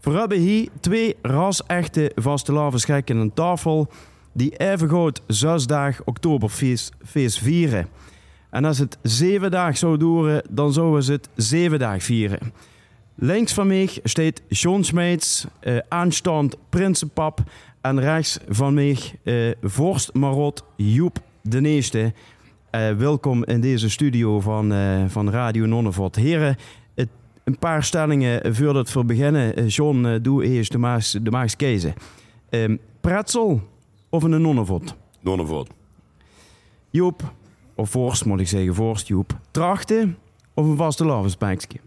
We 0.00 0.10
hebben 0.10 0.38
hier 0.38 0.68
twee 0.80 1.16
ras-echte 1.22 2.12
vastelavondsgekken 2.14 3.18
aan 3.20 3.34
tafel 3.34 3.88
die 4.32 4.56
even 4.56 4.88
groot 4.88 5.22
zesdag 5.26 6.04
Oktoberfeest 6.04 6.92
feest 7.04 7.38
vieren. 7.38 7.88
En 8.50 8.64
als 8.64 8.78
het 8.78 8.98
zeven 9.02 9.50
dagen 9.50 9.78
zou 9.78 9.96
duren, 9.96 10.42
dan 10.50 10.72
zouden 10.72 11.02
ze 11.02 11.12
het 11.12 11.28
zeven 11.34 11.78
dagen 11.78 12.00
vieren. 12.00 12.38
Links 13.14 13.52
van 13.52 13.66
mij 13.66 13.88
staat 14.04 14.42
John 14.48 14.82
Smeets, 14.82 15.46
eh, 15.60 15.78
aanstaand 15.88 16.56
Prinsenpap. 16.68 17.40
En 17.80 18.00
rechts 18.00 18.38
van 18.48 18.74
mij 18.74 18.98
eh, 19.24 19.34
Vorst 19.62 20.14
Marot 20.14 20.64
Joep 20.76 21.18
de 21.42 21.60
Neeste. 21.60 22.12
Eh, 22.70 22.92
welkom 22.92 23.44
in 23.44 23.60
deze 23.60 23.90
studio 23.90 24.40
van, 24.40 24.72
eh, 24.72 25.04
van 25.06 25.30
Radio 25.30 25.66
Nonnevot. 25.66 26.16
Heren, 26.16 26.56
het, 26.94 27.08
een 27.44 27.58
paar 27.58 27.84
stellingen 27.84 28.54
voordat 28.54 28.92
we 28.92 29.04
beginnen. 29.04 29.56
Eh, 29.56 29.68
John, 29.68 30.04
eh, 30.04 30.14
doe 30.22 30.44
eerst 30.44 30.72
de 30.72 30.78
Maas, 30.78 31.18
de 31.22 31.30
Maas 31.30 31.56
kiezen. 31.56 31.94
Ehm, 32.48 32.76
pretzel 33.00 33.60
of 34.08 34.22
een 34.22 34.42
Nonnevot? 34.42 34.94
Donnervoort. 35.22 35.70
Joep, 36.90 37.32
of 37.80 37.90
Vorst 37.90 38.24
moet 38.24 38.40
ik 38.40 38.48
zeggen, 38.48 38.74
Vorst 38.74 39.06
Joep. 39.08 39.38
Trachten 39.50 40.16
of 40.54 40.66
een 40.66 40.76
vaste 40.76 41.04
lavenspijkje? 41.04 41.78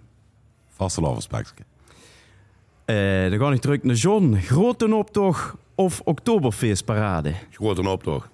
Vastelavondspekje. 0.69 1.63
Eh, 2.85 3.29
dan 3.29 3.39
ga 3.39 3.51
ik 3.51 3.61
terug 3.61 3.83
naar 3.83 3.95
John. 3.95 4.35
Grote 4.35 4.95
optocht 4.95 5.53
of 5.75 6.01
Oktoberfeestparade? 6.03 7.33
Grote 7.51 7.89
optocht. 7.89 8.27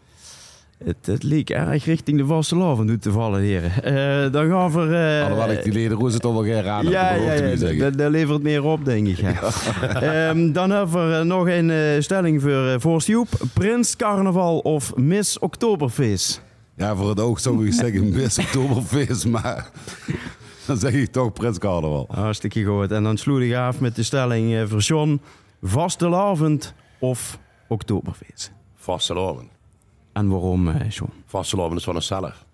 Het, 0.84 1.06
het 1.06 1.24
leek 1.24 1.50
erg 1.50 1.86
richting 1.86 2.18
de 2.18 2.26
vastelavond 2.26 2.90
uit 2.90 3.02
te 3.02 3.12
vallen, 3.12 3.42
heren. 3.42 3.84
Eh, 3.84 4.32
dan 4.32 4.50
gaan 4.50 4.72
we... 4.72 4.96
eh, 4.96 5.24
Alhoewel 5.24 5.52
ik 5.52 5.74
die 5.74 5.90
het 5.90 6.22
toch 6.22 6.34
wel 6.34 6.44
geen 6.44 6.62
raad 6.62 6.84
ja, 6.84 7.14
ja, 7.14 7.56
dat 7.56 7.76
ja, 7.76 7.90
dat, 7.90 8.12
levert 8.12 8.42
meer 8.44 8.64
op, 8.64 8.86
denk 8.86 9.08
ik. 9.08 9.20
Ehm, 10.02 10.52
dan 10.52 10.70
hebben 10.70 11.18
we 11.18 11.24
nog 11.24 11.48
een 11.48 12.04
stelling 12.04 12.42
voor, 12.42 12.52
uh, 12.52 12.74
voor 12.78 13.02
Sjoep. 13.02 13.28
Prins 13.54 13.96
Carnaval 13.96 14.60
of 14.60 14.96
Miss 14.96 15.40
Oktoberfeest? 15.40 16.48
Ja, 16.80 16.96
voor 16.96 17.10
het 17.10 17.20
oog 17.20 17.40
zou 17.40 17.68
ik 17.68 17.74
zeggen 17.74 18.10
Miss 18.16 18.38
Oktoberfeest, 18.38 19.28
maar 19.28 19.72
dan 20.66 20.78
zeg 20.78 20.94
ik 20.94 21.12
toch 21.12 21.34
Prins 21.34 21.58
Carnaval. 21.58 22.08
Hartstikke 22.12 22.64
goed. 22.64 22.92
En 22.92 23.04
dan 23.04 23.18
sloeg 23.18 23.40
ik 23.40 23.54
af 23.54 23.80
met 23.80 23.96
de 23.96 24.04
stelling 24.04 24.56
eh, 24.56 24.68
voor 24.68 24.80
John. 24.80 25.22
Vastelavond 25.62 26.74
of 27.00 27.40
Oktoberfeest? 27.68 28.52
Vastelavond. 28.76 29.50
En 30.14 30.30
waarom, 30.30 30.68
eh, 30.68 30.90
John? 30.90 31.12
Vastelavond 31.26 31.78
is 31.78 31.84
van 31.84 31.96
onszelf. 31.96 32.46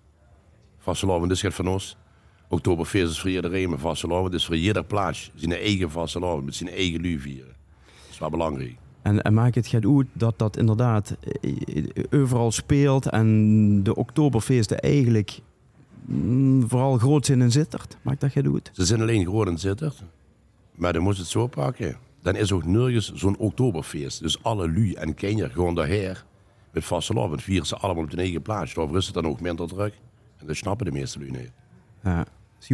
Vastelavond 0.78 1.30
is 1.30 1.42
het 1.42 1.54
van 1.54 1.68
ons. 1.68 1.96
Oktoberfeest 2.48 3.10
is 3.10 3.20
voor 3.20 3.30
iedereen, 3.30 3.68
maar 3.68 3.78
vastelavond 3.78 4.32
is 4.32 4.46
voor 4.46 4.56
ieder 4.56 4.84
plaats. 4.84 5.30
Zijn 5.34 5.52
eigen 5.52 5.90
vastelavond 5.90 6.44
met 6.44 6.54
zijn 6.54 6.70
eigen 6.70 7.00
lu 7.00 7.20
vieren. 7.20 7.54
Dat 7.84 8.10
is 8.10 8.18
wel 8.18 8.30
belangrijk. 8.30 8.76
En, 9.06 9.22
en 9.22 9.34
maakt 9.34 9.54
het 9.54 9.66
gaat 9.66 9.84
uit 9.86 10.06
dat 10.12 10.38
dat 10.38 10.56
inderdaad 10.56 11.16
eh, 11.40 11.86
overal 12.10 12.52
speelt 12.52 13.06
en 13.10 13.82
de 13.82 13.94
Oktoberfeesten 13.96 14.78
eigenlijk 14.80 15.38
mm, 16.04 16.68
vooral 16.68 16.98
groot 16.98 17.26
zijn 17.26 17.40
in 17.40 17.50
Zittert. 17.52 17.96
Maakt 18.02 18.20
dat 18.20 18.30
gaat 18.32 18.44
uit? 18.46 18.70
Ze 18.72 18.84
zijn 18.84 19.00
alleen 19.00 19.24
gewoon 19.24 19.48
in 19.48 19.58
Zittert. 19.58 20.02
Maar 20.74 20.92
dan 20.92 21.02
moet 21.02 21.14
je 21.16 21.20
het 21.22 21.30
zo 21.30 21.46
pakken. 21.46 21.96
Dan 22.22 22.36
is 22.36 22.52
ook 22.52 22.64
nergens 22.64 23.12
zo'n 23.12 23.36
Oktoberfeest. 23.36 24.20
Dus 24.22 24.42
alle 24.42 24.68
lu 24.68 24.92
en 24.92 25.14
kinderen 25.14 25.50
gewoon 25.52 25.74
daher. 25.74 26.24
Met 26.72 26.84
vastelavond 26.84 27.42
vieren 27.42 27.66
ze 27.66 27.76
allemaal 27.76 28.02
op 28.04 28.10
hun 28.10 28.18
eigen 28.18 28.42
plaats. 28.42 28.74
Daarvoor 28.74 28.96
is 28.96 29.04
het 29.06 29.14
dan 29.14 29.26
ook 29.26 29.40
minder 29.40 29.68
druk. 29.68 29.94
En 30.36 30.46
dat 30.46 30.56
snappen 30.56 30.86
de 30.86 30.92
meeste 30.92 31.18
lu 31.18 31.30
niet. 31.30 31.50
Ja. 32.04 32.26
Is 32.60 32.66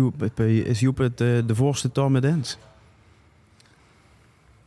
Joep, 0.80 0.98
het- 0.98 1.20
eh, 1.20 1.46
de 1.46 1.54
voorste 1.54 1.90
daar 1.92 2.10
met 2.10 2.24
eens? 2.24 2.58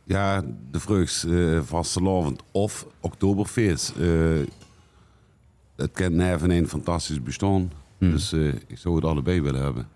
Ja, 0.08 0.44
de 0.70 0.80
vruchts 0.80 1.24
eh 1.24 1.60
vastelavond 1.62 2.42
of 2.50 2.86
Oktoberfeest. 3.00 3.90
eh, 3.90 4.46
het 5.76 5.92
kent 5.92 6.14
neven 6.14 6.50
een 6.50 6.68
fantastisch 6.68 7.22
bestaan. 7.22 7.72
Hmm. 7.98 8.10
Dus 8.10 8.32
eh, 8.32 8.48
ik 8.48 8.78
zou 8.78 8.94
het 8.94 9.04
allebei 9.04 9.40
willen 9.40 9.62
hebben. 9.62 9.88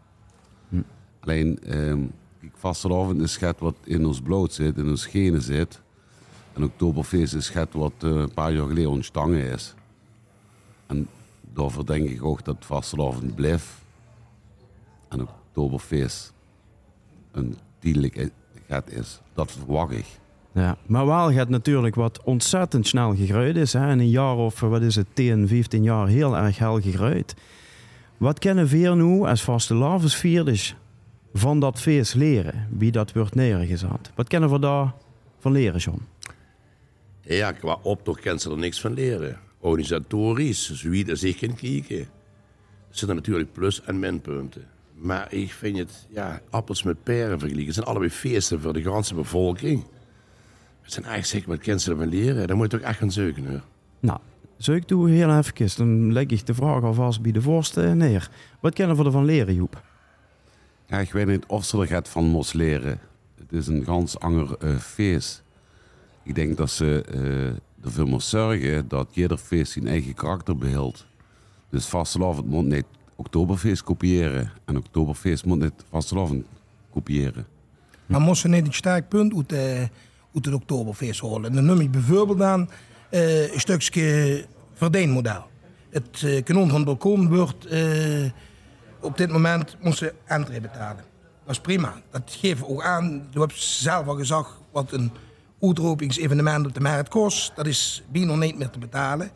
Hmm. 0.68 0.84
Alleen, 1.20 1.58
ehm 1.62 2.00
kijk, 2.40 2.52
vastelavond 2.56 3.20
is 3.20 3.32
schet 3.32 3.58
wat 3.58 3.74
in 3.84 4.06
ons 4.06 4.20
bloed 4.20 4.52
zit, 4.52 4.76
in 4.76 4.88
ons 4.88 5.06
genen 5.06 5.42
zit. 5.42 5.80
En 6.52 6.64
Oktoberfeest 6.64 7.34
is 7.34 7.44
schet 7.44 7.72
wat 7.72 7.92
een 7.98 8.34
paar 8.34 8.52
jaar 8.52 8.66
geleden 8.66 8.90
ontstangen 8.90 9.44
is. 9.44 9.74
En 10.86 11.08
daarvoor 11.54 11.86
denk 11.86 12.08
ik 12.08 12.24
ook 12.24 12.44
dat 12.44 12.56
vastelavond 12.60 13.34
blijft. 13.34 13.68
En 15.08 15.20
Oktoberfeest 15.20 16.32
een 17.32 17.56
tijdelijk 17.78 18.30
gaat 18.70 18.90
is. 18.90 19.20
Dat 19.34 19.52
verwacht 19.52 19.92
ik. 19.92 20.06
Ja, 20.52 20.76
maar 20.86 21.06
Waal 21.06 21.32
gaat 21.32 21.48
natuurlijk 21.48 21.94
wat 21.94 22.22
ontzettend 22.22 22.86
snel 22.86 23.14
gegroeid 23.14 23.56
is. 23.56 23.72
Hè? 23.72 23.90
In 23.90 23.98
een 23.98 24.10
jaar 24.10 24.36
of, 24.36 24.60
wat 24.60 24.82
is 24.82 24.94
het, 24.94 25.06
10, 25.12 25.48
15 25.48 25.82
jaar 25.82 26.08
heel 26.08 26.36
erg 26.36 26.58
hel 26.58 26.80
gegroeid. 26.80 27.34
Wat 28.16 28.38
kennen 28.38 28.66
we 28.66 28.76
nu 28.76 29.20
als 29.26 29.42
vaste 29.42 29.74
lavensvierders 29.74 30.74
van 31.32 31.60
dat 31.60 31.80
feest 31.80 32.14
leren? 32.14 32.68
Wie 32.70 32.90
dat 32.90 33.12
wordt 33.12 33.34
neergezet? 33.34 34.10
Wat 34.14 34.28
kennen 34.28 34.50
we 34.50 34.58
daar 34.58 34.94
van 35.38 35.52
leren, 35.52 35.80
John? 35.80 36.02
Ja, 37.20 37.52
qua 37.52 37.78
optocht 37.82 38.20
kan 38.20 38.38
ze 38.38 38.50
er 38.50 38.58
niks 38.58 38.80
van 38.80 38.94
leren. 38.94 39.38
Organisatorisch, 39.60 40.72
zoiets 40.72 41.10
als 41.10 41.22
ik 41.22 41.36
kan 41.36 41.54
kijken, 41.54 41.98
er 41.98 42.06
zitten 42.90 43.16
natuurlijk 43.16 43.52
plus- 43.52 43.82
en 43.82 43.98
minpunten. 43.98 44.66
Maar 45.00 45.32
ik 45.32 45.52
vind 45.52 45.78
het, 45.78 46.06
ja, 46.10 46.40
appels 46.50 46.82
met 46.82 47.02
peren 47.02 47.38
vergelijken. 47.38 47.64
Het 47.64 47.74
zijn 47.74 47.86
allebei 47.86 48.10
feesten 48.10 48.60
voor 48.60 48.72
de 48.72 48.82
ganse 48.82 49.14
bevolking. 49.14 49.84
Het 50.82 50.92
zijn 50.92 51.04
eigenlijk 51.04 51.26
zeker 51.26 51.48
wat 51.48 51.66
kan 51.66 51.80
ze 51.80 51.90
ervan 51.90 52.08
leren. 52.08 52.46
Dan 52.46 52.56
moet 52.56 52.70
je 52.70 52.78
toch 52.78 52.86
echt 52.86 52.98
gaan 52.98 53.12
zoeken, 53.12 53.46
hoor. 53.46 53.62
Nou, 54.00 54.18
zou 54.56 54.76
ik 54.76 54.88
doe 54.88 55.10
heel 55.10 55.36
even, 55.36 55.68
dan 55.76 56.12
leg 56.12 56.26
ik 56.26 56.46
de 56.46 56.54
vraag 56.54 56.82
alvast 56.82 57.20
bij 57.20 57.32
de 57.32 57.42
voorste 57.42 57.80
neer. 57.80 58.30
Wat 58.60 58.74
kennen 58.74 58.96
we 58.96 59.04
ervan 59.04 59.24
leren, 59.24 59.54
Joep? 59.54 59.82
Ja, 60.86 60.98
ik 60.98 61.12
weet 61.12 61.26
niet 61.26 61.46
of 61.46 61.64
ze 61.64 61.80
er 61.80 61.86
gaat 61.86 62.08
van 62.08 62.24
mos 62.24 62.52
leren. 62.52 63.00
Het 63.38 63.52
is 63.52 63.66
een 63.66 63.84
ganz 63.84 64.16
ander 64.16 64.56
eh, 64.58 64.76
feest. 64.76 65.42
Ik 66.22 66.34
denk 66.34 66.56
dat 66.56 66.70
ze 66.70 67.04
eh, 67.04 67.84
ervoor 67.86 68.06
moet 68.06 68.22
zorgen 68.22 68.88
dat 68.88 69.08
ieder 69.12 69.38
feest 69.38 69.72
zijn 69.72 69.86
eigen 69.86 70.14
karakter 70.14 70.56
behield. 70.56 71.06
Dus 71.70 71.86
vastelavond 71.86 72.46
moet 72.46 72.64
niet 72.64 72.84
Oktoberfeest 73.20 73.82
kopiëren. 73.82 74.50
En 74.64 74.76
Oktoberfeest 74.76 75.44
moet 75.44 75.58
niet 75.58 75.84
vastelavond 75.90 76.44
kopiëren. 76.92 77.46
Maar 78.06 78.20
moest 78.20 78.44
niet 78.44 78.66
een 78.66 78.72
sterk 78.72 79.08
punt 79.08 79.34
uit, 79.34 79.52
eh, 79.52 79.78
uit 80.34 80.44
het 80.44 80.54
Oktoberfeest 80.54 81.20
halen. 81.20 81.44
En 81.44 81.54
dan 81.54 81.64
noem 81.64 81.80
ik 81.80 81.90
bijvoorbeeld 81.90 82.42
aan 82.42 82.70
eh, 83.10 83.52
een 83.52 83.60
stukje 83.60 84.44
verdienmodel. 84.74 85.44
Het 85.90 86.22
eh, 86.22 86.44
kanon 86.44 86.70
van 86.70 86.84
balkon 86.84 87.28
wordt 87.28 87.66
op 89.00 89.16
dit 89.16 89.32
moment 89.32 89.76
moesten 89.80 90.12
entree 90.24 90.60
betalen. 90.60 91.04
Dat 91.44 91.54
is 91.54 91.60
prima. 91.60 91.94
Dat 92.10 92.22
geeft 92.40 92.64
ook 92.64 92.82
aan. 92.82 93.28
Je 93.30 93.40
hebt 93.40 93.60
zelf 93.60 94.06
al 94.06 94.16
gezegd 94.16 94.50
wat 94.72 94.92
een 94.92 95.10
uitropingsevenement 95.60 96.66
op 96.66 96.74
de 96.74 96.80
markt 96.80 97.08
kost. 97.08 97.52
Dat 97.56 97.66
is 97.66 98.02
bijna 98.12 98.34
niet 98.34 98.58
meer 98.58 98.70
te 98.70 98.78
betalen. 98.78 99.30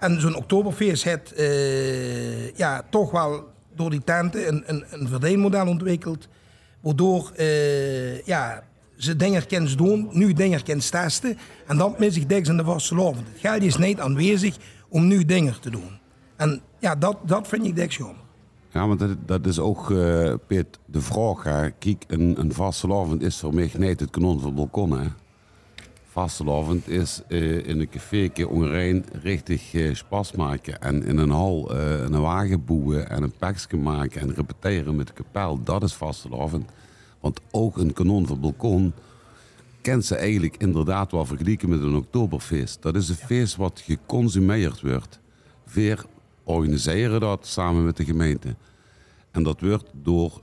En 0.00 0.20
zo'n 0.20 0.36
Oktoberfeest 0.36 1.04
heeft 1.04 1.32
eh, 1.32 2.56
ja, 2.56 2.82
toch 2.90 3.10
wel 3.10 3.48
door 3.74 3.90
die 3.90 4.04
tenten 4.04 4.48
een, 4.48 4.62
een, 4.66 4.84
een 4.90 5.08
verdienmodel 5.08 5.66
ontwikkeld. 5.66 6.28
Waardoor 6.80 7.30
eh, 7.36 8.22
ja, 8.22 8.62
ze 8.96 9.16
dingen 9.16 9.46
kunnen 9.46 9.76
doen, 9.76 10.08
nu 10.12 10.32
dingen 10.32 10.62
kunnen 10.62 10.90
testen. 10.90 11.38
En 11.66 11.76
dan 11.76 11.94
mis 11.98 12.16
ik 12.16 12.28
diks 12.28 12.48
in 12.48 12.56
de 12.56 12.64
vastelavond. 12.64 13.26
Het 13.28 13.40
geld 13.40 13.62
is 13.62 13.76
niet 13.76 14.00
aanwezig 14.00 14.56
om 14.88 15.06
nu 15.06 15.24
dingen 15.24 15.60
te 15.60 15.70
doen. 15.70 15.98
En 16.36 16.60
ja, 16.78 16.94
dat, 16.94 17.16
dat 17.26 17.48
vind 17.48 17.66
ik 17.66 17.76
dik 17.76 17.92
jammer. 17.92 18.28
Ja, 18.72 18.86
maar 18.86 18.96
dat, 18.96 19.16
dat 19.26 19.46
is 19.46 19.58
ook, 19.58 19.90
eh 19.90 20.34
Piet, 20.46 20.78
de 20.86 21.00
vraag. 21.00 21.42
Kijk, 21.78 22.04
een, 22.08 22.40
een 22.40 22.52
vastelavond 22.52 23.22
is 23.22 23.36
voor 23.36 23.54
mij 23.54 23.70
niet 23.78 24.00
het 24.00 24.10
kanon 24.10 24.38
van 24.38 24.46
het 24.46 24.56
balkon. 24.56 25.00
Hè. 25.00 25.06
Vastelavond 26.10 26.88
is 26.88 27.22
eh, 27.28 27.66
in 27.66 27.80
een 27.80 27.88
café 27.88 28.30
ongerein 28.48 29.04
richtig 29.22 29.74
eh, 29.74 29.94
spas 29.94 30.32
maken. 30.32 30.80
En 30.80 31.04
in 31.04 31.18
een 31.18 31.30
hal 31.30 31.76
eh, 31.76 32.00
een 32.00 32.20
wagen 32.20 32.64
boeien 32.64 33.08
en 33.10 33.22
een 33.22 33.32
pakje 33.38 33.76
maken 33.76 34.20
en 34.20 34.34
repeteren 34.34 34.96
met 34.96 35.06
de 35.06 35.12
kapel. 35.12 35.62
Dat 35.62 35.82
is 35.82 35.94
vastelavond. 35.94 36.70
Want 37.20 37.40
ook 37.50 37.76
een 37.76 37.92
kanon 37.92 38.26
van 38.26 38.40
balkon 38.40 38.92
kent 39.80 40.04
ze 40.04 40.16
eigenlijk 40.16 40.56
inderdaad 40.56 41.12
wel 41.12 41.24
vergelijken 41.24 41.68
met 41.68 41.80
een 41.80 41.94
Oktoberfeest. 41.94 42.82
Dat 42.82 42.96
is 42.96 43.08
een 43.08 43.14
feest 43.14 43.56
wat 43.56 43.82
geconsumeerd 43.84 44.80
wordt. 44.80 45.20
Veer 45.66 46.04
organiseren 46.44 47.20
dat 47.20 47.46
samen 47.46 47.84
met 47.84 47.96
de 47.96 48.04
gemeente. 48.04 48.56
En 49.30 49.42
dat 49.42 49.60
wordt 49.60 49.90
door 49.92 50.42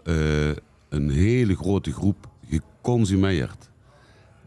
een 0.90 1.10
hele 1.10 1.56
grote 1.56 1.94
groep 1.94 2.28
geconsumeerd. 2.50 3.67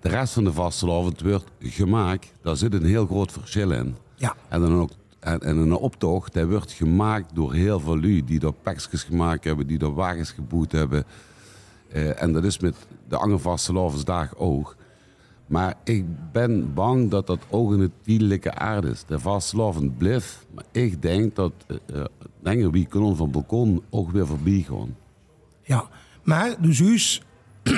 De 0.00 0.08
rest 0.08 0.32
van 0.32 0.44
de 0.44 0.52
vastelavond 0.52 1.20
wordt 1.20 1.50
gemaakt. 1.60 2.32
Daar 2.42 2.56
zit 2.56 2.74
een 2.74 2.84
heel 2.84 3.06
groot 3.06 3.32
verschil 3.32 3.70
in. 3.70 3.96
Ja. 4.14 4.36
En, 4.48 4.60
dan 4.60 4.80
ook, 4.80 4.90
en, 5.18 5.40
en 5.40 5.56
een 5.56 5.74
optocht, 5.74 6.32
die 6.32 6.46
wordt 6.46 6.72
gemaakt 6.72 7.34
door 7.34 7.52
heel 7.54 7.80
veel 7.80 8.00
lui 8.00 8.24
die 8.24 8.38
daar 8.38 8.52
pakjes 8.52 9.02
gemaakt 9.02 9.44
hebben, 9.44 9.66
die 9.66 9.78
daar 9.78 9.94
wagens 9.94 10.30
geboet 10.30 10.72
hebben. 10.72 11.04
Eh, 11.88 12.22
en 12.22 12.32
dat 12.32 12.44
is 12.44 12.58
met 12.58 12.76
de 13.08 13.16
andere 13.16 13.38
vastelavondsdag 13.38 14.36
ook. 14.36 14.76
Maar 15.46 15.74
ik 15.84 16.04
ben 16.32 16.74
bang 16.74 17.10
dat 17.10 17.26
dat 17.26 17.38
ook 17.48 17.72
in 17.72 17.80
het 17.80 17.90
tijdelijke 18.02 18.54
aard 18.54 18.84
is. 18.84 19.04
De 19.04 19.18
vastelavond 19.18 19.98
blijft. 19.98 20.46
Maar 20.54 20.64
ik 20.72 21.02
denk 21.02 21.36
dat 21.36 21.52
eh, 21.66 21.76
eh, 22.00 22.04
dingen 22.42 22.70
wie 22.70 22.86
kanon 22.86 23.16
van 23.16 23.30
balkon 23.30 23.82
ook 23.90 24.10
weer 24.10 24.26
voorbij 24.26 24.64
gaan. 24.68 24.96
Ja, 25.62 25.88
maar 26.22 26.56
dus 26.60 27.22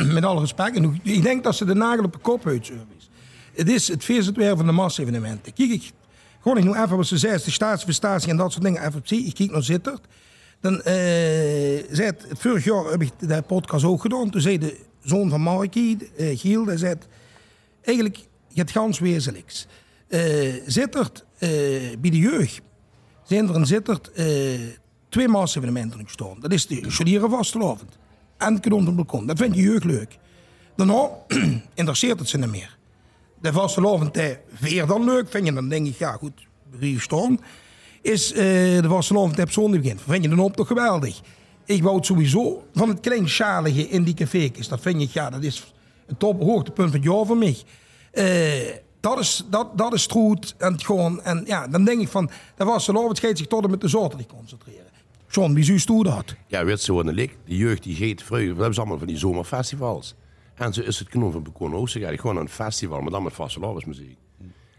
met 0.12 0.24
alle 0.24 0.40
respect, 0.40 0.76
en 0.76 1.00
ik 1.02 1.22
denk 1.22 1.44
dat 1.44 1.56
ze 1.56 1.64
de 1.64 1.74
nagel 1.74 2.04
op 2.04 2.12
de 2.12 2.18
kop. 2.18 2.44
Het 2.44 3.68
is 3.68 3.88
het 3.88 4.04
feest 4.04 4.26
het 4.26 4.36
weer 4.36 4.56
van 4.56 4.66
de 4.66 4.72
massa-evenementen. 4.72 5.52
Kijk, 5.52 5.70
ik, 5.70 5.92
gewoon 6.40 6.58
ik 6.58 6.64
nu 6.64 6.74
even 6.74 6.96
wat 6.96 7.06
ze 7.06 7.18
zei, 7.18 7.38
de 7.44 7.50
staatsprestatie 7.50 8.30
en 8.30 8.36
dat 8.36 8.52
soort 8.52 8.64
dingen 8.64 8.86
even 8.86 8.98
op. 8.98 9.10
Ik 9.10 9.34
kijk 9.34 9.50
naar 9.50 9.62
Zittert. 9.62 10.06
Dan 10.60 10.82
eh 10.82 10.94
zei 11.90 12.02
het, 12.02 12.24
het 12.28 12.38
vorig 12.38 12.64
jaar 12.64 12.84
heb 12.84 13.02
ik 13.02 13.10
de 13.18 13.42
podcast 13.42 13.84
ook 13.84 14.00
gedaan. 14.00 14.30
Toen 14.30 14.40
zei 14.40 14.58
de 14.58 14.78
zoon 15.02 15.30
van 15.30 15.40
Markie, 15.40 16.10
eh, 16.16 16.38
Giel, 16.38 16.66
hij 16.66 16.76
zei, 16.76 16.94
eigenlijk, 17.82 18.16
je 18.48 18.58
hebt 18.60 18.70
gans 18.70 18.98
wezenlijks. 18.98 19.66
Eh 20.08 20.54
Zittert, 20.66 21.24
eh, 21.38 21.50
bij 21.98 22.10
de 22.10 22.18
jeugd, 22.18 22.60
zijn 23.22 23.48
er 23.48 23.54
in 23.54 23.66
Zittert 23.66 24.10
twee 25.08 25.28
massa-evenementen. 25.28 26.06
Dat 26.40 26.52
is 26.52 26.66
de 26.66 26.90
Vastelavond 27.28 28.00
en 28.42 28.52
het 28.52 28.62
Kanon 28.62 28.86
het 28.86 28.96
Balkon. 28.96 29.26
Dat 29.26 29.38
vindt 29.38 29.56
je 29.56 29.62
jeugd 29.62 29.84
leuk. 29.84 30.18
Daarna 30.76 31.08
interesseert 31.74 32.18
het 32.18 32.28
ze 32.28 32.38
niet 32.38 32.50
meer. 32.50 32.76
De 33.40 33.52
Vastelavond 33.52 34.18
weer 34.60 34.86
dan 34.86 35.04
leuk 35.04 35.30
vind 35.30 35.46
je, 35.46 35.52
dan 35.52 35.68
denk 35.68 35.86
ik, 35.86 35.98
ja 35.98 36.12
goed, 36.12 36.46
hier 36.78 37.00
staan. 37.00 37.40
Is 38.02 38.32
eh, 38.32 38.38
de 38.82 38.88
Vastelavond 38.88 39.38
op 39.38 39.50
zondag 39.50 39.80
begint. 39.80 40.00
Vind 40.06 40.22
je 40.22 40.28
dan 40.28 40.38
op 40.38 40.56
toch 40.56 40.66
geweldig. 40.66 41.20
Ik 41.64 41.82
wou 41.82 41.96
het 41.96 42.06
sowieso 42.06 42.66
van 42.74 42.88
het 42.88 43.00
kleinschalige 43.00 43.88
in 43.88 44.02
die 44.02 44.14
café's. 44.14 44.68
Dat 44.68 44.80
vind 44.80 45.00
ik, 45.00 45.10
ja, 45.10 45.30
dat 45.30 45.42
is 45.42 45.72
het 46.06 46.18
top 46.18 46.42
hoogtepunt 46.42 46.90
van 46.90 47.00
het 47.00 47.08
jaar 47.08 47.26
voor 47.26 47.36
mij. 47.36 47.56
Eh, 48.12 48.74
dat 49.00 49.18
is, 49.18 49.44
dat, 49.50 49.78
dat 49.78 49.92
is 49.92 50.06
goed. 50.06 50.54
En, 50.58 50.72
het 50.72 50.84
gewoon, 50.84 51.22
en 51.22 51.42
ja, 51.46 51.68
dan 51.68 51.84
denk 51.84 52.00
ik 52.00 52.08
van, 52.08 52.30
de 52.56 52.64
Vastelavond 52.64 53.18
gaat 53.18 53.38
zich 53.38 53.46
tot 53.46 53.64
en 53.64 53.70
met 53.70 53.80
de 53.80 53.88
zaterdag 53.88 54.26
concentreren. 54.26 54.91
John, 55.34 55.52
wie 55.52 55.64
zou 55.64 55.98
je 55.98 56.04
dat? 56.04 56.34
Ja, 56.46 56.64
weet 56.64 56.80
zo 56.80 57.00
een 57.00 57.12
lik. 57.14 57.38
De 57.44 57.56
jeugd 57.56 57.82
die 57.82 57.94
geeft 57.94 58.22
vroeger, 58.22 58.46
we 58.46 58.54
hebben 58.54 58.74
ze 58.74 58.80
allemaal 58.80 58.98
van 58.98 59.06
die 59.06 59.16
zomerfestivals. 59.16 60.14
En 60.54 60.72
zo 60.72 60.80
is 60.80 60.98
het 60.98 61.08
kanon 61.08 61.32
van 61.32 61.42
Balkon 61.42 61.74
ook. 61.74 61.88
Ze 61.88 62.00
gaan 62.00 62.18
gewoon 62.18 62.36
een 62.36 62.48
festival, 62.48 63.00
maar 63.00 63.10
dan 63.10 63.22
met 63.22 63.32
vastelavondsmuziek. 63.32 64.18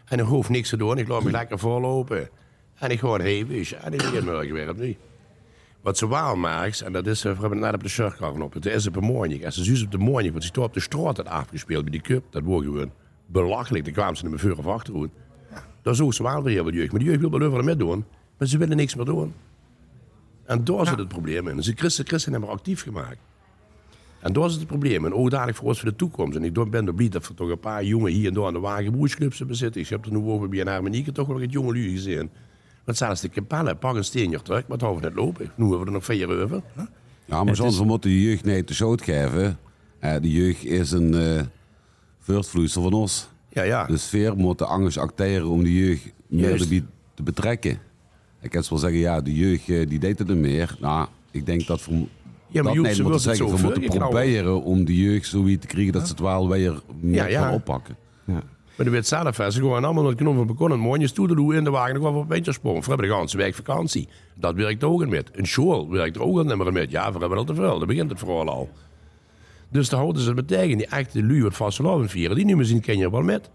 En 0.06 0.20
ik 0.20 0.26
hoef 0.26 0.50
niks 0.50 0.70
te 0.70 0.78
doen, 0.78 0.98
ik 0.98 1.08
laat 1.08 1.24
me 1.24 1.32
lekker 1.32 1.60
voorlopen. 1.60 2.30
En 2.74 2.90
ik 2.90 3.00
gewoon 3.00 3.26
je, 3.26 3.76
en 3.76 3.94
ik 3.94 4.02
ga 4.02 4.24
morgen 4.24 4.54
weer 4.54 4.70
opnieuw. 4.70 4.94
Wat 5.82 5.98
ze 5.98 6.08
wel 6.08 6.36
maakt, 6.36 6.82
en 6.82 6.94
dat 6.94 7.08
is, 7.08 7.26
eh, 7.26 7.32
we 7.32 7.40
hebben 7.40 7.58
het 7.58 7.66
net 7.66 7.74
op 7.74 7.84
de 7.84 7.90
shirtkarren 7.90 8.42
op. 8.42 8.54
Het 8.54 8.66
is 8.66 8.88
op 8.88 8.96
een 8.96 9.04
morgen. 9.04 9.46
Als 9.46 9.56
ze 9.56 9.64
zus 9.64 9.84
op 9.84 9.92
de 9.92 9.98
morgen, 9.98 10.32
want 10.32 10.44
ze 10.44 10.52
toch 10.52 10.66
op 10.66 10.74
de 10.74 10.80
straat 10.80 11.26
afgespeeld 11.26 11.84
bij 11.84 11.92
die 11.92 12.02
cup, 12.02 12.24
dat 12.30 12.44
wordt 12.44 12.66
gewoon 12.66 12.92
belachelijk. 13.26 13.84
Dan 13.84 13.94
kwamen 13.94 14.16
ze 14.16 14.22
naar 14.22 14.32
mijn 14.32 14.44
vuur 14.44 14.68
of. 14.94 15.10
Dat 15.82 15.96
zou 15.96 16.12
ze 16.12 16.24
wel 16.24 16.44
weer 16.44 16.64
de 16.64 16.72
jeugd. 16.72 16.92
Maar 16.92 17.00
de 17.00 17.06
jeugd 17.06 17.20
wil 17.20 17.32
wel 17.32 17.42
overal 17.42 17.64
met 17.64 17.80
doen, 17.80 18.06
maar 18.38 18.48
ze 18.48 18.58
willen 18.58 18.78
niks 18.78 18.96
meer 18.96 19.06
doen. 19.06 19.34
En 20.46 20.64
daar 20.64 20.88
zit 20.88 20.98
het 20.98 21.08
probleem 21.08 21.48
in. 21.48 21.64
Ze 21.64 21.74
Christen, 21.76 22.08
Christen 22.08 22.32
hebben 22.32 22.50
actief 22.50 22.82
gemaakt. 22.82 23.18
En 24.20 24.34
daar 24.34 24.46
is 24.46 24.56
het 24.56 24.68
probleem. 24.68 25.06
En 25.06 25.14
ook 25.14 25.30
dadelijk 25.30 25.58
voor 25.58 25.68
ons 25.68 25.80
voor 25.80 25.90
de 25.90 25.96
toekomst. 25.96 26.38
En 26.38 26.44
ik 26.44 26.70
ben 26.70 26.88
er 26.88 26.94
blij 26.94 27.10
dat 27.10 27.26
er 27.26 27.34
toch 27.36 27.50
een 27.50 27.60
paar 27.60 27.84
jongen 27.84 28.12
hier 28.12 28.28
en 28.28 28.34
daar 28.34 28.46
aan 28.46 28.54
de 28.54 28.60
wagenbroersclubs 28.60 29.38
hebben 29.38 29.56
zitten. 29.56 29.82
Ik 29.82 29.88
heb 29.88 30.06
er 30.06 30.12
nu 30.12 30.18
over 30.18 30.50
bij 30.50 30.60
een 30.60 30.68
Harmonieke 30.68 31.12
toch 31.12 31.28
wel 31.28 31.40
het 31.40 31.52
jonge 31.52 31.72
lui 31.72 31.90
gezien. 31.90 32.30
Want 32.84 32.98
zelfs 32.98 33.22
de 33.22 33.30
kapellen 33.30 33.78
pak 33.78 33.96
een 33.96 34.04
steenje 34.04 34.42
terug, 34.42 34.62
maar 34.62 34.78
het 34.78 34.82
houden 34.82 35.04
net 35.04 35.14
lopen. 35.14 35.52
Nu 35.56 35.64
hebben 35.64 35.80
we 35.80 35.86
er 35.86 35.92
nog 35.92 36.06
vier 36.06 36.42
over. 36.44 36.62
Ja, 37.26 37.44
maar 37.44 37.56
soms 37.56 37.84
moeten 37.84 38.10
de 38.10 38.22
jeugd 38.22 38.46
niet 38.46 38.68
te 38.68 38.74
zout 38.74 39.02
geven. 39.02 39.60
Eh, 40.00 40.16
de 40.22 40.32
jeugd 40.32 40.64
is 40.66 40.92
een 40.92 41.14
eh 41.14 41.42
voortvloeisel 42.20 42.82
van 42.82 42.94
ons. 42.94 43.30
Ja, 43.50 43.64
ja. 43.64 43.86
De 43.86 43.98
sfeer 43.98 44.36
moet 44.36 44.58
de 44.58 44.66
angst 44.66 44.98
acteren 44.98 45.48
om 45.48 45.64
de 45.64 45.74
jeugd 45.74 46.14
meer 46.28 46.68
te 47.14 47.24
betrekken. 47.24 47.80
Ik 48.44 48.50
kan 48.50 48.64
wel 48.70 48.80
zeggen, 48.80 49.00
ja, 49.00 49.22
de 49.22 49.36
jeugd 49.36 49.70
eh, 49.70 49.90
die 49.90 50.00
deed 50.00 50.20
het 50.20 50.28
niet 50.28 50.38
meer. 50.38 50.76
Nou, 50.80 51.08
ik 51.32 51.46
denk 51.46 51.68
dat 51.68 51.86
we 51.86 52.06
Ja, 52.48 52.64
maar 52.64 52.76
dat 52.76 52.86
het 52.86 53.22
zeggen. 53.22 53.56
We 53.56 53.62
moeten 53.62 53.90
proberen 53.90 54.64
om 54.64 54.86
de 54.86 54.96
jeugd 54.98 55.28
zo 55.28 55.44
weer 55.44 55.60
te 55.60 55.68
krijgen 55.68 55.94
dat 55.94 56.06
ze 56.06 56.12
het 56.12 56.20
wel 56.22 56.50
weer 56.50 56.82
meer 57.00 57.16
Ja, 57.16 57.26
ja. 57.26 57.42
gaan 57.42 57.54
oppakken. 57.54 57.96
Maar 58.76 58.86
de 58.86 58.92
weet 58.92 59.08
zelf, 59.08 59.36
ze 59.36 59.52
gewoon 59.52 59.84
allemaal 59.84 60.08
het 60.08 60.18
knoppen 60.18 60.48
begonnen. 60.48 60.80
Mooie 60.80 61.08
stoelen 61.08 61.56
in 61.58 61.64
de 61.64 61.70
wagen, 61.70 61.94
nog 61.94 62.04
wel 62.04 62.14
op 62.22 62.30
wintersprongen. 62.30 62.84
Voor 62.84 62.94
hebben 62.94 63.10
de 63.10 63.16
ganse 63.16 63.38
week 63.38 63.56
vakantie. 63.56 64.08
Dat 64.36 64.56
werkt 64.56 64.84
ook 64.84 65.08
met. 65.08 65.30
Een 65.34 65.46
school 65.46 65.90
werkt 65.90 66.16
er 66.16 66.22
ook 66.22 66.38
al 66.38 66.44
niet 66.44 66.58
meer 66.58 66.72
met. 66.72 66.92
Ja, 66.92 67.12
we 67.12 67.20
hebben 67.20 67.38
al 67.38 67.44
te 67.44 67.56
veel. 67.56 67.78
Daar 67.78 67.88
begint 67.88 68.10
het 68.10 68.20
vooral 68.20 68.50
al. 68.50 68.70
Dus 69.70 69.90
daar 69.90 70.00
houden 70.00 70.22
ze 70.22 70.28
het 70.28 70.38
met 70.38 70.48
tegen. 70.48 70.78
Die 70.78 70.88
echte 70.88 71.24
lui 71.24 71.44
wat 71.44 71.56
vastelavond 71.56 72.12
vieren, 72.12 72.36
die 72.36 72.46
nemen 72.46 72.66
ze 72.66 72.74
in 72.74 72.82
Kenia 72.82 73.10
wel 73.10 73.22
met. 73.22 73.50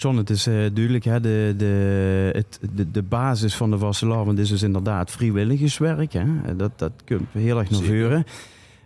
John, 0.00 0.16
het 0.16 0.30
is 0.30 0.46
eh, 0.46 0.54
duidelijk, 0.54 1.04
hè, 1.04 1.20
de, 1.20 1.54
de, 1.56 2.30
het, 2.32 2.60
de, 2.74 2.90
de 2.90 3.02
basis 3.02 3.54
van 3.54 3.70
de 3.70 3.78
vastelavond 3.78 4.38
is 4.38 4.48
dus 4.48 4.62
inderdaad 4.62 5.10
vrijwilligerswerk. 5.10 6.12
Hè. 6.12 6.56
Dat, 6.56 6.78
dat 6.78 6.92
komt 7.06 7.28
heel 7.32 7.58
erg 7.58 7.70
naar 7.70 7.82
voren. 7.82 8.24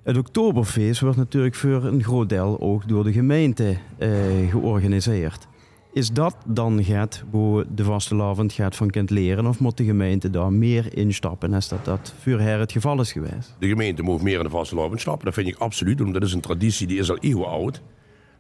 Het 0.03 0.17
Oktoberfeest 0.17 1.01
wordt 1.01 1.17
natuurlijk 1.17 1.55
voor 1.55 1.85
een 1.85 2.03
groot 2.03 2.29
deel 2.29 2.61
ook 2.61 2.89
door 2.89 3.05
de 3.05 3.13
gemeente 3.13 3.77
eh, 3.99 4.11
georganiseerd. 4.51 5.47
Is 5.93 6.11
dat 6.11 6.37
dan 6.47 6.85
gaat 6.85 7.25
waar 7.31 7.65
de 7.75 7.85
vastelavond 7.85 8.53
gaat 8.53 8.77
van 8.77 8.91
kind 8.91 9.11
leren 9.11 9.47
of 9.47 9.61
moet 9.61 9.77
de 9.77 9.85
gemeente 9.85 10.31
daar 10.31 10.53
meer 10.53 10.97
instappen 10.97 11.55
als 11.55 11.69
dat 11.69 11.85
dat 11.85 12.15
voor 12.21 12.41
haar 12.41 12.59
het 12.59 12.73
geval 12.73 13.01
is 13.01 13.13
geweest? 13.13 13.57
De 13.59 13.69
gemeente 13.69 14.03
moet 14.03 14.23
meer 14.23 14.39
in 14.39 14.45
de 14.45 14.51
vastelavond 14.51 15.01
stappen. 15.01 15.25
Dat 15.25 15.35
vind 15.35 15.49
ik 15.49 15.57
absoluut. 15.57 15.99
Want 15.99 16.15
dat 16.15 16.23
is 16.23 16.33
een 16.33 16.41
traditie 16.41 16.87
die 16.87 16.99
is 16.99 17.11
al 17.11 17.19
eeuwen 17.19 17.49
oud. 17.49 17.83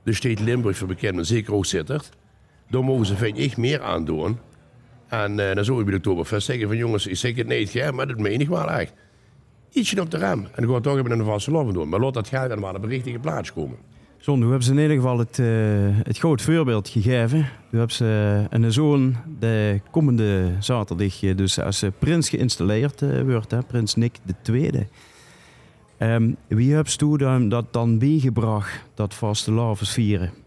De 0.02 0.12
steed 0.12 0.40
Limburg 0.40 0.76
voor 0.76 0.88
bekend, 0.88 1.14
maar 1.14 1.24
zeker 1.24 1.54
ook 1.54 1.66
Sittard. 1.66 2.10
Daar 2.72 2.84
mogen 2.84 3.06
ze, 3.06 3.16
vind 3.16 3.38
ik, 3.38 3.56
meer 3.56 3.82
aan 3.82 4.04
doen. 4.04 4.38
En 5.08 5.48
eh, 5.48 5.54
dan 5.54 5.64
zou 5.64 5.78
je 5.78 5.84
bij 5.84 5.92
de 5.92 5.98
Oktoberfest 5.98 6.46
zeggen 6.46 6.68
van 6.68 6.76
jongens, 6.76 7.06
ik 7.06 7.16
zeg 7.16 7.36
het 7.36 7.46
niet, 7.46 7.72
hè, 7.72 7.92
maar 7.92 8.06
dat 8.06 8.18
meen 8.18 8.40
ik 8.40 8.48
wel 8.48 8.70
echt. 8.70 8.92
Ietsje 9.70 10.00
op 10.00 10.10
de 10.10 10.18
rem. 10.18 10.48
En 10.54 10.62
dan 10.62 10.74
gaat 10.74 10.82
toch 10.82 10.98
even 10.98 11.10
in 11.10 11.18
de 11.18 11.24
vastelavond 11.24 11.74
doen. 11.74 11.88
Maar 11.88 12.00
laat 12.00 12.14
dat 12.14 12.28
geld 12.28 12.48
dan 12.48 12.58
maar 12.58 12.74
op 12.74 12.82
de 12.82 12.88
richtige 12.88 13.18
plaats 13.18 13.52
komen. 13.52 13.76
John, 14.24 14.40
hoe 14.40 14.48
hebben 14.48 14.66
ze 14.66 14.72
in 14.72 14.78
ieder 14.78 14.96
geval 14.96 15.18
het, 15.18 15.38
eh, 15.38 15.46
het 16.02 16.18
groot 16.18 16.42
voorbeeld 16.42 16.88
gegeven. 16.88 17.38
Nu 17.38 17.78
hebben 17.78 17.96
ze 17.96 18.46
een 18.50 18.72
zoon 18.72 19.16
de 19.38 19.80
komende 19.90 20.52
zaterdag, 20.58 21.22
eh, 21.22 21.36
dus 21.36 21.60
als 21.60 21.82
eh, 21.82 21.90
prins 21.98 22.28
geïnstalleerd 22.28 23.02
eh, 23.02 23.22
wordt, 23.22 23.50
hè, 23.50 23.62
prins 23.62 23.94
Nick 23.94 24.18
de 24.22 24.34
Tweede. 24.42 24.86
Ehm, 25.98 26.32
wie 26.48 26.74
heb 26.74 26.86
je 26.86 26.96
toen 26.96 27.18
dan, 27.18 27.48
dat 27.48 27.72
dan 27.72 27.96
meegebracht, 27.96 28.84
dat 28.94 29.14
vaste 29.14 29.52
lavens 29.52 29.92
vieren? 29.92 30.41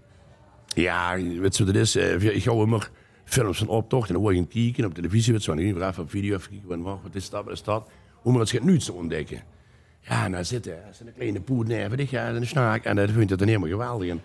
Ja, 0.76 1.16
weet 1.16 1.58
je 1.58 1.66
wat 1.66 1.74
het 1.74 1.84
is? 1.84 1.96
Eh, 1.96 2.36
Ik 2.36 2.44
ga 2.44 2.52
immer 2.52 2.90
films 3.26 3.58
van 3.58 3.68
optocht 3.68 4.08
en 4.08 4.14
dan 4.14 4.22
word 4.22 4.36
je 4.36 4.42
gaan 4.42 4.50
kijken 4.50 4.86
op 4.86 4.94
televisie. 4.94 5.34
Weet 5.34 5.44
je, 5.46 5.54
weer 5.56 5.88
even 5.88 6.04
op 6.04 6.10
video 6.10 6.36
even 6.36 6.50
kijken. 6.50 6.82
Wat, 6.82 7.00
is 7.14 7.30
dat, 7.30 7.44
wat 7.44 7.54
is 7.54 7.64
dat? 7.64 7.90
Hoe 8.14 8.32
maar 8.32 8.42
het 8.42 8.50
gaat 8.50 8.64
nu 8.64 8.78
te 8.78 8.94
ontdekken. 8.94 9.42
Ja, 10.02 10.30
daar 10.30 10.46
zitten 10.46 10.78
zit 10.92 11.08
een 11.08 11.14
kleine 11.14 11.42
poed 11.42 11.68
neer, 11.68 11.90
weet 11.90 12.10
je, 12.10 12.18
en 12.18 12.36
een 12.36 12.48
snaak. 12.48 12.84
En 12.84 12.96
dat 12.96 13.10
vind 13.12 13.32
ik 13.32 13.38
dan 13.38 13.48
helemaal 13.48 13.70
geweldig. 13.70 14.10
En 14.10 14.22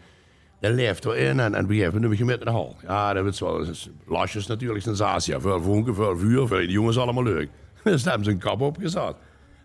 dat 0.61 0.73
leeft 0.73 1.05
erin 1.05 1.41
en, 1.41 1.55
en 1.55 1.65
op 1.65 1.71
een 1.71 2.17
je 2.17 2.25
met 2.25 2.41
de 2.43 2.51
hal. 2.51 2.77
Ja, 2.83 3.13
dat 3.13 3.27
is 3.27 3.41
wel 3.41 3.67
lasjes 4.07 4.47
natuurlijk, 4.47 4.85
sensatie. 4.85 5.35
Ja, 5.35 5.41
veel 5.41 5.63
vonken, 5.63 5.95
veel 5.95 6.19
vuur, 6.19 6.47
veel 6.47 6.59
die 6.59 6.71
jongens 6.71 6.99
allemaal 6.99 7.23
leuk. 7.23 7.49
Dus 7.85 8.03
daar 8.03 8.13
hebben 8.15 8.25
ze 8.25 8.31
een 8.31 8.39
kap 8.51 8.61
opgezet. 8.61 9.15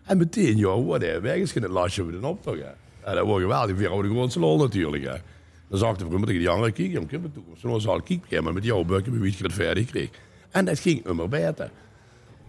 En 0.04 0.18
meteen, 0.18 0.56
joh, 0.56 0.86
wat 0.86 1.02
er 1.02 1.22
weg 1.22 1.36
is 1.36 1.52
geen 1.52 1.66
lasje 1.68 2.02
voor 2.02 2.12
de 2.20 2.26
optocht. 2.26 2.58
Ja. 2.58 2.74
Ja, 3.04 3.12
dat 3.14 3.24
wordt 3.26 3.42
geweldig. 3.42 3.76
We 3.76 3.86
houden 3.86 4.10
gewoon 4.10 4.30
lol 4.34 4.58
natuurlijk. 4.58 5.02
Ja. 5.02 5.20
Dan 5.68 5.78
zag 5.78 5.90
ik 5.92 5.98
de 5.98 6.04
vroeger 6.04 6.26
tegen 6.26 6.40
die 6.40 6.50
andere 6.50 6.72
kijken. 6.72 7.02
Ik 7.02 7.10
heb 7.10 7.22
de 7.22 7.32
toekomst. 7.32 7.60
Toen 7.60 7.80
zal 7.80 8.00
ik 8.06 8.40
maar 8.42 8.52
met 8.52 8.64
jouw 8.64 8.84
bukken, 8.84 9.20
wie 9.20 9.32
ik 9.32 9.38
het 9.38 9.52
verder 9.52 9.84
kreeg. 9.84 10.10
En 10.50 10.64
dat 10.64 10.78
ging 10.78 11.06
immer 11.06 11.28
beter. 11.28 11.70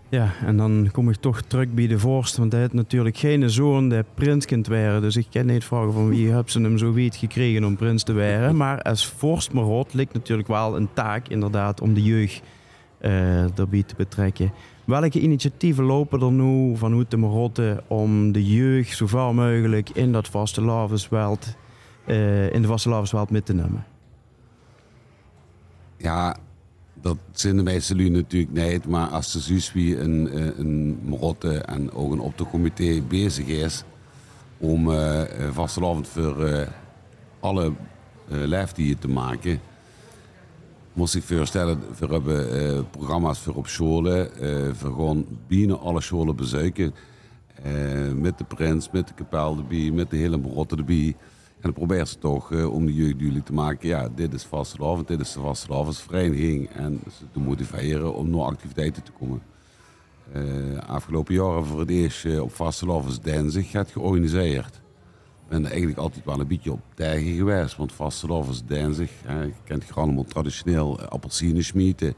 Ja, 0.09 0.33
en 0.45 0.57
dan 0.57 0.89
kom 0.91 1.09
ik 1.09 1.15
toch 1.15 1.41
terug 1.41 1.73
bij 1.73 1.87
de 1.87 1.99
vorst, 1.99 2.37
want 2.37 2.51
hij 2.51 2.61
had 2.61 2.73
natuurlijk 2.73 3.17
geen 3.17 3.49
zoon 3.49 3.89
die 3.89 4.03
prinskind 4.13 4.67
waren. 4.67 5.01
Dus 5.01 5.15
ik 5.15 5.27
kan 5.31 5.45
niet 5.45 5.63
vragen 5.63 5.93
van 5.93 6.09
wie 6.09 6.29
hebben 6.29 6.51
ze 6.51 6.61
hem 6.61 6.77
zo 6.77 6.93
weet 6.93 7.15
gekregen 7.15 7.63
om 7.63 7.75
prins 7.75 8.03
te 8.03 8.13
worden. 8.13 8.57
Maar 8.57 8.81
als 8.81 9.07
vorst 9.07 9.53
Marot 9.53 9.93
ligt 9.93 10.13
natuurlijk 10.13 10.47
wel 10.47 10.75
een 10.75 10.89
taak 10.93 11.27
inderdaad 11.27 11.81
om 11.81 11.93
de 11.93 12.03
jeugd 12.03 12.41
eh 12.97 13.59
erbij 13.59 13.83
te 13.83 13.95
betrekken. 13.97 14.51
Welke 14.85 15.19
initiatieven 15.19 15.83
lopen 15.83 16.21
er 16.21 16.31
nu 16.31 16.77
vanuit 16.77 17.11
de 17.11 17.17
Marotte 17.17 17.83
om 17.87 18.31
de 18.31 18.45
jeugd 18.45 18.97
zo 18.97 19.07
ver 19.07 19.35
mogelijk 19.35 19.89
in 19.89 20.11
dat 20.11 20.27
vaste 20.27 20.61
lavensveld, 20.61 21.55
eh 22.07 22.53
in 22.53 22.61
de 22.61 22.67
vaste 22.67 22.89
lavensveld 22.89 23.29
mee 23.29 23.43
te 23.43 23.53
nemen? 23.53 23.85
Ja, 25.97 26.37
dat 27.01 27.17
zijn 27.31 27.55
de 27.57 27.63
meeste 27.63 27.95
lui 27.95 28.09
natuurlijk 28.09 28.71
niet. 28.71 28.87
Maar 28.87 29.07
als 29.07 29.31
de 29.31 29.39
zus 29.39 29.73
wie 29.73 29.99
een, 29.99 30.29
eh, 30.29 30.57
een 30.57 30.99
Marotte 31.03 31.57
en 31.57 31.91
ook 31.91 32.11
een 32.11 32.19
optocomité 32.19 33.01
bezig 33.01 33.45
is 33.45 33.83
om 34.57 34.91
eh 34.91 35.21
eh, 35.21 35.53
vastelavond 35.53 36.07
voor 36.07 36.67
alle 37.39 37.65
eh 38.29 38.37
lijfdieren 38.37 38.99
te 38.99 39.07
maken, 39.07 39.59
moest 40.93 41.15
ik 41.15 41.23
voorstellen, 41.23 41.79
we 41.99 42.07
hebben 42.07 42.89
programma's 42.89 43.39
voor 43.39 43.55
op 43.55 43.67
scholen, 43.67 44.29
voor 44.75 44.91
gewoon 44.91 45.25
bijna 45.47 45.73
alle 45.73 46.01
scholen 46.01 46.35
bezoeken. 46.35 46.93
Met 48.15 48.37
de 48.37 48.43
prins, 48.43 48.91
met 48.91 49.07
de 49.07 49.13
kapel 49.13 49.57
erbij, 49.57 49.91
met 49.91 50.09
de 50.09 50.17
hele 50.17 50.37
Marotte 50.37 50.75
erbij. 50.75 51.15
En 51.57 51.63
dan 51.63 51.73
probeert 51.73 52.07
ze 52.07 52.17
toch 52.17 52.51
eh, 52.51 52.73
om 52.73 52.85
de 52.85 52.93
jeugd 52.93 53.17
duidelijk 53.17 53.45
te 53.45 53.53
maken, 53.53 53.87
ja, 53.87 54.09
dit 54.15 54.33
is 54.33 54.43
vastelavond, 54.43 55.07
dit 55.07 55.19
is 55.19 55.31
de. 55.31 56.67
En 56.67 56.99
ze 57.17 57.23
te 57.31 57.39
motiveren 57.39 58.13
om 58.13 58.29
naar 58.29 58.41
activiteiten 58.41 59.03
te 59.03 59.11
komen. 59.11 59.41
Eh, 60.31 60.77
afgelopen 60.87 61.33
jaren 61.33 61.65
voor 61.65 61.79
het 61.79 61.89
eerst 61.89 62.25
eh, 62.25 62.41
op 62.41 62.53
vastelavondsdinsdag 62.53 63.69
gaat 63.69 63.91
georganiseerd. 63.91 64.75
Ik 64.75 65.53
ben 65.53 65.63
er 65.63 65.69
eigenlijk 65.69 65.99
altijd 65.99 66.25
wel 66.25 66.39
een 66.39 66.47
beetje 66.47 66.71
op 66.71 66.81
tegen 66.93 67.35
geweest. 67.35 67.75
Want 67.75 67.93
vastelavondsdinsdag, 67.93 69.09
hè, 69.23 69.41
je 69.41 69.53
kent 69.63 69.83
gewoon 69.83 70.03
allemaal 70.03 70.23
traditioneel 70.23 71.01
appelsinen 71.01 71.63
smeten. 71.63 72.13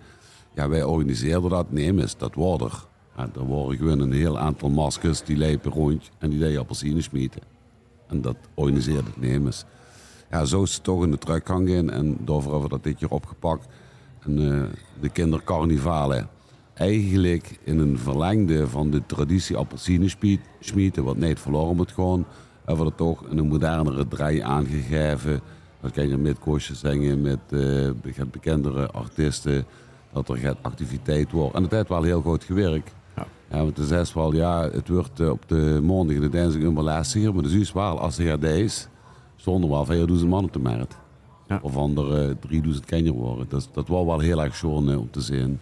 Ja, 0.56 0.70
wij 0.70 0.84
organiseerden 0.84 1.50
dat. 1.50 1.72
Nee, 1.72 1.94
mis, 1.94 2.18
dat 2.18 2.36
wordt 2.36 2.64
er. 2.64 2.88
Ja, 3.18 3.30
er 3.36 3.46
worden 3.46 3.78
gewoon 3.78 4.00
een 4.00 4.12
heel 4.12 4.40
aantal 4.40 4.70
maskers 4.70 5.24
die 5.24 5.38
lepen 5.38 5.72
rond 5.72 6.10
en 6.18 6.30
die 6.30 6.40
deden 6.40 6.60
appelsinen 6.60 7.04
smeten. 7.04 7.59
En 8.10 8.22
dat 8.22 8.36
organiseerde 8.54 9.10
het 9.10 9.22
Nemes. 9.22 9.66
Ja, 10.32 10.46
zo 10.46 10.64
is 10.64 10.74
het 10.74 10.84
toch 10.84 11.04
in 11.04 11.12
de 11.12 11.18
teruggang 11.18 11.68
in. 11.70 11.90
En 11.90 12.18
daarvoor 12.26 12.52
hebben 12.52 12.70
we 12.70 12.76
dat 12.76 12.84
dit 12.84 13.00
jaar 13.00 13.10
opgepakt. 13.10 13.68
En 14.20 14.54
eh, 14.54 14.64
de 15.02 15.10
kindercarnivalen. 15.10 16.30
Eigenlijk 16.74 17.60
in 17.64 17.80
een 17.80 17.98
verlengde 17.98 18.68
van 18.68 18.90
de 18.90 19.06
traditie 19.06 19.58
appelsinen 19.58 20.10
smeten, 20.60 21.04
wat 21.04 21.18
niet 21.18 21.40
verloren 21.40 21.76
moet 21.76 21.92
gaan, 21.92 22.26
hebben 22.66 22.86
we 22.86 22.92
er 22.92 22.98
toch 22.98 23.24
een 23.30 23.48
modernere 23.48 24.08
draai 24.08 24.40
aangegeven. 24.40 25.42
Dat 25.82 25.92
kan 25.92 26.08
je 26.08 26.18
met 26.18 26.40
koosjes 26.40 26.80
zingen, 26.80 27.22
met 27.22 27.40
eh, 27.50 27.60
be- 28.02 28.26
bekendere 28.32 28.92
artiesten. 28.92 29.66
Dat 30.14 30.30
er 30.30 30.56
activiteit 30.62 31.32
wordt. 31.32 31.56
En 31.56 31.64
het 31.64 31.72
heeft 31.72 31.90
wel 31.90 32.04
heel 32.04 32.22
goed 32.22 32.44
gewerkt. 32.44 32.92
Ja, 33.52 33.58
want 33.58 33.78
het 33.78 33.92
is 33.92 34.14
wel, 34.14 34.34
ja, 34.34 34.70
het 34.70 34.88
wordt 34.88 35.20
eh, 35.20 35.30
op 35.30 35.44
de 35.48 35.80
maandag 35.84 36.16
en 36.16 36.22
de 36.22 36.30
dinsdag 36.30 36.62
immer 36.62 36.84
lastiger. 36.84 37.34
Maar 37.34 37.44
het 37.44 37.54
is 37.54 37.74
wel, 37.74 38.00
als 38.00 38.18
er 38.18 38.44
is, 38.44 38.88
zonder 39.36 39.70
wel 39.70 39.86
4000 39.86 40.30
man 40.30 40.44
op 40.44 40.54
de 40.54 40.60
markt. 40.60 40.98
Ja. 41.48 41.60
Of 41.62 41.76
onder 41.76 42.30
eh, 42.30 42.36
3000 42.40 42.86
kenjer 42.86 43.14
worden. 43.14 43.46
Dat, 43.50 43.70
dat 43.74 43.88
was 43.88 44.06
wel 44.06 44.20
heel 44.20 44.44
erg 44.44 44.56
schoon 44.56 44.92
eh, 44.92 45.00
om 45.00 45.12
te 45.12 45.22
zien. 45.22 45.60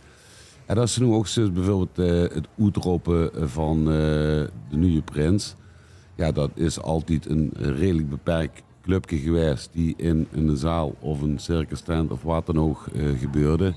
En 0.66 0.76
dat 0.76 0.88
is 0.88 0.98
nu 0.98 1.06
ook 1.06 1.28
zo 1.28 1.52
bijvoorbeeld 1.52 1.98
het 2.34 2.48
uitroepen 2.60 3.50
van 3.50 3.86
de 3.86 4.50
nieuwe 4.70 5.02
prins. 5.02 5.56
Ja, 6.16 6.32
dat 6.32 6.52
is 6.54 6.82
altijd 6.82 7.30
een 7.30 7.52
redelijk 7.58 8.10
beperkt 8.10 8.64
clubje 8.82 9.18
geweest 9.18 9.70
die 9.74 9.94
in, 9.98 10.28
in 10.32 10.48
een 10.48 10.58
zaal 10.58 10.96
of 11.00 11.22
een 11.22 11.40
circus 11.40 11.82
tent 11.82 12.12
of 12.12 12.24
wat 12.24 12.46
dan 12.46 12.60
ook 12.60 12.86
gebeurde. 13.20 13.74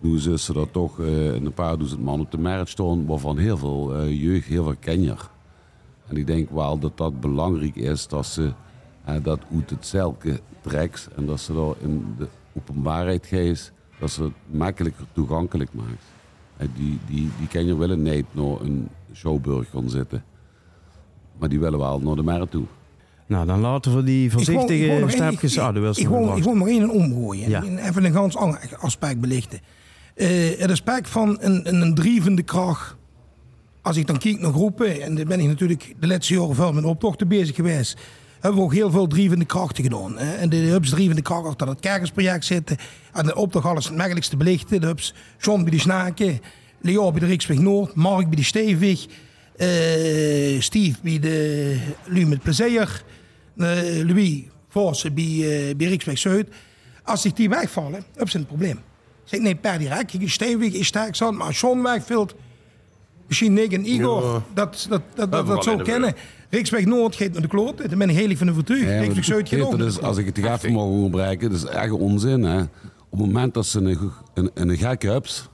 Nu 0.00 0.16
is 0.32 0.44
ze 0.44 0.52
dat 0.52 0.72
toch 0.72 1.00
eh, 1.00 1.34
een 1.34 1.52
paar 1.52 1.76
duizend 1.76 2.02
man 2.02 2.20
op 2.20 2.30
de 2.30 2.38
markt 2.38 2.68
staan, 2.70 3.06
waarvan 3.06 3.38
heel 3.38 3.56
veel 3.58 3.94
eh, 3.94 4.22
jeugd, 4.22 4.46
heel 4.46 4.64
veel 4.64 4.76
kenjer. 4.80 5.30
En 6.06 6.16
ik 6.16 6.26
denk 6.26 6.50
wel 6.50 6.78
dat 6.78 6.96
dat 6.96 7.20
belangrijk 7.20 7.76
is 7.76 8.08
dat 8.08 8.26
ze 8.26 8.52
eh, 9.04 9.14
dat 9.22 9.40
uit 9.54 9.70
het 9.70 9.86
zelke 9.86 10.40
trekt 10.60 11.08
en 11.16 11.26
dat 11.26 11.40
ze 11.40 11.52
daar 11.54 11.74
in 11.90 12.14
de 12.18 12.26
openbaarheid 12.52 13.26
geest, 13.26 13.72
dat 13.98 14.10
ze 14.10 14.22
het 14.22 14.32
makkelijker 14.50 15.04
toegankelijk 15.12 15.72
maakt. 15.74 16.04
En 16.56 16.70
die, 16.76 16.98
die, 17.06 17.30
die 17.38 17.48
kenjer 17.48 17.78
willen 17.78 18.02
niet 18.02 18.26
naar 18.32 18.60
een 18.60 18.88
showburg 19.14 19.70
gaan 19.70 19.90
zitten, 19.90 20.24
maar 21.38 21.48
die 21.48 21.60
willen 21.60 21.78
wel 21.78 22.00
naar 22.00 22.16
de 22.16 22.22
markt 22.22 22.50
toe. 22.50 22.64
Nou, 23.26 23.46
dan 23.46 23.60
laten 23.60 23.96
we 23.96 24.02
die 24.02 24.30
voorzichtige 24.30 24.84
Ik 24.84 25.04
ik 25.04 25.10
stapjes... 25.10 25.54
ik- 25.56 25.60
Ah, 25.60 25.74
dat 25.74 25.82
wil 25.82 25.90
Ik 26.36 26.44
ik 26.46 26.54
nog 26.54 26.68
één 26.68 26.90
omgooien. 26.90 27.48
Ja. 27.48 27.62
Even 27.62 28.04
een 28.04 28.12
ganz 28.12 28.36
ander 28.36 28.76
aspect 28.78 29.20
belichten. 29.20 29.60
Eh, 30.16 30.58
het 30.58 30.70
aspect 30.70 31.08
van 31.08 31.36
een, 31.40 31.82
een, 31.82 31.94
drievende 31.94 32.42
kracht. 32.42 32.96
Als 33.82 33.96
ik 33.96 34.06
dan 34.06 34.18
kijk 34.18 34.40
naar 34.40 34.52
groepen, 34.52 35.02
en 35.02 35.14
daar 35.14 35.24
ben 35.24 35.40
ik 35.40 35.46
natuurlijk 35.46 35.94
de 36.00 36.06
laatste 36.06 36.34
jaren 36.34 36.54
veel 36.54 36.72
met 36.72 36.84
optochten 36.84 37.28
bezig 37.28 37.54
geweest. 37.56 37.98
Hebben 38.40 38.60
we 38.60 38.66
ook 38.66 38.74
heel 38.74 38.90
veel 38.90 39.06
drievende 39.06 39.44
krachten 39.44 39.84
gedaan. 39.84 40.18
Hè? 40.18 40.34
En 40.34 40.48
de 40.48 40.56
hubs 40.56 40.90
drievende 40.90 41.22
kracht 41.22 41.46
achter 41.46 41.68
het 41.68 41.80
kerkersproject 41.80 42.44
zitten. 42.44 42.76
En 43.12 43.26
de 43.26 43.34
optocht 43.34 43.66
alles 43.66 43.84
het 43.84 43.96
makkelijkste 43.96 44.36
belichten. 44.36 44.80
De 44.80 44.86
hubs 44.86 45.14
John 45.38 45.62
bij 45.62 45.70
de 45.70 45.78
Snaken, 45.78 46.40
Leo 46.80 47.10
bij 47.10 47.20
de 47.20 47.26
Riksweg 47.26 47.58
Noord, 47.58 47.94
Mark 47.94 48.26
bij 48.28 48.36
de 48.36 48.44
Stevig. 48.44 49.06
eh, 49.56 50.60
Steve 50.60 50.98
bij 51.02 51.18
de 51.18 51.76
Lu 52.04 52.26
met 52.26 52.42
Plezier. 52.42 53.02
eh, 53.56 53.66
Louis 54.04 54.42
Vossen 54.68 55.14
bij, 55.14 55.74
bij 55.76 55.86
Riksweg 55.86 56.18
Zuid. 56.18 56.48
Als 57.02 57.24
ik 57.24 57.36
die 57.36 57.48
wegvallen, 57.48 58.04
heb 58.14 58.28
ze 58.28 58.38
een 58.38 58.46
probleem. 58.46 58.78
Zeg 59.26 59.40
nee, 59.40 59.54
per 59.54 59.78
direct. 59.78 60.10
Kijk, 60.10 60.28
Stevig 60.30 60.72
is 60.72 60.86
sterk 60.86 61.14
zand, 61.14 61.36
maar 61.38 61.46
als 61.46 61.60
John 61.60 61.82
wegvalt, 61.82 62.34
misschien 63.26 63.52
Nick 63.52 63.72
en 63.72 63.88
Igor, 63.90 64.22
Ja. 64.24 64.42
dat, 64.54 64.86
dat, 64.88 65.02
dat, 65.14 65.32
dat, 65.32 65.46
dat 65.46 65.66
in 65.66 65.76
de 65.76 65.82
kennen. 65.82 66.14
Riksweg 66.50 66.84
Noord 66.84 67.16
gaat 67.16 67.32
naar 67.32 67.42
de 67.42 67.48
kloot, 67.48 67.78
daar 67.78 67.98
ben 67.98 68.10
ik 68.10 68.16
heel 68.16 68.36
van 68.36 68.46
de 68.46 68.54
vertuig. 68.54 68.82
Ja, 68.82 69.00
Riksweg 69.00 69.24
Zuid 69.24 69.48
gaat 69.48 69.60
ook 69.60 69.78
dus, 69.78 70.00
als 70.00 70.16
ik 70.16 70.26
het 70.26 70.38
even 70.38 70.72
mag 70.72 70.84
onderbreken, 70.84 71.50
dat 71.50 71.58
is 71.58 71.64
echt 71.64 71.90
onzin. 71.90 72.42
Hè? 72.42 72.60
Op 73.08 73.18
het 73.18 73.20
moment 73.20 73.54
dat 73.54 73.66
ze 73.66 73.80
een, 73.80 74.10
een, 74.34 74.50
een 74.54 74.76
gek 74.76 75.02
hebt, 75.02 75.50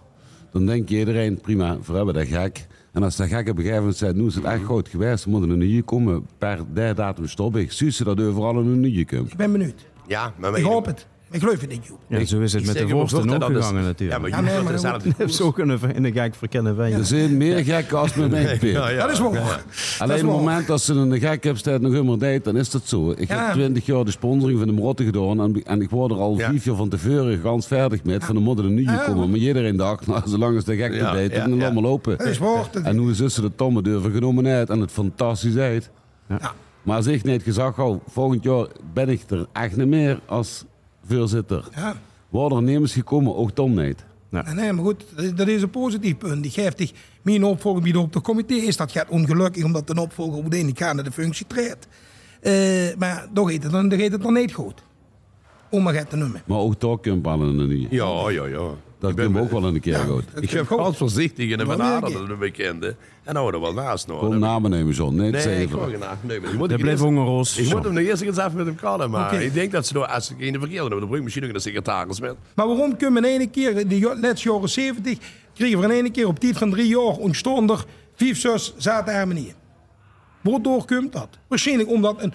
dan 0.53 0.67
denkt 0.67 0.91
iedereen, 0.91 1.41
prima, 1.41 1.79
we 1.87 1.93
hebben 1.93 2.15
dat 2.15 2.27
gek. 2.27 2.67
En 2.93 3.03
als 3.03 3.17
dat 3.17 3.29
gek 3.29 3.41
op 3.41 3.47
een 3.49 3.57
gegeven 3.57 3.77
moment 3.79 3.97
zegt, 3.97 4.15
nu 4.15 4.27
is 4.27 4.35
het 4.35 4.45
echt 4.45 4.63
groot 4.63 4.89
geweest, 4.89 5.25
we 5.25 5.31
moeten 5.31 5.51
een 5.51 5.59
nieuwe 5.59 5.83
komen, 5.83 6.27
per 6.39 6.59
die 6.75 6.95
datum 6.95 7.29
stop 7.29 7.57
ik. 7.57 7.73
Zie 7.73 7.91
ze 7.91 8.05
dat 8.05 8.21
overal 8.21 8.57
een 8.57 8.81
nieuwe 8.81 9.07
komt. 9.07 9.31
Ik 9.31 9.37
ben 9.37 9.53
benieuwd. 9.53 9.87
Ja, 10.07 10.33
maar 10.39 10.59
Ik 10.59 10.65
hoop 10.65 10.87
het. 10.87 11.07
Ik 11.33 11.41
geloof 11.41 11.61
het 11.61 11.71
niet, 11.71 11.87
Joep. 11.87 11.99
Ja, 12.09 12.25
zo 12.25 12.41
is 12.41 12.53
het 12.53 12.61
Ik 12.61 12.67
met 12.67 12.77
de 12.77 12.95
wordt 12.95 13.15
ook 13.15 13.25
Ja, 13.25 13.71
natuurlijk. 13.71 14.21
maar 14.21 14.31
Ja, 14.31 14.41
maar 14.63 14.73
dezelfde 14.73 15.09
Je 15.09 15.15
hebt 15.17 15.35
zo 15.35 15.51
kunnen 15.51 15.81
in 15.95 16.03
de 16.03 16.13
gek 16.13 16.35
verkennen 16.35 16.77
wij. 16.77 16.93
Er 16.93 17.05
zijn 17.05 17.37
meer 17.37 17.65
gekken 17.65 17.99
als 17.99 18.15
met 18.15 18.31
mij, 18.31 18.45
Peter. 18.45 18.69
Ja, 18.69 18.89
ja. 18.89 19.03
Dat 19.03 19.11
is 19.11 19.19
waar. 19.19 19.33
Alleen 19.39 19.65
op 19.99 20.11
is 20.11 20.21
het 20.21 20.23
moment 20.31 20.67
dat 20.67 20.81
ze 20.81 20.95
een 20.95 21.19
gek 21.19 21.45
hebt 21.45 21.59
staat 21.59 21.81
nog 21.81 21.93
helemaal 21.93 22.19
deed, 22.19 22.45
dan 22.45 22.57
is 22.57 22.71
dat 22.71 22.83
zo. 22.85 23.11
Ik 23.11 23.29
Ja. 23.29 23.45
heb 23.45 23.53
20 23.53 23.87
jaar 23.87 24.05
de 24.05 24.11
sponsoring 24.11 24.59
van 24.59 24.69
de 24.69 24.75
Motte 24.75 25.05
gedaan 25.05 25.41
en, 25.41 25.63
en 25.65 25.81
ik 25.83 25.91
word 25.91 26.11
er 26.11 26.17
al 26.19 26.39
Ja. 26.39 26.49
vijf 26.49 26.65
jaar 26.65 26.77
van 26.77 26.89
tevoren 26.89 27.39
gans 27.41 27.67
verdig 27.67 28.05
met. 28.05 28.25
Van 28.25 28.35
de 28.35 28.41
moeten 28.41 28.65
een 28.65 28.75
nieuwe 28.75 28.93
Ja. 28.93 29.05
komen. 29.05 29.31
Maar 29.31 29.39
iedereen 29.39 29.77
dacht, 29.77 30.07
nou, 30.07 30.23
zolang 30.29 30.55
als 30.57 30.65
de 30.65 30.77
gek 30.77 30.95
het 31.01 31.13
deed, 31.13 31.35
dan 31.35 31.81
lopen. 31.81 32.19
Dat 32.19 32.27
is 32.27 32.39
waar. 32.39 32.69
Dat- 32.73 32.83
En 32.83 32.97
hoe 32.97 33.11
is 33.11 33.35
ze 33.35 33.41
de 33.41 33.55
tomme 33.55 33.83
durven 33.83 34.13
genomen 34.13 34.47
uit 34.47 34.71
en 34.71 34.81
het 34.81 34.91
fantastisch 34.91 35.57
uit. 35.57 35.91
Ja. 36.29 36.53
Maar 36.83 36.97
als 36.97 37.07
ik 37.07 37.25
niet 37.25 37.43
gezegd 37.43 37.77
hou, 37.77 37.99
volgend 38.09 38.45
jaar 38.45 38.67
ben 38.95 39.09
ik 39.09 39.23
er 39.31 39.47
echt 39.53 39.77
niet 39.77 39.87
meer 39.87 40.21
als 40.27 40.65
voorzitter. 41.13 41.69
Ja. 41.75 41.95
Worden 42.29 42.59
er 42.59 42.65
nemers 42.65 42.93
gekomen, 42.93 43.37
ook 43.37 43.51
Tom 43.51 43.75
niet. 43.75 44.05
Nee, 44.29 44.43
nee, 44.55 44.73
maar 44.73 44.85
goed, 44.85 45.05
dat- 45.37 45.49
is 45.49 45.63
een 45.63 45.71
positief 45.71 46.17
punt. 46.19 46.43
Die 46.43 46.51
geeft 46.53 46.79
zich 46.79 46.93
mijn 47.23 47.45
opvolger 47.45 47.83
bij 47.83 47.93
de 47.93 47.99
op 48.01 48.13
de 48.13 48.21
comité 48.21 48.55
is. 48.55 48.77
Dat 48.77 48.93
gaat 48.93 49.09
ongelukkig 49.09 49.65
omdat 49.65 49.87
de 49.87 50.01
opvolger 50.01 50.39
op 50.39 50.51
de 50.51 50.57
ene 50.57 50.73
kant 50.73 51.05
de 51.05 51.13
functie 51.13 51.47
treedt. 51.47 51.87
Eh, 52.41 52.53
maar 52.99 53.27
dan 53.33 53.51
gaat 53.51 53.63
het 53.63 53.73
dan, 53.73 53.89
dan 53.89 53.99
gaat 53.99 54.13
het 54.13 54.23
nog 54.23 54.33
niet 54.33 54.53
goed. 54.55 54.83
Om 55.71 55.83
maar 55.83 55.95
het 55.95 56.11
te 56.11 56.17
noemen. 56.17 56.43
Maar 56.47 56.59
ook 56.59 56.81
daar 56.81 56.99
al 57.27 57.41
een 57.43 57.57
nieuwe. 57.69 57.87
Ja, 57.91 58.31
ja, 58.31 58.47
ja. 58.47 58.69
Dat 59.03 59.15
kunnen 59.15 59.33
we 59.33 59.41
ook 59.41 59.51
wel 59.51 59.65
een 59.65 59.81
keer 59.81 59.99
goed. 59.99 60.25
dat 60.35 60.43
Ik 60.43 60.51
heb 60.51 60.67
ganz 60.67 60.97
voorzichtig 60.97 61.51
in 61.51 61.59
de 61.59 61.65
een 61.65 62.27
de 62.29 62.37
bekende. 62.39 62.97
En 63.23 63.37
hou 63.37 63.55
er 63.55 63.61
wel 63.61 63.73
naast 63.73 64.07
nog. 64.07 64.19
Gewoon 64.19 64.39
namen 64.39 64.71
nemen, 64.71 64.95
John. 64.95 65.15
Nee, 65.17 65.31
Nee, 65.31 65.63
ik 65.63 65.71
geen 65.71 65.99
naam. 65.99 66.17
Moet 66.57 66.69
Dat 66.69 66.71
ik 66.71 66.85
blijft 66.85 67.01
hongerroos. 67.01 67.59
Ik 67.59 67.73
moet 67.75 67.85
hem 67.85 67.93
nog 67.93 68.03
eerst 68.03 68.23
eens 68.23 68.39
even 68.39 68.57
met 68.57 68.67
hem 68.67 68.75
kallen, 68.75 69.11
maar 69.11 69.43
ik 69.43 69.55
denk 69.55 69.73
dat 69.73 69.87
ze 69.87 69.93
door, 69.93 70.07
als 70.07 70.31
ik 70.31 70.39
in 70.39 70.53
de 70.53 70.59
verkeerde 70.59 70.81
hebben, 70.81 70.99
dan 70.99 71.09
breng 71.09 71.17
ik 71.17 71.23
misschien 71.23 71.47
nog 71.47 71.55
een 71.55 71.61
secretaris 71.61 72.21
met. 72.21 72.35
Maar 72.55 72.67
waarom 72.67 72.97
kunnen 72.97 73.23
we 73.23 73.29
in 73.29 73.41
één 73.41 73.51
keer, 73.51 73.79
in 73.79 73.89
de 73.89 74.19
laatste 74.21 74.49
jaren 74.51 74.69
70, 74.69 75.19
kregen 75.55 75.79
we 75.79 75.85
in 75.85 75.91
één 75.91 76.13
keer 76.13 76.27
op 76.27 76.39
tijd 76.39 76.59
van 76.59 76.71
drie 76.71 76.89
jaar 76.89 77.17
ontstond 77.17 77.71
er 77.71 77.85
vijf, 78.15 78.39
zes 78.39 78.75
zaten 78.77 79.15
harmonieën. 79.15 79.55
Waardoor 80.41 80.85
komt 80.85 81.13
dat? 81.13 81.29
Waarschijnlijk 81.49 81.91
omdat 81.91 82.23
een 82.23 82.33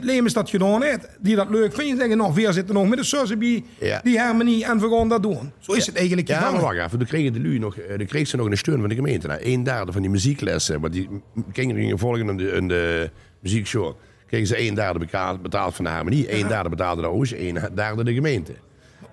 Leem 0.00 0.26
is 0.26 0.32
dat 0.32 0.50
gedaan 0.50 0.82
heeft, 0.82 1.08
die 1.20 1.36
dat 1.36 1.50
leuk 1.50 1.74
vinden, 1.74 1.96
zeggen 1.96 2.16
nou, 2.16 2.34
we 2.34 2.52
zitten 2.52 2.74
nog 2.74 2.88
met 2.88 2.98
de 3.38 3.62
Ja. 3.80 4.00
die 4.04 4.18
harmonie 4.18 4.64
en 4.64 4.78
we 4.78 4.88
gaan 4.88 5.08
dat 5.08 5.22
doen. 5.22 5.52
Zo 5.58 5.72
is 5.72 5.86
het 5.86 5.96
eigenlijk 5.96 6.28
Ja, 6.28 6.50
maar 6.50 6.60
wacht 6.60 6.76
even. 6.76 6.98
Toen 6.98 7.06
kregen 7.08 7.32
de 7.32 7.40
lui 7.40 7.58
nog, 7.58 7.76
eh, 7.76 7.98
dan 7.98 8.06
kreeg 8.06 8.28
ze 8.28 8.36
nog 8.36 8.46
een 8.46 8.56
steun 8.58 8.80
van 8.80 8.88
de 8.88 8.94
gemeente. 8.94 9.26
Nou, 9.26 9.40
een 9.42 9.62
derde 9.62 9.92
van 9.92 10.00
die 10.00 10.10
muzieklessen, 10.10 10.80
want 10.80 10.92
die 10.92 11.08
kinderen 11.52 11.82
gingen 11.82 11.98
volgen 11.98 12.28
in 12.28 12.36
de, 12.36 12.50
in 12.52 12.68
de 12.68 13.10
muziekshow. 13.40 13.94
Kregen 14.26 14.46
ze 14.46 14.60
een 14.60 14.74
derde 14.74 14.98
betaald 15.42 15.74
van 15.74 15.84
de 15.84 15.90
harmonie, 15.90 16.40
een 16.40 16.48
derde 16.48 16.68
betaalde 16.68 17.02
de 17.02 17.08
OOS, 17.08 17.32
een 17.32 17.58
derde 17.74 18.04
de 18.04 18.14
gemeente. 18.14 18.52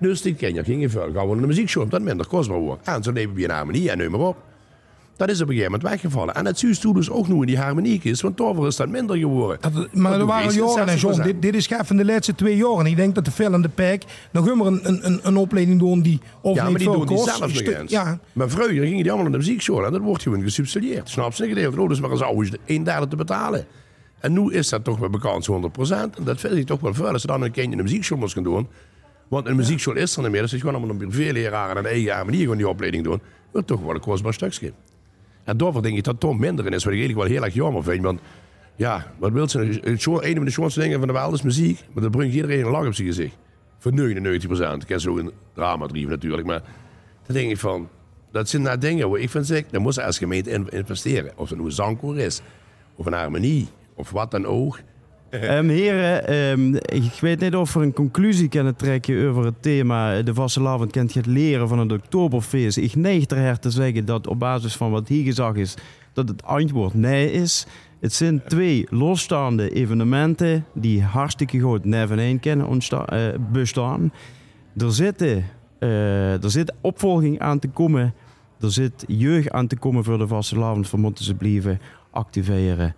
Dus 0.00 0.22
die 0.22 0.34
kinderen 0.34 0.64
gingen 0.64 0.90
veel 0.90 1.12
gaan 1.12 1.26
we 1.28 1.32
naar 1.32 1.40
de 1.40 1.46
muziekshow, 1.46 1.82
omdat 1.82 1.98
het 1.98 2.08
minder 2.08 2.26
kostbaar 2.26 2.58
wordt. 2.58 2.86
En 2.86 3.02
zo 3.02 3.10
nemen 3.12 3.34
we 3.34 3.44
een 3.44 3.50
harmonie 3.50 3.90
en 3.90 3.98
noem 3.98 4.10
maar 4.10 4.20
op. 4.20 4.36
Dat 5.16 5.28
is 5.28 5.40
op 5.40 5.48
een 5.48 5.54
gegeven 5.54 5.72
moment 5.72 5.90
weggevallen. 5.90 6.34
En 6.34 6.46
het 6.46 6.58
zuist 6.58 6.80
toen 6.80 6.94
dus 6.94 7.10
ook 7.10 7.28
nu 7.28 7.34
in 7.34 7.46
die 7.46 7.58
harmonie 7.58 8.00
is, 8.02 8.20
want 8.20 8.36
daarvoor 8.36 8.66
is 8.66 8.76
dat 8.76 8.88
minder 8.88 9.16
geworden. 9.16 9.72
Dat, 9.72 9.92
maar 9.92 10.12
er 10.12 10.26
waren 10.26 10.52
je, 10.52 10.58
jaren 10.58 10.88
en 10.88 10.98
60%. 10.98 11.00
John, 11.00 11.22
dit, 11.22 11.42
dit 11.42 11.54
is 11.54 11.66
gaaf 11.66 11.86
van 11.86 11.96
de 11.96 12.04
laatste 12.04 12.34
twee 12.34 12.56
jaar. 12.56 12.78
En 12.78 12.86
ik 12.86 12.96
denk 12.96 13.14
dat 13.14 13.24
de 13.24 13.30
film 13.30 13.54
en 13.54 13.62
de 13.62 13.68
Pijk 13.68 14.04
nog 14.30 14.44
helemaal 14.44 14.66
een, 14.66 15.06
een, 15.06 15.20
een, 15.22 15.36
opleiding 15.36 15.78
doen 15.78 16.00
die 16.00 16.20
of 16.40 16.56
Ja, 16.56 16.70
maar 16.70 16.78
die 16.78 16.90
doen 16.90 17.06
die 17.06 17.18
zelf 17.18 17.40
nog 17.40 17.50
eens. 17.50 17.90
Ja, 17.90 18.18
Maar 18.32 18.50
vroeger 18.50 18.74
gingen 18.74 19.02
die 19.02 19.12
allemaal 19.12 19.30
naar 19.30 19.40
de 19.40 19.46
muziekschool 19.46 19.84
en 19.86 19.92
dat 19.92 20.00
wordt 20.00 20.22
gewoon 20.22 20.42
gesubsidieerd. 20.42 21.08
Snap 21.08 21.34
ze? 21.34 21.48
Gedeeld. 21.48 21.78
Oh, 21.78 21.88
dus 21.88 22.00
maar 22.00 22.10
eens 22.10 22.22
ouders 22.22 22.50
een 22.66 22.84
derde 22.84 23.08
te 23.08 23.16
betalen. 23.16 23.66
En 24.20 24.32
nu 24.32 24.52
is 24.52 24.68
dat 24.68 24.84
toch 24.84 24.98
wel 24.98 25.10
bekend 25.10 25.48
100%. 25.50 25.50
En 25.90 26.24
dat 26.24 26.40
vind 26.40 26.54
ik 26.54 26.66
toch 26.66 26.80
wel 26.80 26.94
veel 26.94 27.08
als 27.08 27.20
ze 27.20 27.26
dan 27.26 27.42
een 27.42 27.50
kindje 27.50 27.70
in 27.70 27.76
de 27.76 27.82
muziekschool 27.82 28.18
moest 28.18 28.34
gaan 28.34 28.42
doen. 28.42 28.68
Want 29.28 29.46
een 29.46 29.56
muziekschool 29.56 29.96
is 29.96 30.16
er 30.16 30.22
niet 30.22 30.30
meer. 30.30 30.40
Dus 30.40 30.50
je 30.50 30.58
gewoon 30.58 30.74
allemaal 30.74 30.90
een 30.90 31.08
privéleraren 31.08 31.76
en 31.76 31.84
een 31.84 31.90
eigen 31.90 32.24
manier 32.24 32.40
gewoon 32.40 32.56
die 32.56 32.68
opleiding 32.68 33.04
doen. 33.04 33.20
Dat 33.52 33.66
toch 33.66 33.80
wel 33.80 33.94
een 33.94 34.00
kostbaar 34.00 34.34
stukje. 34.34 34.72
En 35.46 35.56
daarvoor 35.56 35.82
denk 35.82 35.96
ik 35.96 36.04
dat 36.04 36.20
Tom 36.20 36.38
minder 36.38 36.66
in 36.66 36.72
is. 36.72 36.84
Wat 36.84 36.92
ik 36.92 36.98
eigenlijk 36.98 37.28
wel 37.28 37.36
heel 37.38 37.44
erg 37.46 37.54
jammer 37.54 37.82
vind. 37.82 38.02
Want 38.02 38.20
ja, 38.76 39.12
wat 39.18 39.32
wil 39.32 39.48
ze? 39.48 39.58
nou? 39.58 40.24
Een 40.26 40.36
van 40.36 40.44
de 40.44 40.50
schoonste 40.50 40.80
dingen 40.80 40.98
van 40.98 41.06
de 41.08 41.12
wereld 41.14 41.34
is 41.34 41.42
muziek. 41.42 41.80
Maar 41.92 42.02
dat 42.02 42.12
brengt 42.12 42.34
iedereen 42.34 42.64
een 42.64 42.70
lach 42.70 42.86
op 42.86 42.94
zijn 42.94 43.06
gezicht. 43.08 43.36
Voor 43.78 43.92
99%. 43.92 43.94
Ik 43.94 44.86
ken 44.86 45.00
zo 45.00 45.18
een 45.18 45.30
drama 45.54 45.86
drieven 45.86 46.10
natuurlijk. 46.10 46.46
Maar 46.46 46.62
dan 47.26 47.36
denk 47.36 47.50
ik 47.50 47.58
van, 47.58 47.88
dat 48.32 48.48
zijn 48.48 48.62
nou 48.62 48.78
dingen 48.78 49.10
waar 49.10 49.20
ik 49.20 49.30
van 49.30 49.44
zeg, 49.44 49.66
dan 49.70 49.82
moet 49.82 49.94
ze 49.94 50.02
als 50.04 50.18
gemeente 50.18 50.50
in- 50.50 50.68
investeren. 50.68 51.32
Of 51.36 51.48
het 51.48 51.58
nu 51.58 51.64
een 51.64 51.72
zangkoor 51.72 52.18
is, 52.18 52.40
of 52.94 53.06
een 53.06 53.12
harmonie, 53.12 53.68
of 53.94 54.10
wat 54.10 54.30
dan 54.30 54.46
ook. 54.46 54.78
Ehm, 55.30 55.68
heren, 55.68 56.26
ehm, 56.26 56.74
ik 56.74 57.18
weet 57.20 57.40
niet 57.40 57.56
of 57.56 57.74
er 57.74 57.82
een 57.82 57.92
conclusie 57.92 58.48
kunnen 58.48 58.76
trekken 58.76 59.28
over 59.28 59.44
het 59.44 59.62
thema 59.62 60.22
de 60.22 60.34
vastelavond 60.34 60.90
kent 60.90 61.12
je 61.12 61.18
het 61.18 61.28
leren 61.28 61.68
van 61.68 61.78
het 61.78 61.92
Oktoberfeest. 61.92 62.76
Ik 62.76 62.94
neig 62.94 63.30
er 63.30 63.58
te 63.58 63.70
zeggen 63.70 64.04
dat 64.04 64.26
op 64.26 64.38
basis 64.38 64.76
van 64.76 64.90
wat 64.90 65.08
hier 65.08 65.24
gezegd 65.24 65.56
is, 65.56 65.74
dat 66.12 66.28
het 66.28 66.44
antwoord 66.44 66.94
nee 66.94 67.32
is. 67.32 67.66
Het 68.00 68.12
zijn 68.12 68.42
twee 68.44 68.86
losstaande 68.90 69.70
evenementen 69.70 70.64
die 70.74 71.02
hartstikke 71.02 71.60
goed 71.60 71.84
neveneen 71.84 72.40
kunnen 72.40 72.66
ontstaan, 72.66 73.06
eh, 73.06 73.20
bestaan. 73.52 74.12
Er, 74.76 74.92
zitten, 74.92 75.44
eh, 75.78 76.42
er 76.44 76.50
zit 76.50 76.72
opvolging 76.80 77.38
aan 77.38 77.58
te 77.58 77.68
komen. 77.68 78.14
Er 78.60 78.72
zit 78.72 79.04
jeugd 79.06 79.50
aan 79.50 79.66
te 79.66 79.76
komen 79.76 80.04
voor 80.04 80.18
de 80.18 80.26
vastelavond. 80.26 80.88
Van 80.88 81.00
moeten 81.00 81.24
ze 81.24 81.34
blijven 81.34 81.80
activeren. 82.10 82.94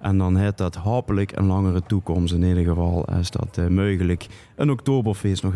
En 0.00 0.18
dan 0.18 0.36
heeft 0.36 0.58
dat 0.58 0.74
hopelijk 0.74 1.36
een 1.36 1.46
langere 1.46 1.82
toekomst. 1.86 2.34
In 2.34 2.42
ieder 2.42 2.64
geval 2.64 3.04
is 3.20 3.30
dat 3.30 3.58
eh, 3.58 3.66
mogelijk 3.66 4.26
een 4.56 4.70
Oktoberfeest 4.70 5.42
nog. 5.42 5.54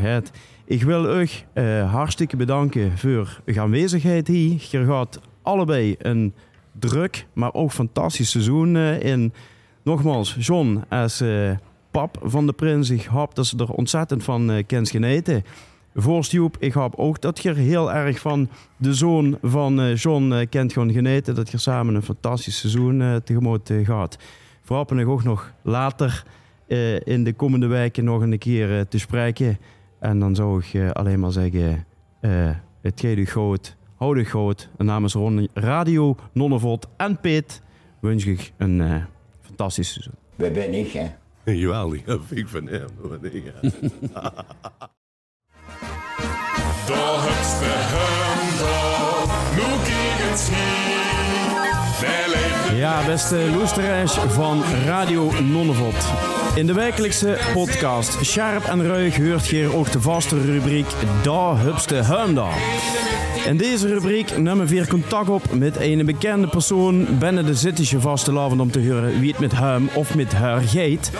Ik 0.64 0.82
wil 0.82 1.20
u 1.20 1.28
eh, 1.52 1.92
hartstikke 1.92 2.36
bedanken 2.36 2.98
voor 2.98 3.40
uw 3.44 3.60
aanwezigheid 3.60 4.26
hier. 4.26 4.66
Je 4.70 4.84
gaat 4.84 5.20
allebei 5.42 5.94
een 5.98 6.34
druk, 6.72 7.26
maar 7.32 7.54
ook 7.54 7.72
fantastisch 7.72 8.30
seizoen 8.30 8.76
eh, 8.76 9.00
in. 9.00 9.32
Nogmaals, 9.82 10.36
John 10.38 10.84
als 10.88 11.22
pap 11.90 12.18
van 12.22 12.46
de 12.46 12.52
prins. 12.52 12.90
Ik 12.90 13.04
hoop 13.04 13.34
dat 13.34 13.46
ze 13.46 13.56
er 13.56 13.72
ontzettend 13.72 14.24
van 14.24 14.50
eh 14.50 14.64
kent 14.66 14.90
geneten. 14.90 15.44
Voor 15.94 16.24
ik 16.58 16.72
hoop 16.72 16.94
ook 16.96 17.20
dat 17.20 17.38
je 17.42 17.48
er 17.48 17.56
heel 17.56 17.92
erg 17.92 18.18
van 18.18 18.48
de 18.76 18.94
zoon 18.94 19.38
van 19.42 19.80
eh, 19.80 19.96
John 19.96 20.32
eh, 20.32 20.48
kent 20.48 20.72
gewoon 20.72 20.92
geneten. 20.92 21.34
Dat 21.34 21.50
je 21.50 21.58
samen 21.58 21.94
een 21.94 22.02
fantastisch 22.02 22.58
seizoen 22.58 23.00
eh, 23.02 23.16
tegemoet 23.16 23.70
gaat. 23.84 24.18
Voorhopelijk 24.62 25.08
ook 25.08 25.22
nog 25.22 25.52
later 25.62 26.24
eh, 26.68 27.00
in 27.06 27.24
de 27.24 27.32
komende 27.32 27.66
weken 27.66 28.04
nog 28.04 28.22
een 28.22 28.38
keer 28.38 28.78
eh, 28.78 28.80
te 28.80 28.98
spreken. 28.98 29.58
En 30.00 30.18
dan 30.18 30.34
zou 30.34 30.58
ik 30.60 30.74
eh, 30.74 30.90
alleen 30.90 31.20
maar 31.20 31.32
zeggen, 31.32 31.86
eh, 32.20 32.50
het 32.82 33.02
u 33.18 33.26
goed, 33.26 33.76
houd 33.96 34.16
u 34.16 34.24
goed. 34.24 34.68
En 34.76 34.84
namens 34.86 35.12
Ron- 35.14 35.48
Radio 35.54 36.16
Nonnevot 36.32 36.88
en 36.96 37.20
Piet 37.20 37.62
wens 38.00 38.26
ik 38.26 38.52
een 38.56 38.80
eh, 38.80 39.02
fantastisch 39.40 39.92
seizoen. 39.92 40.14
Waar 40.36 40.50
ben 40.50 40.74
ik, 40.74 40.92
hè? 40.92 41.06
Vind 42.26 42.40
ik 42.40 42.48
van 42.48 42.66
hem. 42.68 42.88
dat 46.86 46.96
weet 46.96 47.00
ik, 47.00 47.00
ja. 47.00 47.04
De 47.04 47.20
hupste 47.24 47.72
hemdal, 47.92 49.36
nu 49.54 49.84
gegens 49.84 50.48
hier. 50.48 51.03
Ja, 52.74 53.06
beste 53.06 53.36
luisteraars 53.56 54.12
van 54.12 54.62
Radio 54.84 55.30
Nonnevot. 55.42 56.12
In 56.54 56.66
de 56.66 56.72
wekelijkse 56.72 57.38
podcast 57.52 58.24
Sharp 58.24 58.64
en 58.64 58.86
Ruig 58.86 59.16
hoort 59.16 59.46
je 59.46 59.74
ook 59.74 59.92
de 59.92 60.00
vaste 60.00 60.40
rubriek 60.40 60.86
Da 61.22 61.56
Hupste 61.56 61.94
Heimda. 61.94 62.48
In 63.46 63.56
deze 63.56 63.88
rubriek 63.88 64.38
nemen 64.38 64.66
we 64.66 64.86
contact 64.86 65.28
op 65.28 65.54
met 65.54 65.76
een 65.80 66.06
bekende 66.06 66.46
persoon 66.46 67.06
binnen 67.18 67.46
de 67.46 67.54
Zittische 67.54 68.00
vastelavond 68.00 68.60
om 68.60 68.70
te 68.70 68.88
horen 68.88 69.20
wie 69.20 69.30
het 69.30 69.40
met 69.40 69.52
hem 69.52 69.88
of 69.94 70.14
met 70.14 70.32
haar 70.32 70.60
gaat. 70.60 71.10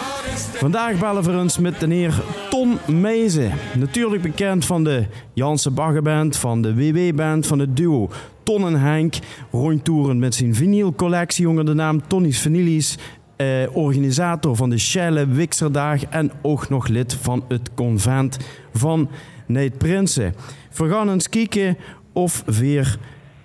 Vandaag 0.53 0.99
bellen 0.99 1.23
we 1.23 1.33
eens 1.33 1.59
met 1.59 1.81
de 1.81 1.95
heer 1.95 2.23
Ton 2.51 2.79
Meijzen. 2.87 3.53
Natuurlijk 3.75 4.23
bekend 4.23 4.65
van 4.65 4.85
de 4.85 5.05
Janse 5.33 5.71
Baggerband, 5.71 6.37
van 6.37 6.63
de 6.63 6.75
WW-band, 6.75 7.47
van 7.47 7.59
het 7.59 7.77
duo 7.77 8.11
Ton 8.45 8.67
en 8.67 8.81
Henk. 8.81 9.15
Rondtoeren 9.51 10.19
met 10.19 10.35
zijn 10.35 10.55
vinylcollectie 10.55 11.49
onder 11.49 11.67
de 11.67 11.75
naam 11.75 12.07
Tonny's 12.07 12.39
Vinylies. 12.39 12.99
Eh, 13.37 13.77
organisator 13.77 14.57
van 14.57 14.71
de 14.71 14.79
Schelle 14.79 15.27
Wixerdag 15.27 16.05
en 16.05 16.33
ook 16.43 16.69
nog 16.69 16.89
lid 16.89 17.15
van 17.15 17.45
het 17.49 17.75
convent 17.75 18.39
van 18.73 19.09
Neet 19.47 19.79
Prinsen. 19.79 20.35
We 20.77 20.89
gaan 20.89 21.11
eens 21.11 21.29
kijken 21.29 21.77
of 22.13 22.43
we 22.47 22.59
weer 22.59 22.99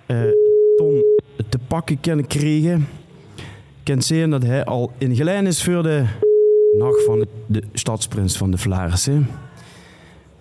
eh, 0.06 0.16
Ton 0.76 1.02
te 1.48 1.58
pakken 1.58 2.00
kunnen 2.00 2.26
krijgen. 2.26 2.88
Kan 3.82 4.02
zien 4.02 4.30
dat 4.30 4.42
hij 4.42 4.64
al 4.64 4.92
in 4.98 5.16
gelijn 5.16 5.46
is 5.46 5.64
voor 5.64 5.82
de 5.82 6.04
nacht 6.78 7.04
van 7.04 7.26
de 7.46 7.62
stadsprins 7.72 8.36
van 8.36 8.50
de 8.50 8.58
Vlaarsen. 8.58 9.28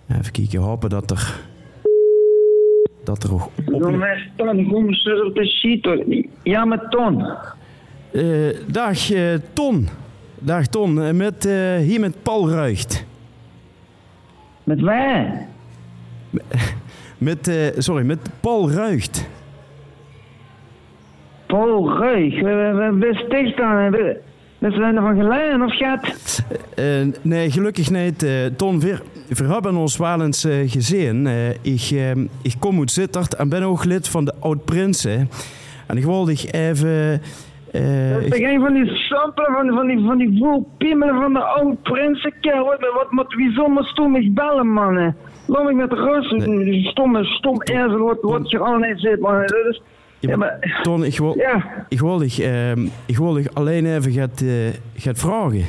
Even 0.07 0.31
kijken, 0.31 0.59
hopen 0.59 0.89
dat 0.89 1.11
er... 1.11 1.47
Dat 3.09 3.23
er 3.23 3.33
ook 3.33 3.41
op... 3.41 3.81
Ton, 4.35 4.67
kom 4.67 4.87
op 5.25 5.35
de 5.35 5.45
sheet. 5.45 6.25
Ja, 6.43 6.65
met 6.65 6.91
Ton. 6.91 7.25
Eh, 8.11 8.23
dag 8.67 9.11
eh, 9.11 9.33
Ton. 9.53 9.87
Dag 10.39 10.67
Ton, 10.67 11.01
Eh, 11.01 11.13
met, 11.13 11.45
eh, 11.45 11.77
hier 11.77 11.99
met 11.99 12.23
Paul 12.23 12.49
Ruigt. 12.49 13.05
Met 14.63 14.81
wij? 14.81 15.47
Met, 17.17 17.47
eh, 17.47 17.67
sorry, 17.77 18.05
met 18.05 18.19
Paul 18.39 18.71
Ruigt. 18.71 19.27
Paul 21.45 21.99
Ruig. 21.99 22.41
We 22.41 23.21
sticht 23.25 23.57
dan. 23.57 23.91
We 23.91 24.71
zijn 24.71 24.95
er 24.95 25.01
van 25.01 25.15
geleiden 25.15 25.61
of 25.61 25.75
gaat? 25.75 26.43
Nee, 27.21 27.51
gelukkig 27.51 27.89
niet. 27.91 28.25
Ton, 28.55 28.79
we, 28.79 28.99
we 29.29 29.43
hebben 29.53 29.75
ons 29.75 29.97
wel 29.97 30.21
eens 30.21 30.43
eh, 30.43 30.71
gezien. 30.71 31.27
Eh, 31.27 31.49
ik, 31.49 31.89
eh, 31.91 32.11
ik 32.41 32.55
kom 32.59 32.79
uit 32.79 32.91
Zittert 32.91 33.35
en 33.35 33.49
ben 33.49 33.63
ook 33.63 33.83
lid 33.85 34.07
van 34.07 34.25
de 34.25 34.33
Oud-Prinsen. 34.39 35.29
En 35.87 35.97
ik 35.97 36.03
wilde 36.05 36.31
ik 36.31 36.47
even... 36.51 37.21
eh, 37.71 38.11
Dat 38.13 38.21
is 38.33 38.39
een 38.39 38.59
van 38.59 38.73
die 38.73 38.95
samplen 38.95 39.51
van, 39.53 39.67
van 39.75 39.87
die, 39.87 39.99
van 40.05 40.17
die 40.17 40.37
voelpiemelen 40.39 41.15
van 41.21 41.33
de 41.33 41.39
oude 41.43 41.75
prinsenkerel. 41.83 42.65
Wat, 42.65 43.07
wat, 43.11 43.33
wieso 43.33 43.67
moest 43.67 43.95
toen 43.95 44.11
me 44.11 44.31
bellen, 44.31 44.67
man? 44.67 44.95
hè? 44.95 45.09
Laat 45.45 45.63
me 45.63 45.73
met 45.73 45.91
rust. 45.93 46.39
Die 46.45 46.87
stomme, 46.87 47.23
stom 47.25 47.61
ezel, 47.61 47.97
wat, 47.97 48.17
wat 48.21 48.49
je 48.49 48.59
al 48.59 48.77
niet 48.77 48.99
zit, 48.99 49.19
man. 49.19 49.33
Dat 49.39 49.53
is, 49.69 49.81
ja, 50.19 50.37
maar, 50.37 50.79
Ton, 50.83 51.03
ik 51.03 51.17
wil, 51.17 51.37
Ja. 51.37 51.85
ik 51.89 51.99
wil, 51.99 52.21
ik, 52.21 52.37
ehm, 52.37 52.87
ik 53.05 53.17
wil 53.17 53.37
ik 53.37 53.47
alleen 53.53 53.95
even 53.95 54.11
gaat, 54.11 54.41
eh, 54.41 54.47
gaat 54.95 55.19
vragen. 55.19 55.63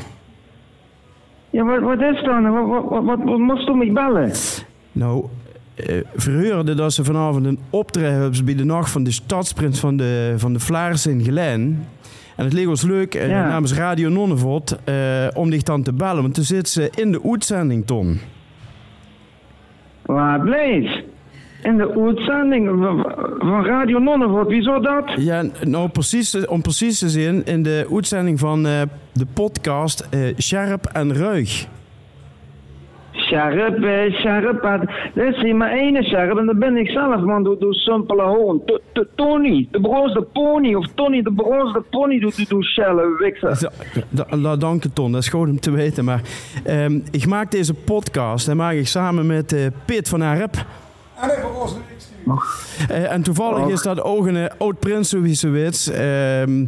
Ja, 1.51 1.65
wat, 1.65 1.81
wat 1.81 2.01
is 2.01 2.23
dan? 2.23 2.51
Wat, 2.51 2.67
wat, 2.69 2.89
wat, 2.89 3.05
wat, 3.05 3.19
wat 3.25 3.39
moest 3.39 3.69
me 3.69 3.93
bellen? 3.93 4.31
Nou, 4.93 5.25
verheurde 6.15 6.75
dat 6.75 6.93
ze 6.93 7.05
vanavond 7.05 7.47
een 7.47 7.59
optreden 7.71 8.13
hebben 8.21 8.45
bij 8.45 8.55
de 8.55 8.65
nacht 8.65 8.91
van 8.91 9.03
de 9.05 9.11
stadsprins 9.11 9.81
van 9.81 9.97
de, 9.97 10.35
van 10.37 10.53
de 10.53 10.61
Vlaars 10.61 11.07
in 11.07 11.23
Gelijn. 11.23 11.87
En 12.37 12.45
het 12.45 12.53
leek 12.55 12.69
ons 12.69 12.83
leuk 12.83 13.15
eh, 13.15 13.29
Ja. 13.29 13.49
namens 13.49 13.75
Radio 13.75 14.09
Nonnevot 14.09 14.77
eh, 14.85 14.95
om 15.35 15.51
dich 15.51 15.63
dan 15.63 15.83
te 15.83 15.93
bellen, 15.93 16.23
want 16.23 16.35
toen 16.35 16.45
zit 16.45 16.69
ze 16.69 16.91
in 16.95 17.13
de 17.13 17.21
uitzending, 17.31 17.87
Ton. 17.87 18.21
Waar 20.03 20.41
bleef? 20.41 21.03
In 21.63 21.77
de 21.77 21.93
uitzending 22.07 22.69
van- 22.83 23.65
Radio 23.65 23.99
Nonnevot, 23.99 24.49
wieso 24.49 24.81
dat? 24.81 25.05
Ja, 25.17 25.45
nou 25.65 25.89
precies, 25.89 26.31
te- 26.31 26.47
om 26.51 26.63
precies 26.63 26.99
te 26.99 27.09
zijn, 27.09 27.45
in 27.45 27.63
de 27.63 27.89
uitzending 27.93 28.39
van 28.39 28.67
eh, 28.67 28.83
de 29.13 29.27
podcast 29.35 30.07
eh, 30.11 30.21
Sharp 30.39 30.87
en 30.87 31.15
Ruig. 31.17 31.67
Sharp, 33.13 33.83
eh, 33.83 34.25
eh, 34.65 34.81
dat 35.15 35.35
is 35.35 35.43
hier 35.43 35.57
maar 35.57 35.71
één 35.71 36.05
Sharp 36.05 36.39
en 36.39 36.47
dat 36.47 36.59
ben 36.59 36.77
ik 36.77 36.91
zelf, 36.91 37.21
man, 37.21 37.43
doe, 37.43 37.59
doe 37.59 37.75
simpele 37.75 38.23
to- 38.93 39.05
Tony, 39.15 39.69
de 39.71 39.81
broze 39.81 40.27
pony, 40.33 40.75
of 40.75 40.87
Tony, 40.95 41.23
de 41.23 41.33
broze 41.33 41.83
pony, 41.91 42.19
doe, 42.21 42.33
doe, 42.37 42.47
doe 42.49 42.65
da, 44.09 44.37
da- 44.37 44.57
dank 44.57 44.83
je, 44.83 44.93
Ton. 44.93 45.13
Dat 45.13 45.23
is 45.23 45.29
goed 45.29 45.49
om 45.49 45.61
te 45.61 45.71
weten. 45.71 46.05
Maar 46.05 46.21
ehm, 46.65 47.01
ik 47.11 47.27
maak 47.27 47.51
deze 47.51 47.75
podcast 47.75 48.49
en 48.49 48.57
maak 48.57 48.75
ik 48.75 48.87
samen 48.87 49.27
met 49.27 49.53
eh 49.53 49.67
Pit 49.85 50.09
van 50.09 50.23
Arep. 50.23 50.65
Eh, 52.89 53.13
en 53.13 53.23
toevallig 53.23 53.69
is 53.69 53.83
dat 53.83 54.03
ook 54.03 54.27
een 54.27 54.37
eh, 54.37 54.55
oud-prins, 54.59 55.09
zoals 55.09 55.41
je 55.41 55.49
weet. 55.49 55.91
Ehm, 55.95 56.65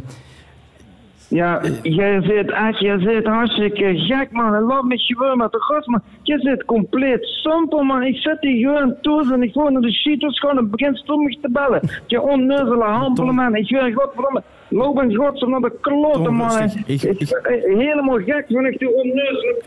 Ja, 1.27 1.61
jij 1.81 2.21
zit 2.21 2.51
echt, 2.51 2.79
jij 2.79 2.99
zit 2.99 3.25
hartstikke 3.25 3.93
gek, 3.99 4.31
man. 4.31 4.53
En 4.55 4.61
laat 4.61 4.83
me 4.83 4.97
gewoon 4.97 5.37
met 5.37 5.51
de 5.51 5.61
gast, 5.61 5.87
man. 5.87 6.01
Je 6.21 6.39
zit 6.39 6.65
compleet 6.65 7.25
simpel, 7.25 7.83
man. 7.83 8.03
Ik 8.03 8.15
zit 8.15 8.37
hier 8.39 8.67
gewoon 8.69 8.95
toe 9.01 9.33
en 9.33 9.43
ik 9.43 9.51
gewoon 9.51 9.73
naar 9.73 9.81
de 9.81 9.91
Cheetos 9.91 10.39
gaan 10.39 10.57
en 10.57 10.69
begin 10.69 10.95
stommig 10.95 11.39
te 11.41 11.49
bellen. 11.51 11.81
Je 12.07 12.21
onneuzele 12.21 12.83
hampelen, 12.83 13.35
man. 13.35 13.55
Ik 13.55 13.69
wil 13.69 13.91
godverdomme, 13.93 14.43
loop 14.69 14.99
en 15.01 15.15
godsam 15.15 15.49
naar 15.49 15.59
de 15.61 15.77
kloten, 15.81 16.23
Tom, 16.23 16.35
man. 16.35 16.71
Ik- 16.85 17.01
Ik- 17.01 17.29
eh, 17.31 17.77
Helemaal 17.77 18.17
gek, 18.25 18.45
van 18.49 18.65
ik 18.65 18.79
die 18.79 18.93
onneuzele... 18.95 19.61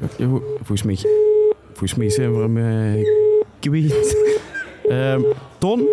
Ja, 0.00 0.26
vol- 0.28 0.42
volgens 0.56 0.82
mij, 0.82 0.98
volgens 1.66 1.94
mij 1.94 2.10
zijn 2.10 2.34
we 2.34 2.40
hem 2.40 2.56
eh, 2.56 3.04
kwijt. 3.58 4.16
Ehm, 4.88 5.20
Ton? 5.58 5.88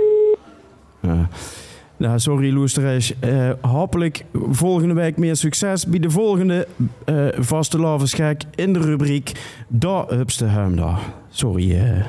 Nou, 1.97 2.19
sorry, 2.19 2.53
luisteraars. 2.57 3.13
Eh 3.19 3.49
hopelijk 3.61 4.25
volgende 4.51 4.93
week 4.93 5.17
meer 5.17 5.35
succes 5.35 5.85
bij 5.87 5.99
de 5.99 6.09
volgende 6.09 6.67
eh 7.05 7.27
vaste 7.37 7.79
lavenschijk 7.79 8.43
in 8.55 8.73
de 8.73 8.79
rubriek 8.79 9.31
Da 9.67 10.05
Hupste 10.07 10.45
Huimda. 10.45 10.97
Sorry, 11.29 11.75
eh 11.79 12.05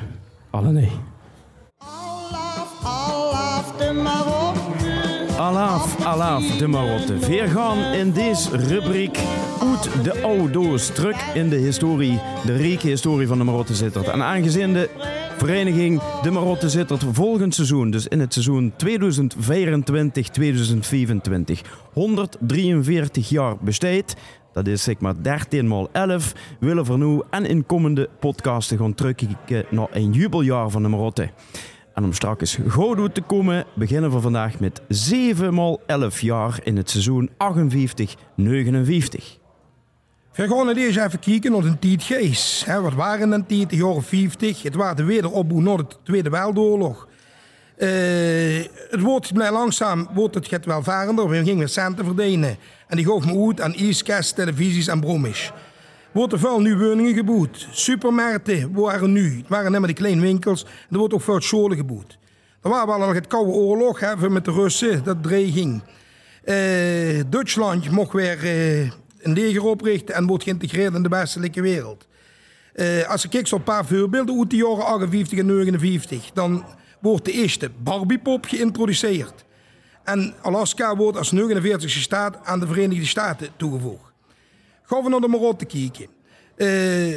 alle 0.49 0.71
nee. 0.71 0.91
Alaaf, 5.79 6.05
alaaf, 6.05 6.57
de 6.57 6.67
Marotte. 6.67 7.17
Weer 7.17 7.47
gaan 7.47 7.93
in 7.93 8.11
deze 8.11 8.57
rubriek 8.57 9.19
uit 9.61 10.03
de 10.03 10.21
oude 10.21 10.79
terug 10.93 11.35
in 11.35 11.49
de 11.49 11.55
historie, 11.55 12.19
de 12.45 12.55
rijke 12.55 12.87
historie 12.87 13.27
van 13.27 13.37
de 13.37 13.43
Marotte 13.43 13.75
Zittert. 13.75 14.07
En 14.07 14.23
aangezien 14.23 14.73
de 14.73 14.89
vereniging 15.37 16.01
de 16.21 16.31
Marotte 16.31 16.69
Zittert 16.69 17.03
volgend 17.11 17.55
seizoen, 17.55 17.91
dus 17.91 18.07
in 18.07 18.19
het 18.19 18.33
seizoen 18.33 18.73
2024-2025, 18.73 18.75
143 21.93 23.29
jaar 23.29 23.55
besteedt, 23.61 24.15
dat 24.53 24.67
is 24.67 24.83
zeg 24.83 24.99
maar 24.99 25.21
13 25.21 25.67
maal 25.67 25.89
11, 25.91 26.33
willen 26.59 26.85
we 26.85 26.97
nu 26.97 27.21
en 27.29 27.45
in 27.45 27.65
komende 27.65 28.09
podcasten 28.19 28.77
gaan 28.77 28.93
terugkijken 28.93 29.65
naar 29.69 29.87
een 29.91 30.11
jubeljaar 30.11 30.69
van 30.69 30.81
de 30.81 30.89
Marotte. 30.89 31.29
En 31.99 32.05
om 32.05 32.13
straks 32.13 32.57
goed 32.67 33.13
te 33.13 33.21
komen, 33.21 33.65
beginnen 33.73 34.11
we 34.11 34.19
vandaag 34.19 34.59
met 34.59 34.81
7 34.87 35.53
maal 35.53 35.81
11 35.85 36.21
jaar 36.21 36.59
in 36.63 36.77
het 36.77 36.89
seizoen 36.89 37.29
58-59. 37.29 37.31
We 40.33 40.47
gaan 40.47 40.69
eerst 40.69 40.97
even 40.97 41.19
kijken 41.19 41.51
naar 41.51 41.61
de 41.61 41.79
tijd 41.79 42.03
geest. 42.03 42.65
Hè, 42.65 42.81
wat 42.81 42.93
waren 42.93 43.29
dan 43.29 43.45
tijd, 43.45 43.69
de 43.69 43.75
jaren 43.75 44.03
50? 44.03 44.63
Het 44.63 44.75
was 44.75 44.95
de 44.95 45.03
wederopbouw 45.03 45.59
na 45.59 45.75
de 45.75 45.85
Tweede 46.03 46.29
Wereldoorlog. 46.29 47.07
Eh, 47.77 47.89
het 48.89 49.01
wordt 49.01 49.33
blij 49.33 49.51
langzaam 49.51 50.07
wordt 50.13 50.35
het 50.35 50.47
gaat 50.47 50.65
wel 50.65 50.83
varender. 50.83 51.29
We 51.29 51.43
gingen 51.43 51.69
centen 51.69 52.05
verdienen. 52.05 52.57
En 52.87 52.97
die 52.97 53.05
gaf 53.05 53.25
me 53.25 53.47
uit 53.47 53.61
aan 53.61 53.73
ijskast, 53.73 54.35
televisies 54.35 54.87
en 54.87 54.99
brommisch. 54.99 55.51
Wordt 56.19 56.59
nu 56.59 56.77
woningen 56.77 57.13
gebouwd. 57.13 57.67
Supermarkten 57.71 58.73
waren 58.73 59.11
nu. 59.11 59.37
Het 59.37 59.47
waren 59.47 59.71
maar 59.71 59.85
die 59.85 59.93
kleine 59.93 60.21
winkels. 60.21 60.65
Er 60.91 60.97
wordt 60.97 61.13
ook 61.13 61.21
veel 61.21 61.41
scholen 61.41 61.77
gebouwd. 61.77 62.17
Er 62.61 62.69
was 62.69 62.85
wel 62.85 62.97
nog 62.97 63.13
het 63.13 63.27
koude 63.27 63.51
oorlog 63.51 64.17
met 64.29 64.45
de 64.45 64.51
Russen, 64.51 65.03
dat 65.03 65.23
dreiging. 65.23 65.81
Eh, 66.43 67.19
Duitsland 67.29 67.91
mocht 67.91 68.13
weer 68.13 68.43
eh, 68.43 68.79
een 68.81 69.33
leger 69.33 69.63
oprichten 69.63 70.15
en 70.15 70.27
wordt 70.27 70.43
geïntegreerd 70.43 70.93
in 70.93 71.03
de 71.03 71.09
westelijke 71.09 71.61
wereld. 71.61 72.07
Eh, 72.73 73.09
als 73.09 73.23
ik 73.23 73.29
kijk 73.29 73.51
op 73.51 73.57
een 73.57 73.63
paar 73.63 73.85
voorbeelden 73.85 74.39
uit 74.39 74.49
de 74.49 74.55
jaren 74.55 74.85
58 74.85 75.39
en 75.39 75.45
59, 75.45 76.31
dan 76.33 76.65
wordt 77.01 77.25
de 77.25 77.31
eerste 77.31 77.71
Barbiepop 77.83 78.45
geïntroduceerd. 78.45 79.45
En 80.03 80.33
Alaska 80.41 80.95
wordt 80.95 81.17
als 81.17 81.31
49e 81.31 81.99
staat 81.99 82.37
aan 82.43 82.59
de 82.59 82.67
Verenigde 82.67 83.05
Staten 83.05 83.49
toegevoegd. 83.57 84.08
Gaan 84.89 85.03
we 85.03 85.09
naar 85.09 85.19
de 85.19 85.27
Marotte 85.27 85.65
kijken. 85.65 86.07
Eh, 86.55 87.15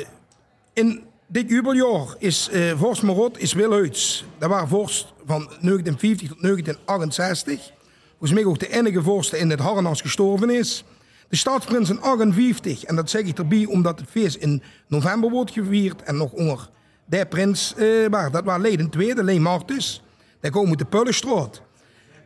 in 0.73 1.03
dit 1.27 1.49
jubeljaar 1.49 2.15
is 2.19 2.49
eh 2.49 2.79
vorst 2.79 3.03
Marot 3.03 3.39
is. 3.39 4.25
Dat 4.39 4.49
waren 4.49 4.69
vorst 4.69 5.13
van 5.27 5.49
1950 5.61 6.29
tot 6.29 6.43
1968. 6.43 7.73
Volgens 8.11 8.33
mij 8.33 8.45
ook 8.45 8.59
de 8.59 8.69
enige 8.69 9.03
vorst 9.03 9.33
in 9.33 9.51
het 9.51 9.61
harnas 9.61 10.01
gestorven 10.01 10.51
is. 10.51 10.85
De 11.29 11.37
staatsprins 11.37 11.91
in 11.91 12.01
58, 12.01 12.85
en 12.85 12.97
dat 12.97 13.11
zeg 13.11 13.23
ik 13.23 13.39
erbij 13.39 13.65
omdat 13.65 14.01
het 14.01 14.09
feest 14.11 14.37
in 14.37 14.63
november 14.87 15.31
wordt 15.31 15.51
gevierd 15.51 16.03
en 16.03 16.17
nog 16.17 16.33
onder 16.33 16.69
de 17.05 17.27
prins 17.27 17.75
waar. 18.11 18.31
Dat 18.31 18.45
waren 18.45 18.63
Leiden 18.63 18.91
tweede, 18.91 19.25
Leen 19.25 19.43
Martus. 19.43 20.03
Daar 20.41 20.51
komen 20.51 20.79
de 20.79 20.85
Pullenstraat. 20.85 21.63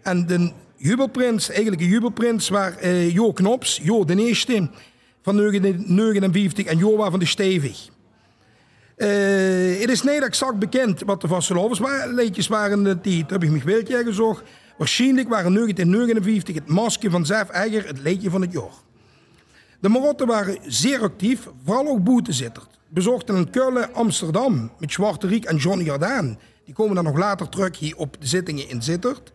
En 0.02 0.26
de 0.26 0.52
jubelprins, 0.76 1.48
eigenlijk 1.48 1.80
een 1.82 1.88
jubelprins, 1.88 2.48
waar 2.48 2.76
eh, 2.76 3.14
Jo 3.14 3.32
Knops, 3.32 3.80
Jo 3.82 4.04
de 4.04 4.16
eerste 4.16 4.68
van 5.26 5.36
1959 5.36 6.66
en 6.66 6.78
Jo 6.78 7.10
van 7.10 7.18
de 7.18 7.26
Stevig. 7.26 7.88
Eh, 8.96 9.08
het 9.80 9.90
is 9.90 10.02
niet 10.02 10.22
exact 10.22 10.58
bekend 10.58 11.02
wat 11.04 11.20
de 11.20 11.28
vastelovensleedjes 11.28 12.48
waren 12.48 13.00
tijd. 13.00 13.20
Dat 13.20 13.30
heb 13.30 13.42
ik 13.42 13.50
me 13.50 13.84
wel 13.84 14.04
gezocht. 14.04 14.42
Waarschijnlijk 14.78 15.28
waren 15.28 15.52
1959 15.52 16.54
het 16.54 16.68
masker 16.68 17.10
van 17.10 17.26
Zef 17.26 17.48
Eiger 17.48 17.86
het 17.86 17.98
leedje 17.98 18.30
van 18.30 18.40
het 18.40 18.52
jaar. 18.52 18.74
De 19.80 19.88
Marotten 19.88 20.26
waren 20.26 20.58
zeer 20.66 21.00
actief, 21.00 21.48
vooral 21.64 21.88
ook 21.88 22.04
boetezitters. 22.04 22.66
Bezochten 22.88 23.36
in 23.36 23.50
Keulen, 23.50 23.94
Amsterdam 23.94 24.70
met 24.78 24.92
Zwarte 24.92 25.26
Riek 25.26 25.44
en 25.44 25.56
Johnny 25.56 25.84
Jordaan. 25.84 26.38
Die 26.64 26.74
komen 26.74 26.94
dan 26.94 27.04
nog 27.04 27.16
later 27.16 27.48
terug 27.48 27.78
hier 27.78 27.96
op 27.96 28.16
de 28.20 28.26
zittingen 28.26 28.68
in 28.68 28.82
Zittert. 28.82 29.32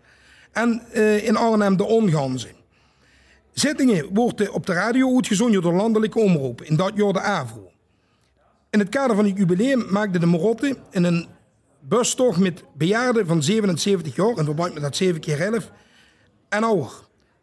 En 0.52 0.82
eh, 0.92 1.28
in 1.28 1.36
Arnhem 1.36 1.78
de 1.78 1.84
Onganzen. 1.84 2.61
Zittingen 3.52 4.14
worden 4.14 4.54
op 4.54 4.66
de 4.66 4.74
radio 4.74 5.16
uitgezonden 5.16 5.62
door 5.62 5.74
landelijke 5.74 6.20
omroepen. 6.20 6.66
In 6.68 6.76
dat 6.76 6.92
jaar 6.96 7.14
de 7.14 7.20
AVRO. 7.20 7.72
In 8.70 8.80
het 8.80 8.90
kader 8.90 9.16
van 9.16 9.26
het 9.26 9.38
jubileum 9.38 9.86
maakte 9.90 10.20
de 10.20 10.26
Marotte 10.26 10.78
in 10.92 11.04
een 11.04 11.28
bustocht 11.80 12.40
met 12.40 12.64
bejaarden 12.74 13.28
van 13.28 13.44
77 13.44 14.16
jaar, 14.16 14.38
in 14.38 14.46
verband 14.46 14.74
met 14.74 14.84
dat 14.84 14.96
7 14.96 15.22
keer 15.22 15.42
11 15.42 15.72
en 16.50 16.64
ouder. 16.64 16.92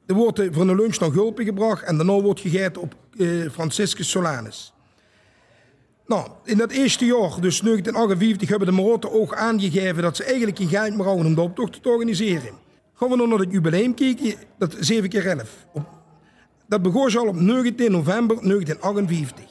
Er 0.07 0.15
wordt 0.15 0.39
eh, 0.39 0.49
voor 0.51 0.69
een 0.69 0.77
lunch 0.77 0.99
nog 0.99 1.15
hulpen 1.15 1.45
gebracht 1.45 1.83
en 1.83 1.97
daarna 1.97 2.21
wordt 2.21 2.41
gegeten 2.41 2.83
op 2.83 2.95
eh, 3.19 3.29
Franciscus 3.51 4.11
Solanus. 4.11 4.73
Nou, 6.07 6.29
in 6.45 6.57
dat 6.57 6.71
eerste 6.71 7.05
jaar, 7.05 7.41
dus 7.41 7.61
1958, 7.61 8.49
hebben 8.49 8.69
de 8.69 8.75
Marotten 8.75 9.13
ook 9.13 9.35
aangegeven 9.35 10.03
dat 10.03 10.17
ze 10.17 10.25
eigenlijk 10.25 10.57
geen 10.57 10.69
geld 10.69 10.97
meer 10.97 11.07
om 11.07 11.35
de 11.35 11.41
optocht 11.41 11.83
te 11.83 11.89
organiseren. 11.89 12.53
Gaan 12.95 13.09
we 13.09 13.17
nog 13.17 13.29
naar 13.29 13.39
het 13.39 13.53
jubileum 13.53 13.95
kijken, 13.95 14.35
dat 14.59 14.77
7 14.81 15.09
keer 15.09 15.27
11. 15.27 15.67
Op, 15.73 15.98
dat 16.69 16.83
begon 16.83 17.17
al 17.17 17.27
op 17.27 17.41
19 17.41 17.91
november 17.91 18.37
1958. 18.37 19.45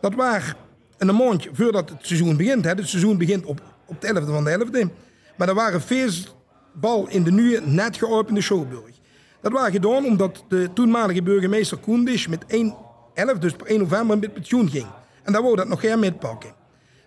Dat 0.00 0.14
was 0.14 0.54
een 0.98 1.16
maandje 1.16 1.50
voordat 1.52 1.90
het 1.90 1.98
seizoen 2.00 2.36
begint. 2.36 2.64
Hè. 2.64 2.70
Het 2.70 2.88
seizoen 2.88 3.18
begint 3.18 3.44
op, 3.44 3.60
op 3.86 4.00
de 4.00 4.08
11e 4.08 4.26
van 4.26 4.44
de 4.44 4.66
11e. 4.66 4.88
Maar 5.36 5.48
er 5.48 5.54
waren 5.54 5.80
feestbal 5.80 7.08
in 7.08 7.22
de 7.22 7.32
nieuwe, 7.32 7.60
net 7.64 7.96
geopende 7.96 8.40
Showburg. 8.40 8.94
Dat 9.40 9.52
was 9.52 9.70
gedaan 9.70 10.04
omdat 10.04 10.44
de 10.48 10.68
toenmalige 10.74 11.22
burgemeester 11.22 11.78
Koendisch 11.78 12.26
met 12.26 12.44
1 12.46 12.74
11, 13.14 13.38
dus 13.38 13.52
per 13.52 13.66
1 13.66 13.78
november 13.78 14.18
met 14.18 14.32
pensioen 14.32 14.70
ging. 14.70 14.86
En 15.22 15.32
daar 15.32 15.42
wou 15.42 15.56
dat 15.56 15.68
nog 15.68 15.80
geen 15.80 15.98
metpakken. 15.98 16.54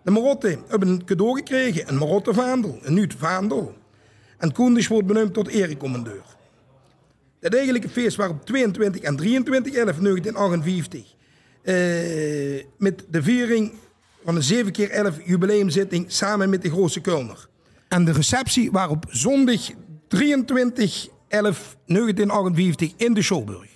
De 0.04 0.12
Marotten 0.12 0.64
hebben 0.68 0.88
een 0.88 1.06
cadeau 1.06 1.36
gekregen, 1.36 1.89
een 1.89 1.97
Marottenvaandel, 1.97 2.80
een 2.82 2.93
nieuw 2.93 3.08
vaandel. 3.18 3.74
En 4.38 4.52
Koendisch 4.52 4.88
wordt 4.88 5.08
benoemd 5.08 5.34
tot 5.34 5.47
erecommandeur. 5.47 6.24
Het 7.40 7.56
eigenlijke 7.56 7.90
feest 7.90 8.18
was 8.18 8.30
op 8.30 8.46
22 8.46 9.02
en 9.02 9.16
23 9.16 9.74
11 9.74 9.98
1958. 10.00 11.14
Eh, 11.62 11.76
met 12.78 13.06
de 13.10 13.24
viering 13.24 13.72
van 14.24 14.36
een 14.36 14.44
7 14.44 14.72
keer 14.72 14.90
11 14.90 15.18
jubileumzitting 15.26 16.12
samen 16.12 16.50
met 16.50 16.62
de 16.62 16.70
grootste 16.70 17.02
Kulner. 17.02 17.48
En 17.88 18.06
de 18.06 18.12
receptie 18.12 18.72
was 18.72 18.90
op 18.90 19.06
zondag 19.10 19.70
23 20.08 21.08
11 21.28 21.78
1958 21.86 22.94
in 22.98 23.14
de 23.14 23.22
Showburg. 23.22 23.68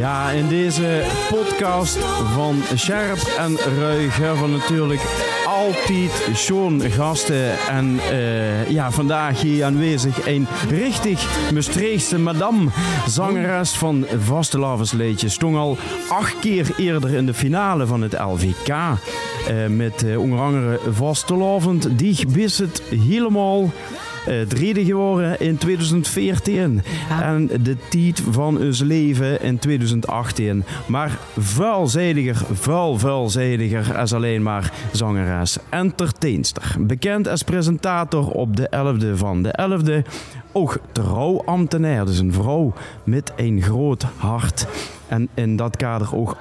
Ja, 0.00 0.30
in 0.30 0.48
deze 0.48 1.02
podcast 1.30 1.98
van 2.34 2.62
Scherp 2.74 3.18
en 3.38 3.56
Ruig 3.78 4.16
hebben 4.16 4.42
we 4.42 4.48
natuurlijk 4.48 5.00
altijd 5.46 6.28
schoon 6.32 6.80
gasten. 6.80 7.58
En 7.68 7.98
eh, 8.10 8.70
ja, 8.70 8.90
vandaag 8.90 9.40
hier 9.40 9.64
aanwezig 9.64 10.26
een 10.26 10.46
richtig 10.68 11.50
Maastrichtse 11.52 12.18
madame, 12.18 12.70
zangeres 13.06 13.70
van 13.70 14.06
Vastelavensleedje. 14.18 15.28
Stond 15.28 15.56
al 15.56 15.78
acht 16.08 16.38
keer 16.38 16.74
eerder 16.76 17.14
in 17.14 17.26
de 17.26 17.34
finale 17.34 17.86
van 17.86 18.02
het 18.02 18.18
LVK. 18.18 18.68
eh, 18.68 19.66
met 19.68 20.02
eh, 20.02 20.20
onder 20.20 20.38
andere. 20.38 20.80
Die 21.96 22.26
wist 22.28 22.58
het 22.58 22.82
helemaal 22.88 23.70
eh 24.26 24.48
derde 24.48 24.84
geworden 24.84 25.40
in 25.40 25.56
2014. 25.56 26.82
En 27.22 27.46
de 27.46 27.76
tijd 27.88 28.22
van 28.30 28.58
ons 28.58 28.80
leven 28.80 29.42
in 29.42 29.58
2018. 29.58 30.64
Maar 30.86 31.18
vuilzijdiger, 31.38 32.46
vuil 32.52 32.98
vuilzijdiger 32.98 33.96
als 33.98 34.12
alleen 34.12 34.42
maar 34.42 34.72
zangeres. 34.92 35.58
Entertainster. 35.68 36.76
Bekend 36.78 37.28
als 37.28 37.42
presentator 37.42 38.30
op 38.30 38.56
de 38.56 38.70
11e 38.70 39.16
van 39.18 39.42
de 39.42 39.80
11e. 39.80 40.08
Ook 40.52 40.78
trouwambtenaar, 40.92 42.06
dus 42.06 42.18
een 42.18 42.32
vrouw 42.32 42.72
met 43.04 43.32
een 43.36 43.62
groot 43.62 44.02
hart. 44.16 44.66
En 45.08 45.28
in 45.34 45.56
dat 45.56 45.76
kader 45.76 46.16
ook 46.16 46.36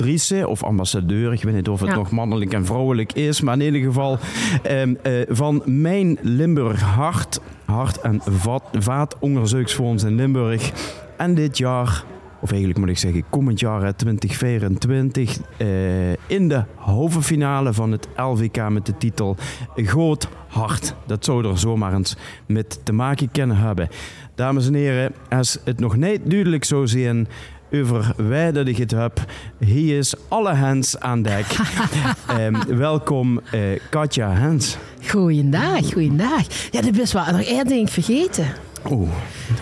ambassadrice 0.00 0.48
of 0.48 0.62
ambassadeur. 0.64 1.32
Ik 1.32 1.42
weet 1.42 1.54
niet 1.54 1.68
of 1.68 1.80
het 1.80 1.88
Ja. 1.88 1.94
nog 1.94 2.10
mannelijk 2.10 2.52
en 2.52 2.64
vrouwelijk 2.66 3.12
is. 3.12 3.40
Maar 3.40 3.54
in 3.54 3.60
ieder 3.64 3.80
geval 3.80 4.18
ehm, 4.62 4.94
eh, 5.02 5.12
van 5.28 5.62
Mijn 5.64 6.18
Limburg 6.22 6.80
Hart. 6.80 7.40
Hart- 7.64 8.00
en 8.00 8.20
vaat, 8.24 8.62
Vaatonderzoeksfonds 8.78 10.02
in 10.04 10.14
Limburg. 10.14 10.72
En 11.16 11.34
dit 11.34 11.58
jaar, 11.58 12.04
of 12.40 12.50
eigenlijk 12.50 12.78
moet 12.80 12.88
ik 12.88 12.98
zeggen 12.98 13.24
komend 13.30 13.60
jaar 13.60 13.82
hè, 13.82 13.92
2024, 13.92 15.38
eh, 15.56 16.10
in 16.26 16.48
de 16.48 16.64
halve 16.74 17.22
finale 17.22 17.72
van 17.72 17.92
het 17.92 18.08
LVK 18.16 18.68
met 18.68 18.86
de 18.86 18.96
titel 18.98 19.36
Groot 19.76 20.28
Hart. 20.48 20.94
Dat 21.06 21.24
zou 21.24 21.46
er 21.46 21.58
zomaar 21.58 21.94
eens 21.94 22.16
met 22.46 22.80
te 22.82 22.92
maken 22.92 23.30
kunnen 23.32 23.56
hebben. 23.56 23.88
Dames 24.34 24.66
en 24.66 24.74
heren, 24.74 25.12
als 25.28 25.58
het 25.64 25.80
nog 25.80 25.96
niet 25.96 26.20
duidelijk 26.24 26.64
zou 26.64 26.86
zijn 26.86 27.28
over 27.82 28.12
wij 28.16 28.52
dat 28.52 28.66
ik 28.66 28.76
het 28.76 28.90
heb, 28.90 29.24
hier 29.58 29.98
is 29.98 30.14
alle 30.28 30.54
hands 30.54 31.00
aan 31.00 31.22
dek. 31.22 31.46
Ehm, 32.26 32.76
welkom 32.76 33.40
eh, 33.50 33.60
Katja 33.90 34.32
Hens. 34.32 34.76
Goeiedag, 35.08 35.92
goeiedag. 35.92 36.42
Ja, 36.70 36.80
dat 36.80 36.96
is 36.96 37.12
wel 37.12 37.24
nog 37.24 37.42
één 37.42 37.66
ding 37.66 37.90
vergeten. 37.90 38.46
Oeh, 38.90 39.08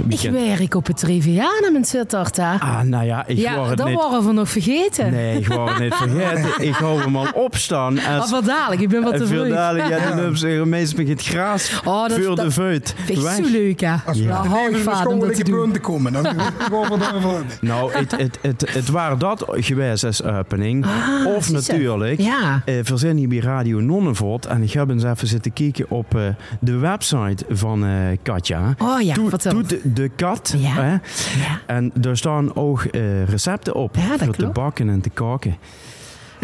wie 0.07 0.19
Ik 0.21 0.31
werk 0.31 0.75
op 0.75 0.87
het 0.87 1.03
Rivianum 1.03 1.75
in 1.77 1.85
Sittard, 1.85 2.37
hè. 2.37 2.53
Ah, 2.59 2.81
nou 2.81 3.05
ja, 3.05 3.27
ik 3.27 3.37
ja, 3.39 3.65
het 3.69 3.77
dat 3.77 3.87
niet... 3.87 3.97
waren 3.97 4.27
we 4.27 4.33
nog 4.33 4.49
vergeten. 4.49 5.11
Nee, 5.11 5.39
ik 5.39 5.47
wou 5.49 5.71
het 5.71 5.79
niet 5.83 5.95
vergeten. 6.05 6.67
Ik 6.67 6.75
hou 6.75 7.01
hem 7.01 7.17
al 7.17 7.27
opstaan. 7.35 7.99
Ah, 7.99 8.21
Als... 8.21 8.31
wat 8.31 8.45
dadelijk, 8.45 8.81
ik 8.83 8.89
ben 8.89 9.03
wat 9.03 9.15
te 9.17 9.23
En 9.23 9.27
veel 9.29 9.43
vroeg. 9.45 9.55
dadelijk, 9.55 9.89
ja, 9.89 10.09
dan 10.09 10.19
hebben 10.19 10.39
ze 10.39 10.63
meestal 10.67 10.99
met 10.99 11.09
het 11.09 11.23
gras 11.23 11.81
Oh, 11.85 12.09
dat- 12.09 12.13
voor 12.21 12.35
de 12.37 12.43
dat- 12.43 12.53
vuit. 12.53 12.95
Vind 13.05 13.19
ik 13.19 13.25
weg. 13.25 13.35
zo 13.35 13.43
leuk, 13.51 13.81
hè. 13.81 13.95
Als 14.07 14.19
we 14.19 14.25
Ja. 14.25 14.47
hou 14.47 14.71
ik 14.71 14.77
van 14.77 15.07
om 15.07 15.21
dat 15.21 15.35
te 15.35 15.45
doen. 15.45 15.81
komen, 15.81 16.13
dan. 16.13 16.27
Nou, 17.61 17.93
het, 17.93 18.11
het, 18.17 18.39
het, 18.43 18.75
het 18.75 18.89
waren 18.91 19.19
dat 19.19 19.45
geweest 19.49 20.05
als 20.05 20.23
opening. 20.23 20.87
Ah, 20.87 21.27
of 21.37 21.51
natuurlijk, 21.51 22.21
Ja. 22.21 22.63
eh, 22.65 22.75
we 22.81 22.97
zijn 22.97 23.17
hier 23.17 23.29
bij 23.29 23.39
Radio 23.39 23.79
Nonnenvoort. 23.81 24.47
En 24.47 24.63
ik 24.63 24.73
heb 24.73 24.91
eens 24.91 25.05
even 25.05 25.29
zitten 25.29 25.53
kijken 25.53 25.85
op 25.91 26.15
eh, 26.15 26.21
de 26.61 26.77
website 26.77 27.45
van 27.49 27.85
eh, 27.85 27.91
Katja. 28.23 28.75
Oh 28.79 29.01
ja, 29.01 29.14
Toet- 29.15 29.29
vertel. 29.29 29.53
Toet 29.53 29.79
de 29.97 30.11
kat. 30.17 30.55
Ja. 30.57 30.73
Hè? 30.75 30.91
Ja. 30.91 31.61
En 31.67 31.91
daar 31.95 32.17
staan 32.17 32.57
ook 32.57 32.83
eh, 32.85 33.25
recepten 33.25 33.75
op 33.75 33.97
Ja, 33.97 34.09
dat 34.09 34.25
voor 34.25 34.35
te 34.35 34.47
bakken 34.47 34.89
en 34.89 35.01
te 35.01 35.11
koken. 35.11 35.57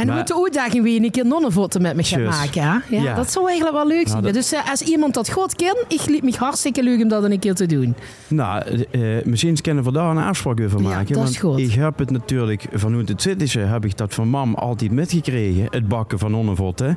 En 0.01 0.07
dan 0.07 0.17
Maar- 0.17 0.25
moet 0.25 0.37
de 0.37 0.43
uitdaging 0.43 0.83
weer 0.85 1.03
een 1.05 1.11
keer 1.11 1.27
nonnenvotten 1.27 1.83
met 1.83 1.97
me 1.97 2.03
gaan 2.03 2.23
maken. 2.23 2.63
Ja? 2.63 2.83
Ja, 2.89 3.03
Ja. 3.03 3.15
Dat 3.15 3.33
zou 3.33 3.47
eigenlijk 3.49 3.77
wel 3.77 3.87
leuk 3.87 4.09
zijn. 4.09 4.11
Nou, 4.11 4.23
dat- 4.23 4.35
Dus 4.35 4.53
eh, 4.53 4.71
als 4.71 4.81
iemand 4.83 5.15
dat 5.15 5.31
goed 5.31 5.57
kent, 5.57 5.85
ik 5.89 6.07
liep 6.07 6.23
me 6.23 6.35
hartstikke 6.39 6.83
leuk 6.83 7.03
om 7.03 7.09
dat 7.09 7.25
een 7.25 7.39
keer 7.39 7.55
te 7.55 7.67
doen. 7.67 7.95
Nou, 8.29 8.63
eh, 8.91 9.01
misschien 9.25 9.61
kunnen 9.61 9.85
we 9.85 9.93
daar 9.93 10.11
een 10.11 10.23
afspraak 10.23 10.61
over 10.61 10.83
Ja, 10.83 10.89
maken. 10.89 11.15
dat 11.15 11.29
is 11.29 11.39
goed. 11.39 11.59
ik 11.59 11.73
heb 11.73 11.99
het 11.99 12.11
natuurlijk 12.11 12.65
vanuit 12.73 13.09
het 13.09 13.23
Zittische 13.23 13.59
heb 13.59 13.85
ik 13.85 13.97
dat 13.97 14.15
van 14.15 14.29
mam 14.29 14.55
altijd 14.55 14.91
metgekregen. 14.91 15.67
Het 15.71 15.89
bakken 15.89 16.19
van 16.19 16.35
onnenvot. 16.35 16.79
Hè. 16.79 16.91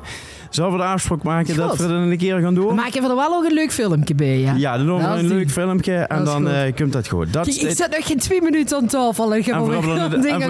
Zullen 0.50 0.70
we 0.70 0.76
de 0.76 0.84
afspraak 0.84 1.22
maken 1.22 1.56
dat 1.56 1.76
we 1.76 1.82
dat 1.82 1.90
een 1.90 2.16
keer 2.16 2.40
gaan 2.40 2.54
doen? 2.54 2.74
Maken 2.74 3.02
we 3.02 3.08
er 3.08 3.16
wel 3.16 3.34
ook 3.36 3.44
een 3.44 3.52
leuk 3.52 3.72
filmpje 3.72 4.14
bij. 4.14 4.38
Ja, 4.38 4.54
Ja, 4.56 4.76
dan 4.76 4.86
doen 4.86 4.98
we 4.98 5.04
een 5.06 5.26
leuk 5.26 5.50
filmpje 5.50 5.94
en 5.94 6.24
dan 6.24 6.48
eh, 6.48 6.74
komt 6.74 6.92
dat 6.92 7.08
goed. 7.08 7.32
Dat 7.32 7.44
Kijk, 7.46 7.56
ik 7.56 7.76
zit 7.76 7.90
nog 7.96 8.06
geen 8.06 8.18
twee 8.18 8.42
minuten 8.42 8.76
aan 8.76 8.86
tafel 8.86 9.34
en 9.34 9.42
En 9.44 9.64
we 9.66 9.72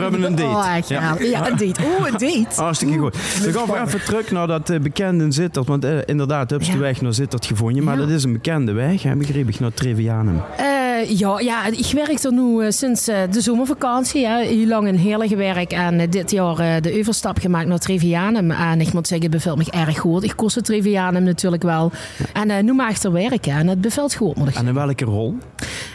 hebben 0.01 0.23
een- 0.23 0.35
date. 0.35 0.43
Oh, 0.45 0.89
ja. 0.89 1.01
Ja. 1.01 1.17
ja, 1.21 1.51
een 1.51 1.57
date. 1.57 1.81
Oh, 1.83 2.07
een 2.07 2.13
date. 2.13 2.44
Hartstikke 2.57 2.99
goed. 2.99 3.17
Dan 3.43 3.53
gaan 3.53 3.67
we 3.67 3.81
even 3.87 4.05
terug 4.05 4.31
naar 4.31 4.47
dat 4.47 4.71
eh, 4.71 4.81
bekende 4.81 5.33
Zittert. 5.33 5.67
Want 5.67 5.85
eh, 5.85 5.99
inderdaad, 6.05 6.51
heb 6.51 6.63
je 6.63 6.73
de 6.73 6.79
weg 6.79 7.01
naar 7.01 7.15
Zittert 7.15 7.47
gevonden. 7.47 7.85
Maar 7.85 7.97
dat 7.97 8.09
is 8.09 8.25
een 8.25 8.33
bekende 8.33 8.73
weg, 8.73 9.03
hè, 9.03 9.17
begreep 9.17 9.49
ik, 9.49 9.61
naar 9.61 9.73
Trevianum. 9.75 10.43
Eh, 10.57 11.19
ja, 11.19 11.41
ja, 11.41 11.67
ik 11.67 11.91
werk 11.93 12.23
er 12.23 12.33
nu 12.33 12.73
sinds 12.73 13.05
de 13.05 13.41
zomervakantie. 13.41 14.27
Hè. 14.27 14.43
Heel 14.43 14.67
lang 14.67 14.89
een 14.89 14.99
heerlijke 14.99 15.37
werk. 15.37 15.73
En 15.73 16.11
dit 16.11 16.31
jaar 16.31 16.83
de 16.83 16.99
overstap 16.99 17.39
gemaakt 17.39 17.67
naar 17.67 17.79
Trevianum. 17.79 18.51
En 18.51 18.81
ik 18.81 18.93
moet 18.93 19.09
zeggen, 19.09 19.31
het 19.31 19.37
bevalt 19.37 19.59
me 19.59 19.65
erg 19.71 19.99
goed. 19.99 20.25
Ik 20.25 20.33
kost 20.37 20.55
het 20.55 20.65
Trevianum 20.65 21.23
natuurlijk 21.23 21.63
wel. 21.63 21.93
En 22.33 22.65
nu 22.65 22.73
mag 22.73 22.91
ik 22.91 23.03
er 23.03 23.13
werken. 23.13 23.53
En 23.53 23.67
het 23.67 23.81
bevalt 23.81 24.15
goed, 24.15 24.37
En 24.55 24.67
in 24.67 24.75
welke 24.75 25.05
rol? 25.05 25.37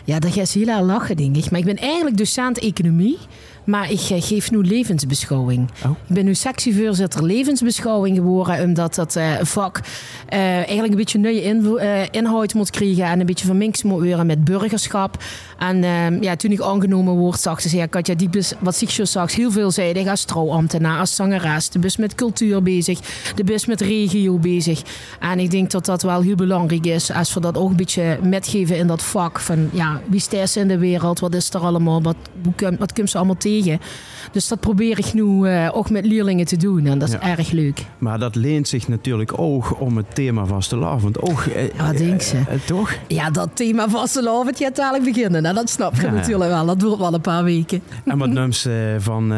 Ja, 0.03 0.19
dat 0.19 0.33
gaat 0.33 0.51
heel 0.51 0.67
erg 0.67 0.81
lachen, 0.81 1.17
denk 1.17 1.35
ik. 1.35 1.51
Maar 1.51 1.59
ik 1.59 1.65
ben 1.65 1.77
eigenlijk 1.77 2.17
docent 2.17 2.59
economie. 2.59 3.17
Maar 3.69 3.91
ik 3.91 3.99
eh, 3.99 4.21
geef 4.21 4.51
nu 4.51 4.63
levensbeschouwing. 4.63 5.69
Oh. 5.85 5.91
Ik 5.91 6.15
ben 6.15 6.25
nu 6.25 6.33
sectievoorzitter 6.33 7.23
levensbeschouwing 7.23 8.15
geworden. 8.15 8.63
Omdat 8.63 8.95
dat 8.95 9.15
eh, 9.15 9.33
vak 9.41 9.81
eh, 10.27 10.39
eigenlijk 10.39 10.89
een 10.89 10.95
beetje 10.95 11.19
nieuwe 11.19 12.07
inhoud 12.11 12.53
moet 12.53 12.69
krijgen. 12.69 13.03
En 13.03 13.19
een 13.19 13.25
beetje 13.25 13.45
verminkt 13.45 13.83
moet 13.83 14.03
worden 14.03 14.25
met 14.25 14.43
burgerschap. 14.43 15.17
En 15.59 15.83
eh, 15.83 16.21
ja, 16.21 16.35
toen 16.35 16.51
ik 16.51 16.61
aangenomen 16.61 17.13
word, 17.13 17.39
zag 17.39 17.61
ze, 17.61 17.75
ja, 17.75 17.85
Katja 17.85 18.15
Diepes, 18.15 18.53
wat 18.59 18.75
zie 18.75 18.87
je 18.91 19.05
zag, 19.05 19.35
heel 19.35 19.51
veelzijdig 19.51 20.07
als 20.07 20.23
trouwambtenaar, 20.23 20.99
als 20.99 21.15
zangeres. 21.15 21.69
De 21.69 21.79
bus 21.79 21.97
met 21.97 22.15
cultuur 22.15 22.63
bezig, 22.63 22.99
de 23.35 23.43
bus 23.43 23.65
met 23.65 23.81
regio 23.81 24.37
bezig. 24.37 24.81
En 25.19 25.39
ik 25.39 25.51
denk 25.51 25.71
dat 25.71 25.85
dat 25.85 26.01
wel 26.01 26.21
heel 26.21 26.35
belangrijk 26.35 26.85
is 26.85 27.11
als 27.11 27.33
we 27.33 27.39
dat 27.39 27.57
ook 27.57 27.69
een 27.69 27.75
beetje 27.75 28.19
metgeven 28.23 28.77
in 28.77 28.87
dat 28.87 29.03
vak. 29.03 29.39
Van 29.39 29.69
ja, 29.73 30.01
wie 30.09 30.19
ze 30.19 30.59
in 30.59 30.67
de 30.67 30.77
wereld, 30.77 31.19
wat 31.19 31.33
is 31.33 31.53
er 31.53 31.59
allemaal, 31.59 32.01
wat, 32.01 32.15
hoe 32.43 32.75
wat 32.77 32.93
komt 32.93 33.09
ze 33.09 33.17
allemaal 33.17 33.37
tegen. 33.37 33.58
Dus 34.31 34.47
dat 34.47 34.59
probeer 34.59 34.97
ik 34.99 35.13
nu 35.13 35.47
eh, 35.47 35.69
ook 35.73 35.89
met 35.89 36.05
leerlingen 36.05 36.45
te 36.45 36.57
doen 36.57 36.85
en 36.85 36.99
dat 36.99 37.07
is 37.07 37.13
Ja. 37.13 37.37
erg 37.37 37.51
leuk. 37.51 37.85
Maar 37.97 38.19
dat 38.19 38.35
leent 38.35 38.67
zich 38.67 38.87
natuurlijk 38.87 39.39
ook 39.39 39.79
om 39.81 39.97
het 39.97 40.15
thema 40.15 40.45
vastelavond. 40.45 41.21
Ook, 41.21 41.41
eh, 41.41 41.73
Ja, 41.75 41.93
denk 41.93 42.21
ze. 42.21 42.35
eh, 42.37 42.53
eh, 42.53 42.59
toch? 42.65 42.91
Ja, 43.07 43.29
dat 43.29 43.49
thema 43.53 43.89
vastelavond 43.89 44.57
gaat 44.57 44.75
dadelijk 44.75 45.13
beginnen. 45.13 45.41
Nou, 45.41 45.55
dat 45.55 45.69
snap 45.69 45.95
je 45.95 46.01
Ja. 46.01 46.11
natuurlijk 46.11 46.49
wel. 46.49 46.65
Dat 46.65 46.79
duurt 46.79 46.97
wel 46.97 47.13
een 47.13 47.21
paar 47.21 47.43
weken. 47.43 47.81
En 48.05 48.17
wat 48.17 48.29
noemt 48.29 48.55
ze 48.55 48.95
van 48.99 49.33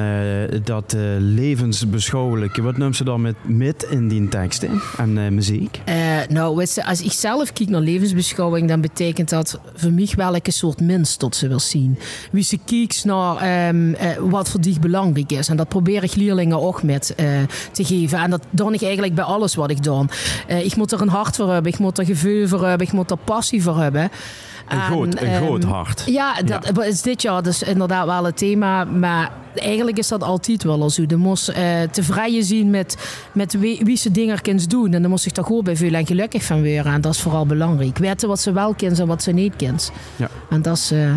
dat 0.63 0.95
levensbeschouwelijke, 1.19 2.61
wat 2.61 2.77
noemt 2.77 2.95
ze 2.95 3.03
dan 3.03 3.21
met, 3.21 3.35
met 3.45 3.87
in 3.89 4.07
die 4.07 4.27
tekst 4.27 4.61
hè? 4.61 4.67
en 4.97 5.33
muziek? 5.33 5.81
Nou, 6.29 6.65
als 6.85 7.01
ik 7.01 7.11
zelf 7.11 7.53
kijk 7.53 7.69
naar 7.69 7.81
levensbeschouwing, 7.81 8.67
dan 8.67 8.81
betekent 8.81 9.29
dat 9.29 9.59
voor 9.75 9.91
mij 9.91 10.09
welke 10.15 10.51
soort 10.51 10.81
mens 10.81 11.15
tot 11.15 11.35
ze 11.35 11.47
wil 11.47 11.59
zien. 11.59 11.97
Wie 12.31 12.43
ze 12.43 12.59
kijkt 12.65 13.05
naar 13.05 13.35
ehm, 13.37 13.93
eh, 13.93 14.00
wat 14.19 14.49
voor 14.49 14.61
die 14.61 14.79
belangrijk 14.79 15.31
is. 15.31 15.49
En 15.49 15.57
dat 15.57 15.67
probeer 15.67 16.03
ik 16.03 16.15
leerlingen 16.15 16.61
ook 16.61 16.83
met 16.83 17.15
eh, 17.15 17.27
te 17.71 17.83
geven. 17.83 18.19
En 18.19 18.29
dat 18.29 18.43
doe 18.49 18.73
ik 18.73 18.81
eigenlijk 18.81 19.15
bij 19.15 19.23
alles 19.23 19.55
wat 19.55 19.69
ik 19.69 19.83
doe. 19.83 20.05
Eh, 20.47 20.65
ik 20.65 20.75
moet 20.75 20.91
er 20.91 21.01
een 21.01 21.09
hart 21.09 21.35
voor 21.35 21.51
hebben, 21.51 21.71
ik 21.71 21.79
moet 21.79 21.97
er 21.97 22.05
gevoel 22.05 22.47
voor 22.47 22.67
hebben, 22.67 22.87
ik 22.87 22.93
moet 22.93 23.11
er 23.11 23.17
passie 23.17 23.63
voor 23.63 23.77
hebben. 23.77 24.01
Een 24.01 24.79
En, 24.79 24.81
groot, 24.81 25.05
een 25.05 25.27
ehm, 25.27 25.43
groot 25.43 25.63
hart. 25.63 26.03
Ja, 26.05 26.41
dat 26.41 26.85
is 26.85 27.01
dit 27.01 27.21
jaar 27.21 27.43
dus 27.43 27.63
inderdaad 27.63 28.05
wel 28.05 28.23
het 28.23 28.37
thema. 28.37 28.83
Maar 28.83 29.31
eigenlijk 29.55 29.97
is 29.97 30.07
dat 30.07 30.23
altijd 30.23 30.63
wel 30.63 30.81
al 30.81 30.89
zo. 30.89 31.03
Je 31.07 31.15
moest 31.15 31.49
eh 31.49 31.81
tevreden 31.91 32.43
zien 32.43 32.69
met, 32.69 32.97
met 33.31 33.59
wie, 33.59 33.81
wie 33.83 33.97
ze 33.97 34.11
dingen 34.11 34.41
kunnen 34.41 34.69
doen. 34.69 34.93
En 34.93 35.01
dan 35.01 35.11
moest 35.11 35.25
ik 35.25 35.35
daar 35.35 35.45
gewoon 35.45 35.63
bij 35.63 35.75
veel 35.75 35.93
en 35.93 36.05
gelukkig 36.05 36.43
van 36.43 36.63
worden. 36.63 36.93
En 36.93 37.01
dat 37.01 37.13
is 37.13 37.21
vooral 37.21 37.45
belangrijk. 37.45 37.97
Weten 37.97 38.27
wat 38.27 38.39
ze 38.39 38.51
wel 38.51 38.73
kent 38.73 38.99
en 38.99 39.07
wat 39.07 39.23
ze 39.23 39.31
niet 39.31 39.55
kent. 39.55 39.91
Ja. 40.15 40.27
En 40.49 40.61
dat 40.61 40.77
is 40.77 40.91
eh 40.91 41.15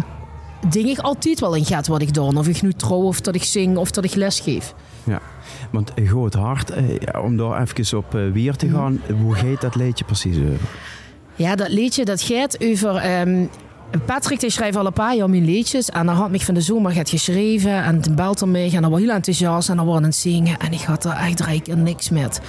ding 0.69 0.89
ik 0.89 0.99
altijd 0.99 1.41
wel 1.41 1.55
in 1.55 1.65
gaat 1.65 1.87
wat 1.87 2.03
ik 2.03 2.15
doe. 2.15 2.37
Of 2.37 2.49
ik 2.49 2.63
nu 2.63 2.73
trouw, 2.73 3.03
of 3.03 3.21
dat 3.21 3.35
ik 3.35 3.45
zing, 3.45 3.77
of 3.77 3.91
dat 3.91 4.05
ik 4.05 4.15
les 4.15 4.41
geef. 4.41 4.75
Ja. 5.05 5.21
Want 5.71 5.93
groot 6.05 6.35
hart, 6.35 6.71
eh, 6.71 6.85
om 7.23 7.37
daar 7.37 7.63
even 7.63 7.99
op 7.99 8.15
eh, 8.15 8.21
weer 8.33 8.57
te 8.57 8.69
gaan, 8.69 9.01
hoe 9.21 9.35
gaat 9.35 9.61
dat 9.61 9.75
liedje 9.75 10.05
precies 10.05 10.37
over? 10.37 10.69
Ja, 11.35 11.55
dat 11.55 11.69
liedje 11.69 12.05
dat 12.05 12.23
gaat 12.23 12.65
over. 12.65 12.97
ehm, 12.97 13.47
Patrick 14.07 14.41
die 14.41 14.51
schrijft 14.51 14.77
al 14.77 14.87
een 14.87 14.93
paar 14.93 15.17
jaar 15.17 15.31
mijn 15.31 15.45
liedjes. 15.45 15.91
En 15.91 16.07
dan 16.07 16.15
had 16.15 16.33
ik 16.33 16.43
van 16.43 16.55
de 16.55 16.61
zomer 16.61 16.95
het 16.95 17.09
geschreven. 17.09 17.83
En 17.83 18.03
belt 18.15 18.41
hij 18.41 18.49
mij. 18.49 18.73
En 18.73 18.83
dan 18.83 18.91
was 18.91 19.01
heel 19.01 19.11
enthousiast. 19.11 19.69
En 19.69 19.77
dan 19.77 19.95
aan 19.95 20.03
het 20.03 20.15
zingen. 20.15 20.59
En 20.59 20.73
ik 20.73 20.81
had 20.81 21.05
er 21.05 21.13
echt 21.13 21.37
drie 21.37 21.61
keer 21.61 21.77
niks 21.77 22.11
met. 22.11 22.41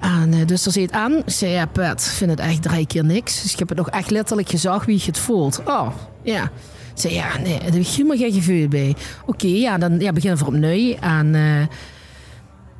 En 0.00 0.32
eh, 0.32 0.46
dus 0.46 0.66
er 0.66 0.72
zit 0.72 0.92
aan. 0.92 1.12
Ik 1.12 1.22
zei, 1.26 1.52
ja 1.52 1.66
Pat, 1.66 2.00
ik 2.00 2.12
vind 2.12 2.30
het 2.30 2.40
echt 2.40 2.62
drie 2.62 2.86
keer 2.86 3.04
niks. 3.04 3.42
Dus 3.42 3.52
ik 3.52 3.58
heb 3.58 3.68
het 3.68 3.78
nog 3.78 3.90
echt 3.90 4.10
letterlijk 4.10 4.48
gezegd 4.48 4.84
wie 4.84 4.98
je 4.98 5.06
het 5.06 5.18
voelt. 5.18 5.60
Oh, 5.64 5.88
ja. 6.22 6.50
Zei, 7.00 7.14
ja, 7.14 7.38
nee, 7.38 7.58
daar 7.58 7.74
ik 7.74 7.86
helemaal 7.86 8.16
geen 8.16 8.32
gevoel 8.32 8.68
bij. 8.68 8.94
Oké, 9.26 9.46
ja, 9.46 9.78
dan 9.78 9.98
ja, 9.98 10.12
beginnen 10.12 10.38
we 10.38 10.46
opnieuw. 10.46 10.94
En... 11.00 11.34
eh, 11.34 11.66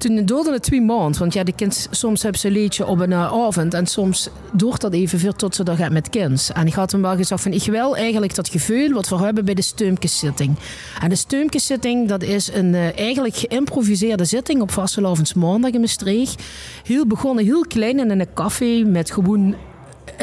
toen 0.05 0.25
duurde 0.25 0.53
het 0.53 0.62
twee 0.62 0.81
maanden. 0.81 1.21
Want 1.21 1.33
ja, 1.33 1.45
de 1.45 1.53
kind, 1.53 1.89
soms 1.91 2.23
hebben 2.23 2.41
ze 2.41 2.47
een 2.47 2.53
liedje 2.53 2.87
op 2.87 2.99
een 2.99 3.12
eh, 3.12 3.33
avond. 3.33 3.75
En 3.75 3.87
soms 3.87 4.29
duurt 4.53 4.81
dat 4.81 4.93
even 4.93 5.19
veel 5.19 5.33
tot 5.33 5.55
ze 5.55 5.65
dat 5.65 5.77
gaat 5.77 5.93
met 5.93 6.11
kind. 6.11 6.51
En 6.55 6.67
ik 6.67 6.73
had 6.73 6.93
hem 6.93 7.03
wel 7.03 7.17
gezegd 7.17 7.43
van... 7.43 7.53
Ik 7.53 7.65
wil 7.65 7.97
eigenlijk 7.97 8.35
dat 8.35 8.49
gevoel 8.49 8.93
wat 8.93 9.09
we 9.09 9.17
hebben 9.17 9.45
bij 9.45 9.55
de 9.55 9.62
steumkeszitting. 9.62 10.57
En 11.01 11.09
de 11.09 11.17
steumkeszitting, 11.17 12.09
dat 12.09 12.23
is 12.23 12.53
een 12.53 12.75
eh, 12.75 12.99
eigenlijk 12.99 13.37
geïmproviseerde 13.37 14.25
zitting... 14.25 14.61
op 14.61 14.71
vastelavonds 14.71 15.35
maandag 15.35 15.71
in 15.71 15.81
Maastricht. 15.81 16.43
Heel 16.85 17.07
begonnen, 17.07 17.45
heel 17.45 17.67
klein 17.67 17.99
in 17.99 18.11
een 18.11 18.27
café... 18.35 18.83
met 18.87 19.11
gewoon 19.11 19.55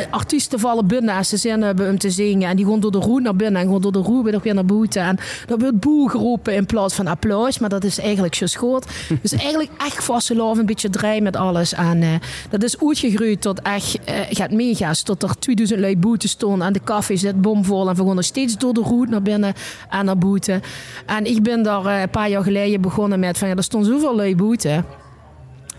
artiesten 0.09 0.59
vallen 0.59 0.87
binnen 0.87 1.15
als 1.15 1.29
ze 1.29 1.37
zin 1.37 1.61
hebben 1.61 1.89
om 1.89 1.97
te 1.97 2.09
zingen. 2.09 2.49
En 2.49 2.55
die 2.55 2.65
gaan 2.65 2.79
door 2.79 2.91
de 2.91 2.97
roe 2.97 3.21
naar 3.21 3.35
binnen 3.35 3.61
en 3.61 3.69
gaan 3.71 3.81
door 3.81 3.91
de 3.91 3.99
roe 3.99 4.23
weer 4.23 4.39
weer 4.39 4.53
naar 4.53 4.65
buiten. 4.65 5.01
En 5.01 5.17
dan 5.47 5.59
wordt 5.59 5.79
boe 5.79 6.09
geroepen 6.09 6.53
in 6.53 6.65
plaats 6.65 6.93
van 6.93 7.07
applaus. 7.07 7.59
Maar 7.59 7.69
dat 7.69 7.83
is 7.83 7.99
eigenlijk 7.99 8.35
zo 8.35 8.45
schoot. 8.45 8.85
Dus 9.21 9.31
eigenlijk 9.31 9.69
echt 9.77 10.03
vastelavond, 10.03 10.57
een 10.57 10.65
beetje 10.65 10.89
draai 10.89 11.21
met 11.21 11.35
alles. 11.35 11.73
En 11.73 12.01
eh, 12.01 12.09
dat 12.49 12.63
is 12.63 12.79
uitgegroeid 12.79 13.41
tot 13.41 13.61
echt, 13.61 13.97
eh, 14.03 14.15
gaat 14.29 14.51
meegaas. 14.51 15.01
Tot 15.01 15.23
er 15.23 15.39
2000 15.39 15.79
lui 15.79 15.97
boete 15.97 16.27
stonden. 16.27 16.67
En 16.67 16.73
de 16.73 16.83
café 16.83 17.15
zit 17.15 17.41
bomvol. 17.41 17.89
En 17.89 17.95
we 17.95 18.05
gaan 18.05 18.15
nog 18.15 18.25
steeds 18.25 18.57
door 18.57 18.73
de 18.73 18.81
route 18.81 19.11
naar 19.11 19.21
binnen 19.21 19.53
en 19.89 20.05
naar 20.05 20.17
buiten. 20.17 20.61
En 21.05 21.25
ik 21.25 21.43
ben 21.43 21.63
daar 21.63 21.85
eh, 21.85 22.01
een 22.01 22.09
paar 22.09 22.29
jaar 22.29 22.43
geleden 22.43 22.81
begonnen 22.81 23.19
met 23.19 23.37
van 23.37 23.47
ja, 23.47 23.55
er 23.55 23.63
stond 23.63 23.85
zoveel 23.85 24.15
lui 24.15 24.35
boete. 24.35 24.83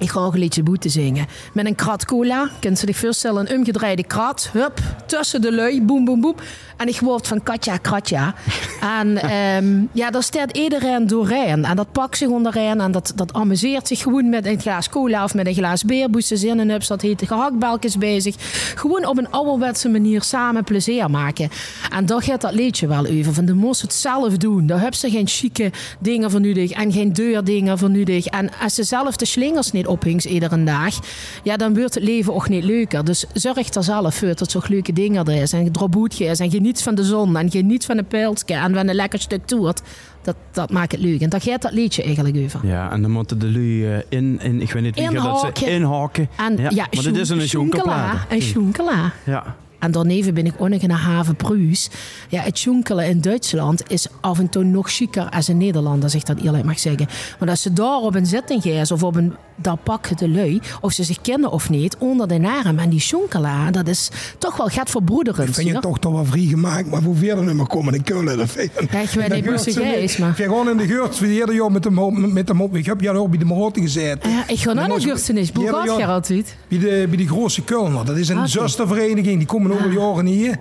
Ik 0.02 0.10
ga 0.10 0.20
ook 0.20 0.32
een 0.32 0.38
liedje 0.38 0.62
boete 0.62 0.88
zingen. 0.88 1.26
Met 1.52 1.66
een 1.66 1.74
krat 1.74 2.04
cola. 2.04 2.50
Kunt 2.60 2.78
ze 2.78 2.86
zich 2.86 2.96
voorstellen? 2.96 3.50
Een 3.50 3.58
omgedraaide 3.58 4.04
krat. 4.04 4.50
Hup, 4.52 4.80
tussen 5.06 5.40
de 5.40 5.54
lui. 5.54 5.82
Boem, 5.82 6.04
boem, 6.04 6.20
boem. 6.20 6.34
En 6.76 6.88
ik 6.88 7.00
word 7.00 7.26
van 7.26 7.42
Katja, 7.42 7.76
Kratja. 7.76 8.34
en 9.00 9.16
ehm, 9.16 9.84
ja, 9.92 10.10
daar 10.10 10.22
staat 10.22 10.56
iedereen 10.56 11.06
doorheen. 11.06 11.64
En 11.64 11.76
dat 11.76 11.92
pakt 11.92 12.16
zich 12.16 12.28
onderheen. 12.28 12.80
En 12.80 12.92
dat, 12.92 13.12
dat 13.14 13.32
amuseert 13.32 13.86
zich 13.86 14.02
gewoon 14.02 14.28
met 14.28 14.46
een 14.46 14.60
glas 14.60 14.88
cola 14.88 15.24
of 15.24 15.34
met 15.34 15.46
een 15.46 15.54
glas 15.54 15.84
beer. 15.84 16.10
Boesten 16.10 16.38
zin 16.38 16.60
en 16.60 16.70
ups. 16.70 16.86
Dat 16.86 17.00
heet 17.00 17.22
gehaktbalkjes 17.26 17.98
bezig. 17.98 18.34
Gewoon 18.74 19.06
op 19.06 19.18
een 19.18 19.30
ouderwetse 19.30 19.88
manier 19.88 20.22
samen 20.22 20.64
plezier 20.64 21.10
maken. 21.10 21.50
En 21.90 22.06
daar 22.06 22.22
gaat 22.22 22.40
dat 22.40 22.54
liedje 22.54 22.86
wel 22.86 23.06
over. 23.06 23.34
Van 23.34 23.44
de 23.44 23.54
moest 23.54 23.82
het 23.82 23.94
zelf 23.94 24.36
doen. 24.36 24.66
Daar 24.66 24.80
hebben 24.80 24.98
ze 24.98 25.10
geen 25.10 25.28
chique 25.28 25.72
dingen 25.98 26.30
voor 26.30 26.40
nodig. 26.40 26.70
En 26.70 26.92
geen 26.92 27.12
deurdingen 27.12 27.78
voor 27.78 27.90
nodig. 27.90 28.26
En 28.26 28.50
als 28.62 28.74
ze 28.74 28.82
zelf 28.82 29.16
de 29.16 29.24
slingers 29.24 29.72
niet 29.72 29.86
ophingt 29.92 30.24
iedere 30.24 30.64
dag. 30.64 30.94
Ja, 31.42 31.56
dan 31.56 31.74
wordt 31.74 31.94
het 31.94 32.02
leven 32.02 32.34
ook 32.34 32.48
niet 32.48 32.64
leuker. 32.64 33.04
Dus 33.04 33.24
zorg 33.32 33.74
er 33.74 33.82
zelf 33.84 34.14
voor 34.14 34.34
dat 34.34 34.50
zo'n 34.50 34.62
leuke 34.68 34.92
dingen 34.92 35.24
er 35.24 35.42
is. 35.42 35.52
En 35.52 35.72
droboetje 35.72 36.24
is. 36.24 36.40
En 36.40 36.50
geniet 36.50 36.82
van 36.82 36.94
de 36.94 37.04
zon. 37.04 37.36
En 37.36 37.50
geniet 37.50 37.84
van 37.84 37.98
een 37.98 38.06
pijltje. 38.06 38.54
En 38.54 38.74
van 38.74 38.88
een 38.88 38.94
lekker 38.94 39.20
stuk 39.20 39.46
toert. 39.46 39.82
Dat, 40.22 40.36
dat 40.52 40.70
maakt 40.70 40.92
het 40.92 41.00
leuk. 41.00 41.20
En 41.20 41.28
daar 41.28 41.40
gaat 41.40 41.62
dat 41.62 41.72
liedje 41.72 42.02
eigenlijk 42.02 42.36
over. 42.36 42.66
Ja, 42.66 42.90
en 42.90 43.02
dan 43.02 43.10
moeten 43.10 43.38
de 43.38 43.50
lui 43.50 43.86
eh, 43.86 43.98
in, 44.08 44.40
in, 44.42 44.60
ik 44.60 44.72
weet 44.72 44.82
niet 44.82 44.94
wie 44.94 45.20
gaat 45.20 45.24
dat 45.24 45.40
zeggen, 45.40 45.68
inhaken. 45.68 46.28
En 46.36 46.56
ja, 46.56 46.86
maar 46.90 47.02
dit 47.02 47.16
is 47.16 47.28
een 47.28 47.40
schoenkela. 47.40 47.46
schoenkelplaat. 47.46 48.16
Een 48.28 48.42
schoenkela. 48.42 49.12
Ja. 49.24 49.56
En 49.82 49.90
daarneven 49.90 50.34
ben 50.34 50.46
ik 50.46 50.54
ook 50.58 50.68
nog 50.68 50.80
in 50.80 50.88
de 50.88 50.94
haven 50.94 51.36
Pruis. 51.36 51.90
Ja, 52.28 52.42
het 52.42 52.60
jonkelen 52.60 53.06
in 53.06 53.20
Duitsland 53.20 53.82
is 53.90 54.06
af 54.20 54.38
en 54.38 54.48
toe 54.48 54.64
nog 54.64 54.90
chiquer 54.90 55.30
als 55.30 55.48
in 55.48 55.56
Nederland, 55.56 56.02
als 56.02 56.14
ik 56.14 56.26
dat 56.26 56.40
eerlijk 56.40 56.64
mag 56.64 56.78
zeggen. 56.78 57.06
Maar 57.38 57.48
als 57.48 57.62
ze 57.62 57.72
daar 57.72 57.96
op 57.96 58.14
een 58.14 58.26
zitting 58.26 58.62
gaan 58.62 58.90
of 58.90 59.02
op 59.02 59.16
een, 59.16 59.34
daar 59.56 59.76
pakken 59.76 60.16
de 60.16 60.28
lui, 60.28 60.60
of 60.80 60.92
ze 60.92 61.04
zich 61.04 61.20
kennen 61.20 61.50
of 61.50 61.70
niet, 61.70 61.96
onder 61.98 62.28
de 62.28 62.60
arm. 62.64 62.78
En 62.78 62.90
die 62.90 63.00
jonkelen, 63.00 63.72
dat 63.72 63.88
is 63.88 64.10
toch 64.38 64.56
wel 64.56 64.66
gaat 64.66 64.90
verbroederend. 64.90 65.54
Vind 65.54 65.66
je 65.66 65.72
ja? 65.72 65.80
toch 65.80 65.98
toch 65.98 66.12
wel 66.12 66.24
vrij 66.24 66.46
gemaakt, 66.46 66.90
maar 66.90 67.02
hoe 67.02 67.16
verder 67.16 67.44
nu 67.44 67.54
maar 67.54 67.66
komen 67.66 67.94
in 67.94 68.02
Keulen. 68.02 68.38
Dat 68.38 68.50
vind 68.50 68.70
Ja, 68.90 69.00
ik 69.00 69.08
weet 69.08 69.34
niet 69.34 69.76
geest, 69.76 70.18
maar... 70.18 70.28
Ik 70.28 70.44
gewoon 70.44 70.68
in 70.68 70.76
de 70.76 70.86
geurt, 70.86 71.18
wie 71.18 71.32
ieder 71.32 71.54
jaar 71.54 71.72
met 71.72 71.84
hem 71.84 71.98
op, 71.98 72.16
met 72.16 72.48
hem 72.48 72.60
op. 72.60 72.76
Ik 72.76 72.86
heb 72.86 73.00
jou 73.00 73.16
ook 73.16 73.30
bij 73.30 73.38
de 73.38 73.44
Marotte 73.44 73.80
gezeten. 73.80 74.30
Ja, 74.30 74.48
ik 74.48 74.58
ga 74.58 74.72
naar 74.72 74.88
de 74.88 75.00
Gurstenis. 75.00 75.50
Hoe 75.54 75.68
gaat 75.68 75.96
je 75.98 76.06
altijd? 76.06 76.56
Bij 76.68 76.78
de, 76.78 77.06
bij 77.08 77.16
die 77.16 77.28
grote 77.28 77.62
Kölner. 77.62 78.04
Dat 78.04 78.16
is 78.16 78.28
een 78.28 78.38
Oké. 78.38 78.48
zustervereniging, 78.48 79.38
die 79.38 79.46
komen 79.46 79.71
over 79.72 79.92
jaren 79.92 80.26
hier. 80.26 80.56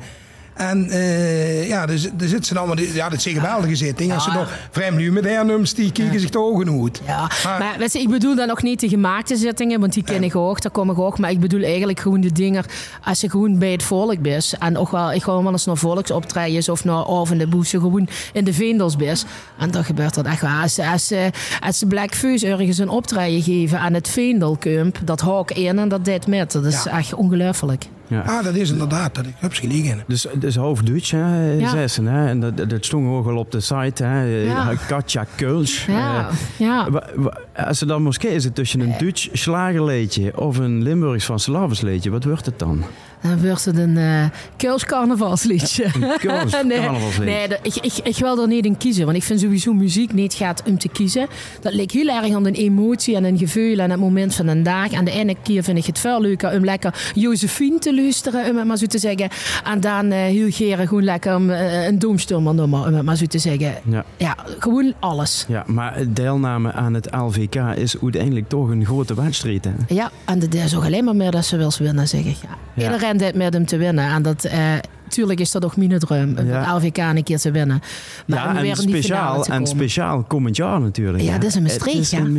En 0.54 0.90
eh, 0.90 1.68
ja, 1.68 1.98
zit- 1.98 2.20
daar 2.20 2.28
zitten 2.28 2.46
ze 2.46 2.58
allemaal, 2.60 2.80
ja, 2.80 3.10
dat 3.10 3.22
zijn 3.22 3.36
geweldige 3.36 3.76
zittingen. 3.76 4.16
Als 4.16 4.24
ze 4.24 4.32
nog 4.32 4.50
vreemd 4.72 5.12
met 5.12 5.26
hernummers, 5.26 5.74
die 5.74 5.92
kijken 5.92 6.20
zich 6.20 6.30
de 6.30 6.40
ogen 6.40 6.82
uit. 6.84 7.02
Ja, 7.06 7.30
maar 7.44 7.76
weet 7.78 7.94
je, 7.94 8.00
ik 8.00 8.10
bedoel 8.10 8.36
dan 8.36 8.50
ook 8.50 8.62
niet 8.64 8.80
de 8.80 8.90
gemaakte 8.90 9.36
zittingen, 9.36 9.80
want 9.80 9.94
die 9.94 10.04
ken 10.04 10.24
ik 10.24 10.36
ook, 10.36 10.62
daar 10.62 10.72
kom 10.72 10.90
ik 10.92 11.00
ook. 11.00 11.18
Maar 11.20 11.32
ik 11.32 11.40
bedoel 11.40 11.64
eigenlijk 11.64 12.00
gewoon 12.00 12.22
de 12.22 12.32
dingen, 12.32 12.64
als 13.04 13.22
je 13.22 13.30
gewoon 13.30 13.60
bij 13.60 13.72
het 13.72 13.84
volk 13.84 14.20
bent. 14.22 14.54
En 14.60 14.78
ook 14.78 14.92
wel, 14.92 15.12
ik 15.14 15.24
ga 15.24 15.44
wel 15.44 15.52
eens 15.52 15.66
naar 15.66 15.78
volksoptredens 15.78 16.70
of 16.70 16.84
naar 16.84 17.06
avonde, 17.06 17.48
hoe 17.52 17.66
ze 17.66 17.80
gewoon 17.80 18.08
in 18.34 18.44
de 18.44 18.54
veendels 18.54 18.96
bent. 18.96 19.26
En 19.58 19.72
dan 19.72 19.84
gebeurt 19.84 20.14
dat 20.14 20.26
echt 20.26 20.42
wel. 20.42 20.52
Als, 20.62 20.80
als, 20.80 21.12
eh, 21.12 21.26
als 21.62 21.80
de 21.80 21.88
Black 21.88 22.14
Fuse 22.16 22.48
ergens 22.48 22.78
een 22.78 22.90
optreden 22.90 23.42
geven 23.42 23.80
aan 23.80 23.94
het 23.94 24.08
Veendelkump, 24.10 25.00
dat 25.04 25.22
ik 25.50 25.58
in 25.58 25.80
en 25.80 25.90
dat 25.90 26.06
deed 26.06 26.28
met. 26.28 26.52
Dat 26.52 26.66
is 26.66 26.86
echt 26.86 27.14
ongelooflijk. 27.14 27.86
Ja. 28.12 28.22
Ah, 28.26 28.44
dat 28.44 28.56
is 28.56 28.72
inderdaad, 28.72 29.16
dat 29.16 29.26
ik 29.26 29.34
heb 29.38 29.54
ze 29.56 29.62
gelegen. 29.62 30.04
Dus, 30.08 30.26
dus 30.36 30.56
half 30.56 30.82
Duits, 30.82 31.12
hè, 31.12 31.52
Ja. 31.54 31.76
hè? 32.04 32.28
En 32.28 32.40
dat, 32.40 32.70
dat 32.70 32.86
stond 32.86 33.08
ook 33.08 33.28
al 33.28 33.38
op 33.38 33.52
de 33.52 33.60
site, 33.60 34.04
hè? 34.04 34.24
Ja. 34.44 34.74
Katja 34.88 35.26
Kölsch. 35.36 35.86
Ja, 35.88 36.28
Eh, 36.30 36.36
ja. 36.58 36.88
wa- 37.16 37.38
als 37.56 37.78
ze 37.78 37.86
dan 37.86 38.04
moest 38.04 38.18
kiezen 38.20 38.54
tussen 38.54 38.80
een 38.80 38.94
Duits 39.00 39.30
slagerleedje 39.34 40.38
of 40.40 40.58
een 40.58 40.82
Limburgs 40.82 41.26
van 41.26 41.40
Slavensleedje, 41.40 42.10
wat 42.10 42.24
wordt 42.24 42.46
het 42.46 42.60
dan? 42.60 42.84
Dan 43.22 43.42
wordt 43.42 43.66
het 43.66 43.78
een 43.78 43.98
uh, 43.98 44.26
Keuls 44.58 44.86
carnavalsliedje. 44.86 45.84
Een 45.84 46.00
nee, 46.00 46.18
carnavalsliedje. 46.18 47.24
nee 47.24 47.48
ik, 47.62 47.76
ik, 47.76 47.94
ik 48.04 48.18
wil 48.18 48.42
er 48.42 48.48
niet 48.48 48.66
in 48.66 48.78
kiezen. 48.78 49.06
Want 49.06 49.18
ik 49.18 49.24
vind 49.24 49.40
sowieso 49.40 49.74
muziek 49.74 50.14
niet 50.14 50.34
gaat 50.34 50.64
om 50.68 50.78
te 50.78 50.90
kiezen. 50.90 51.28
Dat 51.62 51.74
lijkt 51.74 51.92
heel 51.92 52.08
erg 52.08 52.36
aan 52.36 52.46
een 52.46 52.54
emotie 52.54 53.16
en 53.16 53.24
een 53.24 53.38
gevoel 53.38 53.78
en 53.78 53.90
het 53.92 54.00
moment 54.00 54.36
van 54.36 54.48
een 54.48 54.64
dag. 54.64 54.92
En 54.92 55.06
de 55.06 55.12
ene 55.12 55.36
keer 55.44 55.64
vind 55.64 55.78
ik 55.78 55.86
het 55.86 56.00
veel 56.00 56.22
leuker 56.22 56.54
om 56.54 56.64
lekker 56.64 57.12
Josephine 57.14 57.80
te 57.80 57.96
luisteren, 57.96 58.50
om 58.50 58.58
het 58.58 58.66
maar 58.68 58.78
zo 58.78 58.86
te 58.86 58.98
zeggen. 58.98 59.30
En 59.64 59.80
dan 59.80 60.12
eh, 60.12 60.20
heel 60.20 60.52
geren 60.52 60.88
gewoon 60.88 61.04
lekker 61.04 61.36
om, 61.36 61.50
eh, 61.50 61.86
een 61.86 62.00
doomstormernummer, 62.00 62.88
om 62.88 62.94
het 62.94 63.06
maar 63.06 63.18
zo 63.18 63.26
te 63.26 63.40
zeggen. 63.40 63.74
Ja. 63.84 64.06
Ja, 64.18 64.36
gewoon 64.60 64.94
alles. 65.00 65.46
Ja, 65.48 65.64
maar 65.68 66.04
deelname 66.08 66.72
aan 66.72 66.94
het 66.94 67.08
LVK 67.16 67.56
is 67.56 67.96
uiteindelijk 68.02 68.50
toch 68.50 68.70
een 68.70 68.86
grote 68.86 69.14
wedstrijd, 69.14 69.66
hè? 69.66 69.72
Ja, 69.88 70.12
en 70.26 70.40
dat 70.40 70.54
is 70.54 70.76
ook 70.76 70.86
alleen 70.86 71.04
maar 71.04 71.16
meer 71.16 71.32
dat 71.32 71.46
ze 71.46 71.58
wil 71.58 71.72
winnen, 71.78 72.08
zeg 72.08 72.26
ik. 72.26 72.38
Ja. 72.42 72.58
Ja. 72.74 72.90
Iedereen 73.12 73.34
deed 73.34 73.44
met 73.44 73.54
hem 73.54 73.66
te 73.66 73.78
winnen. 73.78 74.10
En 74.12 74.22
dat, 74.22 74.44
eh, 74.44 74.74
tuurlijk 75.12 75.40
is 75.40 75.52
dat 75.52 75.66
ook 75.66 75.76
mijn 75.78 76.00
droom, 76.00 76.34
om 76.38 76.46
Ja. 76.46 76.60
het 76.60 76.84
LVK 76.84 76.98
een 76.98 77.24
keer 77.24 77.38
te 77.40 77.52
winnen. 77.52 77.82
Maar 78.26 78.48
om 78.48 78.56
ja, 78.56 78.62
weer 78.62 78.72
en 78.72 78.82
in 78.82 78.86
die 78.92 79.04
finale 79.04 79.36
speciaal, 79.44 79.60
en 79.60 79.68
speciaal 79.68 80.24
komend 80.24 80.56
jaar 80.56 80.82
natuurlijk. 80.82 81.24
Ja, 81.24 81.32
hè. 81.32 81.38
dat 81.38 81.48
is 81.50 81.56
een 81.56 81.62
Maastricht, 81.64 81.96
Het 81.96 82.02
is 82.04 82.10
ja. 82.10 82.18
een 82.18 82.34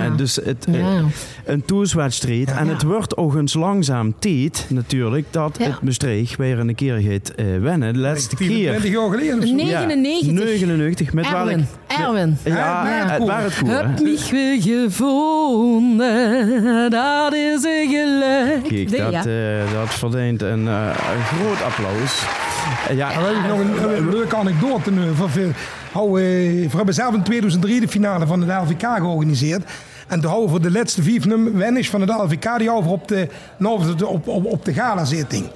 hè. 0.00 0.14
Dus 0.14 0.36
het, 0.36 0.64
eh, 0.68 0.78
Ja. 0.78 1.02
een 1.44 1.64
toerswedstrijd. 1.64 2.52
En 2.52 2.68
het 2.68 2.82
wordt 2.82 3.16
ook 3.16 3.34
eens 3.36 3.54
langzaam 3.54 4.14
tijd 4.18 4.66
natuurlijk 4.68 5.26
dat 5.30 5.56
Ja. 5.58 5.64
het 5.64 5.82
Maastricht 5.82 6.36
weer 6.36 6.58
een 6.58 6.74
keer 6.74 6.96
gaat 6.98 7.28
eh, 7.28 7.46
winnen. 7.60 7.92
De 7.92 7.98
laatste 7.98 8.36
keer. 8.36 8.46
24 8.46 8.90
jaar 8.90 9.10
geleden 9.10 9.38
of 9.38 9.46
zo. 9.46 9.54
99. 9.54 10.32
99 10.44 11.12
met 11.12 11.30
welk... 11.30 11.48
Erwin, 11.48 11.66
Erwin. 11.86 12.38
Ja, 12.44 12.84
het 12.86 13.24
waar 13.26 13.42
het 13.42 13.56
goed. 13.56 13.68
Heb 13.68 14.00
mich 14.02 14.30
weer 14.30 14.62
gevonden, 15.60 16.90
dat 16.90 17.34
is 17.34 17.64
een 17.64 17.88
geluk. 17.88 18.62
Kijk, 18.68 18.90
dat, 18.90 19.12
ja. 19.12 19.24
eh, 19.24 19.72
dat 19.72 19.94
verdient 19.94 20.42
een, 20.42 20.66
een 20.66 20.92
groot 21.24 21.62
applaus. 21.64 21.95
Eh, 22.88 22.96
ja, 22.96 23.12
Dan 23.14 23.48
nog 23.48 23.58
een, 23.60 23.96
een 23.96 24.08
leuke 24.10 24.36
anekdote 24.36 24.90
eh, 26.18 26.22
we 26.70 26.76
hebben 26.76 26.94
zelf 26.94 27.14
in 27.14 27.22
2003 27.22 27.80
de 27.80 27.88
finale 27.88 28.26
van 28.26 28.42
het 28.42 28.62
LVK 28.68 28.80
georganiseerd. 28.96 29.62
En 30.06 30.20
toen 30.20 30.30
houden 30.30 30.50
voor 30.50 30.60
de 30.62 30.70
laatste 30.70 31.02
vijf 31.02 31.24
nummer 31.26 31.52
van 31.90 32.00
het 32.00 32.10
LVK 32.10 32.58
die 32.58 32.70
over 32.70 32.90
de, 33.08 33.28
nou, 33.56 33.88
op, 33.90 33.98
de- 33.98 34.06
op, 34.06 34.28
op, 34.28 34.44
de. 34.64 35.48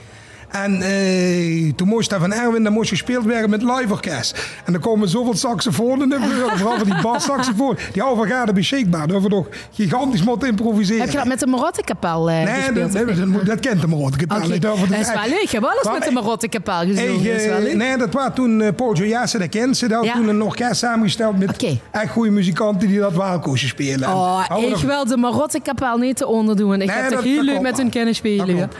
En 0.51 0.83
eh, 0.83 1.73
toen 1.77 1.89
moest 1.89 2.11
daar 2.11 2.21
van 2.21 2.33
Erwin, 2.33 2.63
dan 2.63 2.73
moest 2.73 2.89
gespeeld 2.89 3.25
werden 3.25 3.51
met 3.51 3.63
live 3.63 3.93
orkest. 3.93 4.39
En 4.65 4.73
dan 4.73 4.81
komen 4.83 5.09
zoveel 5.09 5.35
saxofonen 5.37 6.09
voren, 6.23 6.59
vooral 6.59 6.79
van 6.79 6.87
die 6.91 7.03
bassaxofoon. 7.03 7.77
Die 7.93 8.05
overgaande 8.05 8.53
beschikbaar, 8.53 9.07
dat 9.07 9.23
we 9.23 9.29
nog 9.29 9.47
gigantisch 9.73 10.23
moeten 10.23 10.49
improviseren. 10.49 11.01
Heb 11.01 11.11
je 11.11 11.17
dat 11.17 11.27
met 11.27 11.41
de 11.41 11.47
Marottenkapel 11.47 12.31
eh 12.31 12.43
Nee, 12.45 12.55
gespeeld? 12.55 12.93
dat, 12.93 13.47
dat, 13.47 13.61
kent 13.61 13.81
de 13.81 13.87
Ik 14.19 14.29
dacht, 14.29 14.49
dat 14.91 14.99
is 15.01 15.13
wel 15.13 15.29
leuk. 15.29 15.41
Ik 15.43 15.51
heb 15.51 15.63
wel 15.63 15.73
eens 15.73 15.85
Maar 15.85 15.93
met 15.95 16.03
de 16.03 16.11
Marottenkapel 16.13 16.79
gezongen. 16.79 17.67
Eh, 17.69 17.75
nee, 17.75 17.97
dat 17.97 18.13
was 18.13 18.29
toen 18.35 18.61
uh, 18.61 18.69
Pojo 18.77 19.05
Jassen, 19.05 19.41
dat 19.41 19.49
kent 19.49 19.77
ze. 19.77 19.89
Dat 19.89 20.05
Ja. 20.05 20.13
toen 20.13 20.29
een 20.29 20.43
orkest 20.43 20.77
samengesteld 20.81 21.39
met 21.39 21.67
echt 21.91 22.11
goede 22.13 22.31
muzikanten 22.31 22.89
die 22.89 22.99
dat 22.99 23.13
waalkoosje 23.13 23.67
spelen. 23.67 24.09
En 24.09 24.15
Oh, 24.15 24.45
ik 24.69 24.77
wil 24.77 25.05
de 25.07 25.17
Marottenkapel 25.17 25.97
niet 25.97 26.17
te 26.17 26.27
onderdoen. 26.27 26.73
Ik 26.73 26.79
Nee, 26.89 26.97
heb 26.97 27.11
toch 27.11 27.23
heel 27.23 27.43
leuk 27.43 27.61
met 27.61 27.77
hun 27.77 27.91
kunnen 27.91 28.15
spelen. 28.15 28.71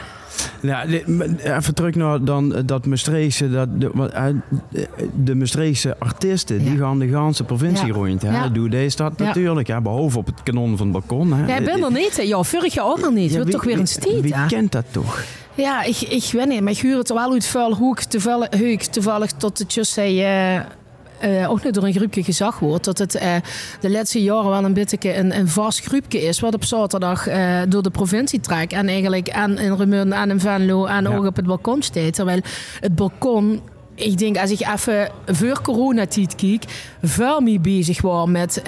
Ja. 0.61 0.85
even 1.43 1.73
terug 1.75 1.95
naar 1.95 2.23
dan 2.23 2.55
eh, 2.55 2.61
dat 2.65 2.85
Maastrichtse. 2.85 3.49
Dat, 3.49 3.81
de, 3.81 4.09
eh, 4.13 4.25
de- 5.23 5.35
Maastrichtse 5.35 5.95
artiesten 5.99 6.57
die 6.63 6.77
gaan 6.77 6.99
de 6.99 7.07
ganse 7.07 7.43
provincie 7.43 7.87
Ja. 7.87 7.93
rond. 7.93 8.21
Hè. 8.21 8.31
Ja. 8.31 8.49
Doe 8.49 8.69
deze 8.69 8.97
dat 8.97 9.17
natuurlijk. 9.17 9.67
Hè. 9.67 9.81
Behalve 9.81 10.17
op 10.17 10.25
het 10.25 10.43
kanon 10.43 10.77
van 10.77 10.93
het 10.93 11.07
balkon. 11.07 11.33
Hè. 11.33 11.45
Jij 11.47 11.63
bent 11.63 11.83
er 11.83 11.91
niet, 11.91 12.17
hè? 12.17 12.23
Ja, 12.23 12.43
vorig 12.43 12.73
jaar 12.73 12.85
ook 12.85 12.99
nog 13.01 13.13
niet. 13.13 13.29
Wordt 13.31 13.45
wie- 13.45 13.53
toch 13.53 13.63
weer 13.63 13.79
een 13.79 13.87
steed, 13.87 14.21
Wie 14.21 14.45
kent 14.47 14.71
dat 14.71 14.85
toch? 14.91 15.23
Ja, 15.55 15.83
ik, 15.83 15.97
ik 16.01 16.29
weet 16.31 16.47
niet, 16.47 16.61
maar 16.61 16.71
ik 16.71 16.77
huur 16.79 16.97
het 16.97 17.09
wel 17.09 17.31
uit 17.31 17.45
vuil 17.45 17.73
hoe 17.75 17.91
ik 17.97 18.03
toevallig, 18.03 18.47
hoe 18.57 18.71
ik 18.71 18.83
toevallig 18.83 19.31
tot 19.31 19.57
het 19.59 19.73
just 19.73 19.91
zei, 19.93 20.21
eh, 20.23 20.61
eh, 21.21 21.49
ook 21.51 21.63
niet 21.63 21.73
door 21.73 21.83
een 21.83 21.93
groepje 21.93 22.23
gezag 22.23 22.59
wordt. 22.59 22.85
Dat 22.85 22.97
het 22.97 23.15
eh, 23.15 23.35
de 23.79 23.89
laatste 23.89 24.21
jaren 24.23 24.49
wel 24.49 24.63
een 24.63 24.73
beetje 24.73 25.17
een, 25.17 25.37
een 25.37 25.47
vast 25.47 25.85
groepje 25.85 26.21
is. 26.21 26.39
Wat 26.39 26.53
op 26.53 26.63
zaterdag 26.63 27.27
eh, 27.27 27.59
door 27.67 27.83
de 27.83 27.89
provincie 27.89 28.39
trekt. 28.39 28.73
En 28.73 28.87
eigenlijk 28.87 29.29
aan 29.29 29.57
in 29.57 29.75
Remun, 29.75 30.13
aan 30.15 30.29
in 30.29 30.39
Venlo 30.39 30.85
en 30.85 31.03
Ja. 31.03 31.15
ook 31.15 31.25
op 31.25 31.35
het 31.35 31.45
balkon 31.45 31.81
staat. 31.81 32.13
Terwijl 32.13 32.41
het 32.79 32.95
balkon 32.95 33.61
ik 33.95 34.17
denk 34.17 34.37
als 34.37 34.51
ik 34.51 34.67
even 34.67 35.09
voor 35.25 35.61
coronatijd 35.61 36.35
kijk, 36.35 36.63
veel 37.01 37.39
mee 37.41 37.59
bezig 37.59 38.01
was 38.01 38.27
met 38.27 38.61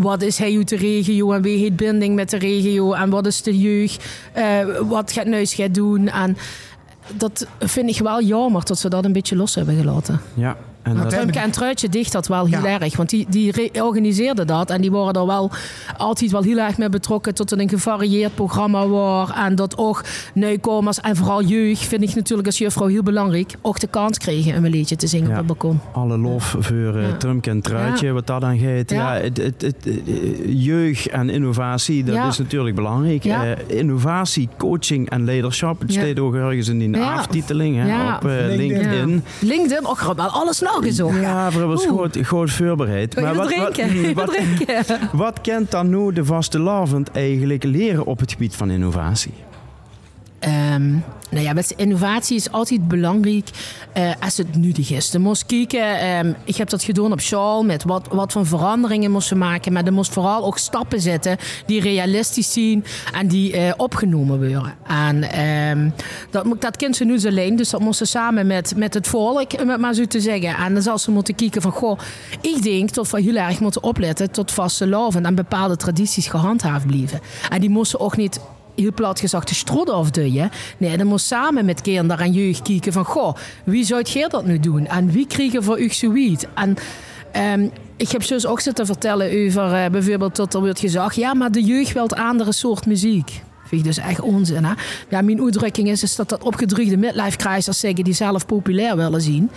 wat 0.00 0.22
is 0.22 0.38
hij 0.38 0.56
uit 0.56 0.68
de 0.68 0.76
regio 0.76 1.32
en 1.32 1.42
wie 1.42 1.58
heeft 1.58 1.76
binding 1.76 2.14
met 2.14 2.30
de 2.30 2.38
regio 2.38 2.92
en 2.92 3.10
wat 3.10 3.26
is 3.26 3.42
de 3.42 3.58
jeugd, 3.58 4.04
eh, 4.32 4.58
wat 4.88 5.12
gaat 5.12 5.26
Nuis 5.26 5.54
gaat 5.54 5.74
doen. 5.74 6.08
En 6.08 6.36
dat 7.16 7.46
vind 7.58 7.90
ik 7.90 7.98
wel 7.98 8.22
jammer 8.22 8.64
dat 8.64 8.78
ze 8.78 8.88
dat 8.88 9.04
een 9.04 9.12
beetje 9.12 9.36
los 9.36 9.54
hebben 9.54 9.76
gelaten. 9.76 10.20
Ja. 10.34 10.56
En 10.84 10.92
Maar 10.94 11.02
dat, 11.02 11.12
Trumke 11.12 11.38
en 11.38 11.50
Truitje 11.50 11.88
dicht 11.88 12.12
dat 12.12 12.26
wel 12.26 12.46
heel 12.46 12.62
Ja. 12.64 12.80
erg. 12.80 12.96
Want 12.96 13.10
die, 13.10 13.26
die 13.28 13.82
organiseerden 13.82 14.46
dat. 14.46 14.70
En 14.70 14.80
die 14.80 14.90
waren 14.90 15.12
er 15.12 15.26
wel 15.26 15.50
altijd 15.96 16.30
wel 16.30 16.42
heel 16.42 16.58
erg 16.58 16.78
mee 16.78 16.88
betrokken. 16.88 17.34
Tot 17.34 17.50
het 17.50 17.60
een 17.60 17.68
gevarieerd 17.68 18.34
programma 18.34 18.86
was. 18.86 19.30
En 19.34 19.54
dat 19.54 19.78
ook 19.78 20.04
nieuwkomers 20.34 21.00
en 21.00 21.16
vooral 21.16 21.42
jeugd, 21.42 21.82
vind 21.86 22.02
ik 22.02 22.14
natuurlijk 22.14 22.46
als 22.46 22.58
juffrouw 22.58 22.86
heel 22.86 23.02
belangrijk. 23.02 23.54
Ook 23.62 23.80
de 23.80 23.86
kans 23.86 24.18
kregen 24.18 24.56
om 24.56 24.64
een 24.64 24.70
liedje 24.70 24.96
te 24.96 25.06
zingen 25.06 25.26
Ja. 25.28 25.32
op 25.32 25.38
het 25.38 25.46
balkon. 25.46 25.80
alle 25.92 26.18
lof 26.18 26.56
voor 26.58 27.00
Ja. 27.00 27.16
Trump 27.16 27.46
en 27.46 27.60
Truitje, 27.60 28.06
Ja. 28.06 28.12
wat 28.12 28.26
dat 28.26 28.40
dan 28.40 28.58
gaat. 28.58 28.90
Ja. 28.90 29.14
Ja. 29.14 29.20
het, 29.20 29.36
het, 29.36 29.62
het, 29.62 29.76
eh, 29.86 29.94
jeugd 30.64 31.08
en 31.08 31.30
innovatie, 31.30 32.04
dat 32.04 32.14
Ja. 32.14 32.28
is 32.28 32.38
natuurlijk 32.38 32.74
belangrijk. 32.76 33.22
Ja. 33.24 33.44
Eh, 33.44 33.78
innovatie, 33.78 34.48
coaching 34.58 35.10
en 35.10 35.24
leiderschap. 35.24 35.80
Het 35.80 35.94
Ja. 35.94 36.00
staat 36.04 36.18
ook 36.18 36.34
ergens 36.34 36.68
in 36.68 36.78
die 36.78 36.90
Ja. 36.90 37.12
aftiteling 37.14 37.76
hè, 37.76 37.86
Ja. 37.86 38.14
op 38.16 38.22
LinkedIn. 38.22 38.56
LinkedIn. 38.56 39.22
Ja. 39.40 39.46
LinkedIn, 39.48 39.86
ook 39.86 40.00
wel 40.00 40.26
alles 40.26 40.60
Ja, 41.20 41.50
voor 41.50 41.66
was 41.66 41.86
goed, 41.86 42.26
goed 42.26 42.52
voorbereid. 42.52 43.14
Je 43.14 43.34
wat 43.34 43.46
drinken? 43.46 44.14
Wat 44.14 44.98
wat 45.12 45.40
kent 45.40 45.70
dan 45.70 45.88
nu 45.88 46.12
de 46.12 46.24
vaste 46.24 46.58
lavend 46.58 47.10
eigenlijk 47.10 47.62
leren 47.64 48.04
op 48.04 48.18
het 48.20 48.32
gebied 48.32 48.56
van 48.56 48.70
innovatie? 48.70 49.32
Ehm, 50.44 50.90
nou 51.30 51.46
ja, 51.46 51.52
met 51.52 51.70
innovatie 51.76 52.36
is 52.36 52.50
altijd 52.50 52.88
belangrijk 52.88 53.48
eh, 53.92 54.10
als 54.20 54.36
het 54.36 54.56
nuttig 54.56 54.90
is. 54.90 55.10
Je 55.10 55.18
moest 55.18 55.46
kijken, 55.46 55.98
ehm, 55.98 56.32
ik 56.44 56.56
heb 56.56 56.68
dat 56.68 56.82
gedaan 56.82 57.12
op 57.12 57.20
school, 57.20 57.64
met 57.64 57.84
wat, 57.84 58.08
wat 58.10 58.32
voor 58.32 58.46
veranderingen 58.46 59.10
moesten 59.10 59.38
maken. 59.38 59.72
Maar 59.72 59.84
er 59.84 59.92
moest 59.92 60.12
vooral 60.12 60.44
ook 60.44 60.58
stappen 60.58 61.00
zetten 61.00 61.36
die 61.66 61.80
realistisch 61.80 62.52
zijn 62.52 62.84
en 63.12 63.28
die 63.28 63.52
eh, 63.52 63.72
opgenomen 63.76 64.38
worden. 64.38 64.74
En 64.86 65.22
ehm, 65.22 65.90
dat, 66.30 66.46
dat 66.58 66.76
kind 66.76 66.96
ze 66.96 67.04
nu 67.04 67.26
alleen, 67.26 67.56
dus 67.56 67.70
dat 67.70 67.80
moesten 67.80 68.06
samen 68.06 68.46
met, 68.46 68.72
met 68.76 68.94
het 68.94 69.06
volk, 69.06 69.60
om 69.60 69.68
het 69.68 69.80
maar 69.80 69.94
zo 69.94 70.04
te 70.04 70.20
zeggen. 70.20 70.56
En 70.56 70.74
dan 70.74 70.82
zal 70.82 70.98
ze 70.98 71.10
moeten 71.10 71.34
kijken 71.34 71.62
van, 71.62 71.72
goh, 71.72 71.98
ik 72.40 72.62
denk 72.62 72.94
dat 72.94 73.10
we 73.10 73.20
heel 73.20 73.36
erg 73.36 73.60
moeten 73.60 73.82
opletten 73.82 74.30
tot 74.30 74.52
vaste 74.52 74.86
loven 74.86 75.26
en 75.26 75.34
bepaalde 75.34 75.76
tradities 75.76 76.26
gehandhaafd 76.26 76.86
blijven. 76.86 77.20
En 77.48 77.60
die 77.60 77.70
moesten 77.70 78.00
ook 78.00 78.16
niet 78.16 78.40
heel 78.76 78.92
plat 78.92 79.20
gezegd 79.20 79.48
de 79.48 79.54
strot 79.54 79.90
afduwen. 79.90 80.50
Nee, 80.78 80.96
dan 80.96 81.06
moet 81.06 81.20
samen 81.20 81.64
met 81.64 81.80
kinderen 81.80 82.24
en 82.24 82.32
jeugd 82.32 82.62
kijken 82.62 82.92
van, 82.92 83.04
goh, 83.04 83.34
wie 83.64 83.84
zou 83.84 84.02
jij 84.02 84.28
dat 84.28 84.46
nu 84.46 84.60
doen? 84.60 84.86
En 84.86 85.10
wie 85.10 85.26
krijgen 85.26 85.62
voor 85.62 85.80
u 85.80 85.88
zoiets? 85.88 86.44
En 86.54 86.76
ehm, 87.32 87.68
ik 87.96 88.10
heb 88.10 88.26
dus 88.26 88.46
ook 88.46 88.60
zitten 88.60 88.86
vertellen 88.86 89.46
over 89.46 89.72
eh, 89.72 89.90
bijvoorbeeld 89.90 90.36
dat 90.36 90.54
er 90.54 90.60
wordt 90.60 90.80
gezegd, 90.80 91.14
ja, 91.14 91.34
maar 91.34 91.52
de 91.52 91.62
jeugd 91.62 91.92
wil 91.92 92.02
een 92.02 92.24
andere 92.24 92.52
soort 92.52 92.86
muziek. 92.86 93.42
Vind 93.64 93.80
ik 93.80 93.94
dus 93.94 93.98
echt 93.98 94.20
onzin. 94.20 94.64
Hè? 94.64 94.72
Ja, 95.08 95.22
mijn 95.22 95.40
uitdrukking 95.40 95.88
is, 95.88 96.02
is 96.02 96.16
dat 96.16 96.28
dat 96.28 96.42
opgedruide 96.42 96.96
midlife 96.96 97.36
crisers 97.36 97.78
zeggen 97.78 98.04
die 98.04 98.14
zelf 98.14 98.46
populair 98.46 98.96
willen 98.96 99.20
zien. 99.20 99.50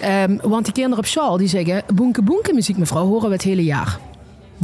Ehm, 0.00 0.36
want 0.42 0.64
die 0.64 0.74
kinderen 0.74 0.98
op 0.98 1.06
school 1.06 1.36
die 1.36 1.48
zeggen, 1.48 1.82
boenke 1.94 2.22
boenke 2.22 2.52
muziek 2.52 2.76
mevrouw 2.76 3.06
horen 3.06 3.28
we 3.28 3.34
het 3.34 3.42
hele 3.42 3.64
jaar. 3.64 3.98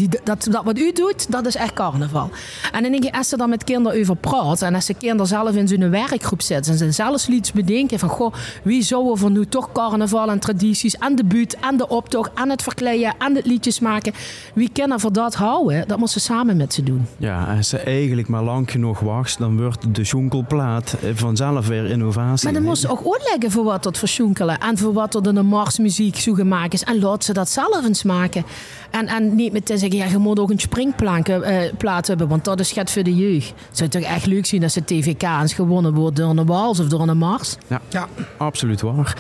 Die, 0.00 0.08
dat, 0.24 0.46
dat 0.50 0.64
wat 0.64 0.78
u 0.78 0.92
doet, 0.92 1.32
dat 1.32 1.46
is 1.46 1.56
echt 1.56 1.72
carnaval. 1.72 2.30
En 2.72 2.82
dan 2.82 2.90
denk 2.90 3.04
je, 3.04 3.12
als 3.12 3.28
ze 3.28 3.36
dan 3.36 3.48
met 3.48 3.64
kinderen 3.64 4.00
over 4.00 4.16
praat... 4.16 4.62
en 4.62 4.74
als 4.74 4.84
ze 4.84 4.94
kinderen 4.94 5.26
zelf 5.26 5.54
in 5.54 5.68
zo'n 5.68 5.90
werkgroep 5.90 6.42
zitten... 6.42 6.72
en 6.72 6.78
ze 6.78 6.90
zelfs 6.90 7.28
iets 7.28 7.52
bedenken 7.52 7.98
van... 7.98 8.08
goh, 8.08 8.34
wie 8.62 8.82
zou 8.82 9.10
er 9.10 9.18
voor 9.18 9.30
nu 9.30 9.46
toch 9.46 9.72
carnaval 9.72 10.30
en 10.30 10.38
tradities... 10.38 10.96
en 10.96 11.16
de 11.16 11.24
buurt, 11.24 11.56
en 11.56 11.76
de 11.76 11.88
optocht, 11.88 12.30
en 12.34 12.50
het 12.50 12.62
verkleden... 12.62 13.14
en 13.18 13.34
het 13.34 13.46
liedjes 13.46 13.80
maken... 13.80 14.12
wie 14.54 14.70
kan 14.72 14.92
er 14.92 15.00
voor 15.00 15.12
dat 15.12 15.34
houden? 15.34 15.88
Dat 15.88 15.98
moet 15.98 16.10
ze 16.10 16.20
samen 16.20 16.56
met 16.56 16.74
ze 16.74 16.82
doen. 16.82 17.06
Ja, 17.16 17.56
als 17.56 17.68
ze 17.68 17.78
eigenlijk 17.78 18.28
maar 18.28 18.42
lang 18.42 18.70
genoeg 18.70 19.00
wacht, 19.00 19.38
dan 19.38 19.62
wordt 19.62 19.94
de 19.94 20.02
jonkelplaat 20.02 20.96
eh, 21.02 21.10
vanzelf 21.14 21.66
weer 21.66 21.86
innovatie. 21.86 22.44
Maar 22.44 22.54
dan 22.54 22.68
moest 22.68 22.80
ze 22.80 22.90
ook 22.90 23.12
uitleggen 23.12 23.50
voor 23.50 23.64
wat 23.64 23.82
dat 23.82 23.98
verschoenkelen... 23.98 24.58
en 24.58 24.78
voor 24.78 24.92
wat 24.92 25.14
er 25.14 25.34
de 25.34 25.42
marsmuziek 25.42 26.16
zo 26.16 26.32
gemaakt 26.32 26.72
is... 26.72 26.84
en 26.84 26.98
laat 27.00 27.24
ze 27.24 27.32
dat 27.32 27.48
zelf 27.48 27.84
eens 27.84 28.02
maken. 28.02 28.44
En, 28.90 29.06
en 29.06 29.34
niet 29.34 29.52
meteen 29.52 29.78
zeggen, 29.78 29.89
ja, 29.92 30.04
je 30.04 30.18
moet 30.18 30.38
ook 30.38 30.50
een 30.50 30.58
springplaat 30.58 31.28
eh, 31.28 31.58
plaat 31.78 32.06
hebben, 32.06 32.28
want 32.28 32.44
dat 32.44 32.60
is 32.60 32.72
gaat 32.72 32.90
voor 32.90 33.02
de 33.02 33.14
jeugd. 33.16 33.52
Het 33.68 33.76
zou 33.78 33.90
toch 33.90 34.02
echt 34.02 34.26
leuk 34.26 34.46
zien 34.46 34.62
als 34.62 34.74
de 34.74 34.84
TVK 34.84 35.22
eens 35.22 35.54
gewonnen 35.54 35.94
wordt 35.94 36.16
door 36.16 36.30
een 36.30 36.46
Wals 36.46 36.80
of 36.80 36.86
door 36.88 37.08
een 37.08 37.18
Mars? 37.18 37.56
Ja, 37.66 37.80
Ja. 37.88 38.08
absoluut 38.36 38.80
waar. 38.80 39.16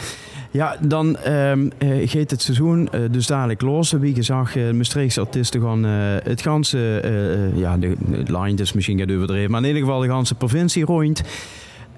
Ja, 0.52 0.76
dan 0.80 1.16
ehm 1.16 1.68
eh, 1.78 2.08
gaat 2.08 2.30
het 2.30 2.42
seizoen 2.42 2.88
eh, 2.92 3.00
dus 3.10 3.26
dadelijk 3.26 3.60
los. 3.60 3.90
Wie 3.92 4.14
gezag, 4.14 4.56
uh, 4.56 4.70
Maastrichtse 4.72 5.20
artiesten 5.20 5.60
gaan 5.60 5.84
eh, 5.84 5.90
het 6.22 6.42
ganse, 6.42 7.00
eh, 7.00 7.32
eh, 7.46 7.56
ja, 7.58 7.76
de, 7.76 7.96
de 8.24 8.38
line 8.38 8.60
is 8.62 8.72
misschien 8.72 8.98
gaat 8.98 9.10
overdreven, 9.10 9.50
maar 9.50 9.60
in 9.60 9.66
ieder 9.66 9.82
geval 9.82 10.00
de 10.00 10.06
ganse 10.08 10.34
provincie 10.34 10.84
rond. 10.84 11.22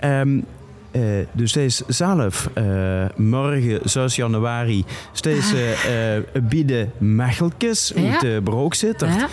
Ehm, 0.01 0.41
eh, 0.93 1.01
dus 1.33 1.53
deze 1.53 1.85
zelf, 1.87 2.51
eh, 2.55 2.65
morgen 3.17 3.81
6 3.85 4.17
januari, 4.17 4.85
steeds 5.13 5.53
eh, 5.53 6.43
bieden 6.43 6.93
Mechelkes 6.99 7.93
Ja. 7.97 8.11
uit 8.11 8.21
de 8.21 8.41
Broek 8.45 8.75
zitten. 8.75 9.09
Ja. 9.09 9.29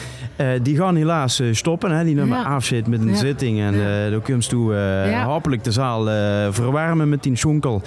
Die 0.62 0.78
gaan 0.78 0.96
helaas 0.96 1.42
stoppen. 1.52 1.92
Hè? 1.92 2.04
Die 2.04 2.16
nemen 2.16 2.38
Ja. 2.38 2.44
afscheid 2.44 2.88
met 2.88 3.02
een 3.02 3.16
zitting. 3.16 3.60
En 3.60 3.74
eh 3.74 4.12
dan 4.12 4.22
kun 4.22 4.38
je 4.40 4.48
toe 4.48 4.74
hopelijk 5.26 5.64
de 5.64 5.72
zaal 5.72 6.04
verwarmen 6.54 7.10
met 7.10 7.24
die 7.24 7.36
schonkel. 7.36 7.82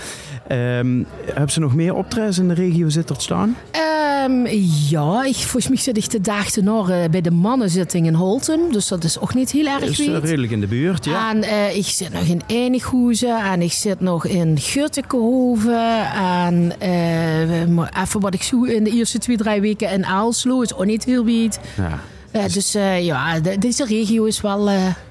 Ehm 0.49 1.03
hebben 1.27 1.51
ze 1.53 1.61
nog 1.61 1.75
meer 1.75 1.95
optredens 1.95 2.39
in 2.39 2.49
de 2.49 2.55
regio 2.55 2.89
Zittert 2.89 3.23
staan? 3.23 3.57
Ehm, 3.71 4.47
ja, 4.89 5.25
ik, 5.25 5.35
volgens 5.35 5.69
mij 5.69 5.77
zit 5.77 5.97
ik 5.97 6.11
de 6.11 6.21
dag 6.21 6.51
tenor 6.51 6.91
eh, 6.91 7.09
bij 7.11 7.21
de 7.21 7.31
mannenzitting 7.31 8.07
in 8.07 8.15
Holten. 8.15 8.61
Dus 8.73 8.89
dat 8.89 9.05
is 9.05 9.19
ook 9.21 9.35
niet 9.35 9.51
heel 9.51 9.67
erg 9.67 9.83
Is 9.83 9.99
redelijk 9.99 10.53
in 10.53 10.61
de 10.61 10.67
buurt, 10.67 11.05
ja. 11.05 11.31
En 11.31 11.77
ik 11.77 11.85
zit 11.87 12.13
nog 12.13 12.23
in 12.23 12.41
Enighoezen 12.47 13.39
en 13.45 13.62
ik 13.63 13.73
zit 13.73 14.01
nog 14.01 14.27
in 14.27 14.59
Guttekenhoven. 14.61 16.11
En 16.15 16.73
eh, 16.79 17.61
even 18.03 18.21
wat 18.21 18.35
ik 18.35 18.43
zoek 18.43 18.67
in 18.67 18.85
de 18.85 18.91
eerste 18.91 19.19
twee, 19.19 19.37
drie 19.37 19.61
weken 19.61 19.91
in 19.91 20.05
Aalslo 20.07 20.61
is 20.61 20.75
ook 20.75 20.85
niet 20.85 21.05
heel 21.05 21.25
wiet. 21.25 21.61
ja. 21.77 21.99
Eh, 22.31 22.45
dus 22.53 22.75
eh, 22.75 23.05
ja, 23.05 23.41
de- 23.41 23.59
deze 23.59 23.85
regio 23.85 24.25
is 24.25 24.41
wel... 24.41 24.65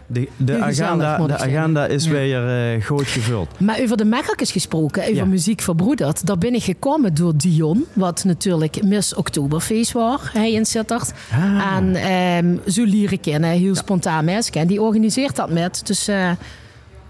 De, 0.08 0.28
de, 0.38 0.62
gezellig, 0.62 1.04
agenda, 1.06 1.28
de 1.28 1.38
agenda 1.43 1.86
is 1.86 2.06
Ja. 2.06 2.12
weer 2.12 2.82
goed 2.84 3.08
gevuld. 3.08 3.60
Maar 3.60 3.80
over 3.82 3.97
de 3.97 4.06
Mekkelkes 4.06 4.52
gesproken, 4.52 5.02
over 5.02 5.16
Ja. 5.16 5.26
muziek 5.26 5.62
verbroederd. 5.62 6.26
Daar 6.26 6.38
ben 6.38 6.54
ik 6.54 6.64
gekomen 6.64 7.14
door 7.14 7.34
Dion, 7.38 7.86
wat 7.93 8.24
natuurlijk 8.24 8.84
Miss 8.84 9.16
Oktoberfeest 9.16 9.91
was, 9.91 10.20
hij 10.34 10.52
in 10.52 10.66
Sittard. 10.66 11.12
Ah. 11.32 11.76
En 11.78 11.95
ehm, 11.95 12.72
zo 12.72 12.84
leren 12.84 13.20
kennen, 13.20 13.49
heel 13.49 13.76
spontaan 13.76 14.26
mensen 14.26 14.52
kennen. 14.52 14.70
Die 14.72 14.82
organiseert 14.82 15.36
dat 15.36 15.49
met. 15.49 15.82
Dus 15.84 16.10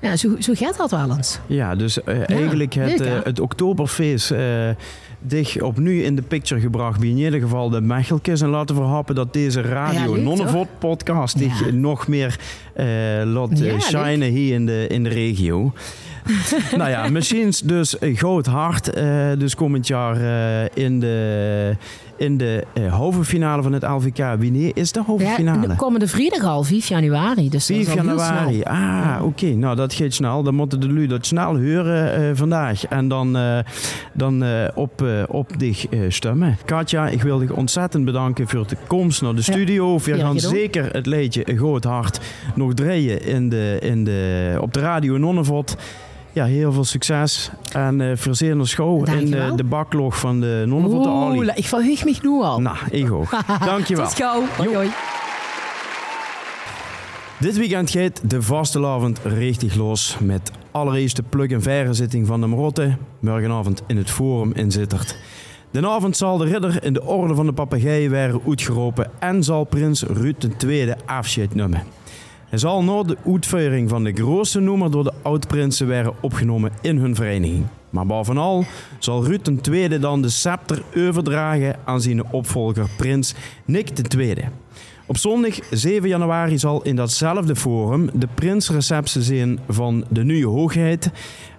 ja, 0.02 0.16
zo, 0.16 0.36
zo 0.40 0.54
gaat 0.56 0.78
dat 0.78 0.92
wel 0.92 1.16
eens. 1.18 1.40
Ja, 1.48 1.76
dus 1.76 2.04
eh, 2.04 2.30
eigenlijk 2.30 2.74
het, 2.74 3.00
leuk, 3.00 3.08
eh, 3.08 3.24
het 3.24 3.40
Oktoberfeest 3.40 4.32
eh 4.32 4.70
dich 5.24 5.62
opnieuw 5.62 6.04
in 6.04 6.16
de 6.16 6.22
picture 6.22 6.62
gebracht. 6.62 7.00
Bij 7.00 7.10
in 7.10 7.18
ieder 7.18 7.40
geval 7.40 7.70
de 7.70 7.82
Mechelkes. 7.82 8.42
En 8.42 8.50
laten 8.50 8.76
we 8.76 8.82
hopen 8.82 9.16
dat 9.16 9.34
deze 9.34 9.62
Ja, 9.62 9.68
Radio 9.68 10.16
Nonnevot 10.16 10.68
podcast 10.80 11.38
dich 11.38 11.66
Ja. 11.66 11.72
nog 11.72 12.08
meer 12.08 12.40
laat 13.26 13.58
Ja, 13.60 13.80
shinen 13.80 14.30
hier 14.32 14.54
in 14.54 14.66
de, 14.66 14.88
in 14.88 15.04
de 15.04 15.10
regio. 15.10 15.74
nou 16.78 16.90
ja, 16.90 17.10
misschien 17.10 17.54
dus 17.64 17.96
hart. 18.48 18.90
eh, 18.90 19.30
dus 19.38 19.56
komend 19.56 19.88
jaar 19.88 20.18
in 20.74 21.00
de, 21.00 21.76
in 22.22 22.38
de 22.38 22.64
eh, 22.74 22.94
halve 22.94 23.24
finale 23.24 23.62
van 23.64 23.74
het 23.74 23.84
LVK. 23.84 24.18
Wanneer 24.18 24.72
is 24.74 24.92
de 24.92 25.02
halve 25.02 25.24
Ja, 25.44 25.58
de 25.58 25.76
komende 25.76 26.08
vrijdag 26.08 26.44
al, 26.44 26.64
5 26.64 26.88
januari. 26.88 27.50
Dus 27.50 27.68
dat 27.68 27.78
is 27.78 27.86
5 27.86 28.00
al 28.00 28.06
heel 28.06 28.18
januari. 28.18 28.62
Ah, 28.64 29.26
oké. 29.26 29.46
Nou, 29.46 29.76
dat 29.76 29.94
gaat 29.94 30.14
snel. 30.14 30.44
Dan 30.44 30.56
moeten 30.56 30.80
de 30.80 30.94
lui 30.94 31.08
dat 31.08 31.26
snel 31.26 31.58
horen 31.60 32.14
eh, 32.16 32.30
vandaag. 32.34 32.86
En 32.86 33.08
dan, 33.08 33.38
eh, 33.38 33.58
dan 34.14 34.44
op, 34.76 35.04
op 35.28 35.60
dich 35.60 35.86
stemmen. 36.08 36.58
Katja, 36.66 37.08
ik 37.08 37.22
wil 37.22 37.38
dich 37.38 37.52
ontzettend 37.52 38.06
bedanken 38.06 38.48
voor 38.48 38.68
de 38.68 38.78
komst 38.88 39.22
naar 39.22 39.36
de 39.36 39.42
studio. 39.42 39.98
We 40.00 40.12
Ja, 40.12 40.18
gaan 40.18 40.36
gedaan. 40.36 40.52
zeker 40.52 40.90
het 40.92 41.06
liedje 41.06 41.50
Een 41.50 41.58
Groot 41.58 41.84
Hart 41.84 42.20
nog 42.56 42.74
draaien 42.74 43.26
in 43.26 43.50
de, 43.50 43.78
in 43.82 44.04
de, 44.04 44.58
op 44.62 44.74
de 44.74 44.80
radio 44.80 45.18
Nonnevot. 45.18 45.76
Ja, 46.34 46.46
heel 46.46 46.72
veel 46.72 46.84
succes. 46.84 47.50
En 47.72 48.18
verzeer 48.18 48.56
naar 48.56 48.68
schouw 48.68 49.04
in 49.04 49.32
de, 49.32 49.54
de 49.56 49.64
baklog 49.64 50.20
van 50.20 50.40
de 50.40 50.64
Nonnevot 50.68 51.06
Oeh, 51.06 51.26
Ali. 51.26 51.52
ik 51.56 51.66
verheug 51.66 52.06
me 52.06 52.16
nu 52.22 52.30
al. 52.30 52.62
Nou, 52.62 52.78
ik 52.90 53.12
ook. 53.12 53.30
Dankjewel. 53.66 54.06
Tot 54.08 54.16
gauw. 54.16 54.44
Hoi, 54.58 54.76
hoi. 54.76 54.90
Dit 57.40 57.58
weekend 57.58 57.90
gaat 57.90 58.30
de 58.30 58.42
vastelavond 58.42 59.20
richtig 59.24 59.76
los 59.76 60.18
met 60.20 60.52
allereerst 60.72 61.16
de 61.16 61.24
plug- 61.30 61.50
en 61.52 61.62
verrezitting 61.62 62.28
van 62.28 62.42
de 62.42 62.48
Marotte, 62.48 62.96
morgenavond 63.20 63.82
in 63.88 63.98
het 63.98 64.10
Forum 64.10 64.52
in 64.54 64.72
Zittert. 64.72 65.16
De 65.72 65.88
avond 65.88 66.18
zal 66.18 66.38
de 66.38 66.46
ridder 66.46 66.84
in 66.84 66.94
de 66.94 67.04
orde 67.04 67.36
van 67.36 67.46
de 67.46 67.54
papegaai 67.54 68.10
werden 68.10 68.42
uitgeroepen 68.48 69.12
en 69.20 69.44
zal 69.44 69.64
prins 69.64 70.04
Ruud 70.04 70.48
II 70.64 70.94
afscheid 71.06 71.56
nemen. 71.56 71.84
Hij 72.52 72.60
zal 72.60 72.84
na 72.84 73.04
de 73.04 73.18
uitvoering 73.26 73.90
van 73.90 74.04
de 74.04 74.14
grootste 74.14 74.60
noemer 74.60 74.92
door 74.92 75.04
de 75.04 75.14
oud-prinsen 75.22 75.88
werden 75.88 76.14
opgenomen 76.22 76.72
in 76.82 76.98
hun 76.98 77.16
vereniging. 77.16 77.66
Maar 77.90 78.06
bovenal 78.06 78.66
zal 79.00 79.26
Ruud 79.26 79.68
II 79.68 80.00
dan 80.00 80.22
de 80.22 80.30
scepter 80.30 80.84
overdragen 80.98 81.76
aan 81.86 82.02
zijn 82.02 82.32
opvolger 82.32 82.90
prins 82.98 83.34
Nick 83.66 84.16
II. 84.18 84.36
Op 85.06 85.18
zondag 85.18 85.60
7 85.70 86.10
januari 86.10 86.60
zal 86.60 86.82
in 86.82 86.96
datzelfde 86.96 87.56
forum 87.56 88.10
de 88.14 88.28
prinsreceptie 88.36 89.22
zijn 89.22 89.60
van 89.68 90.06
de 90.10 90.24
nieuwe 90.24 90.52
hoogheid. 90.52 91.12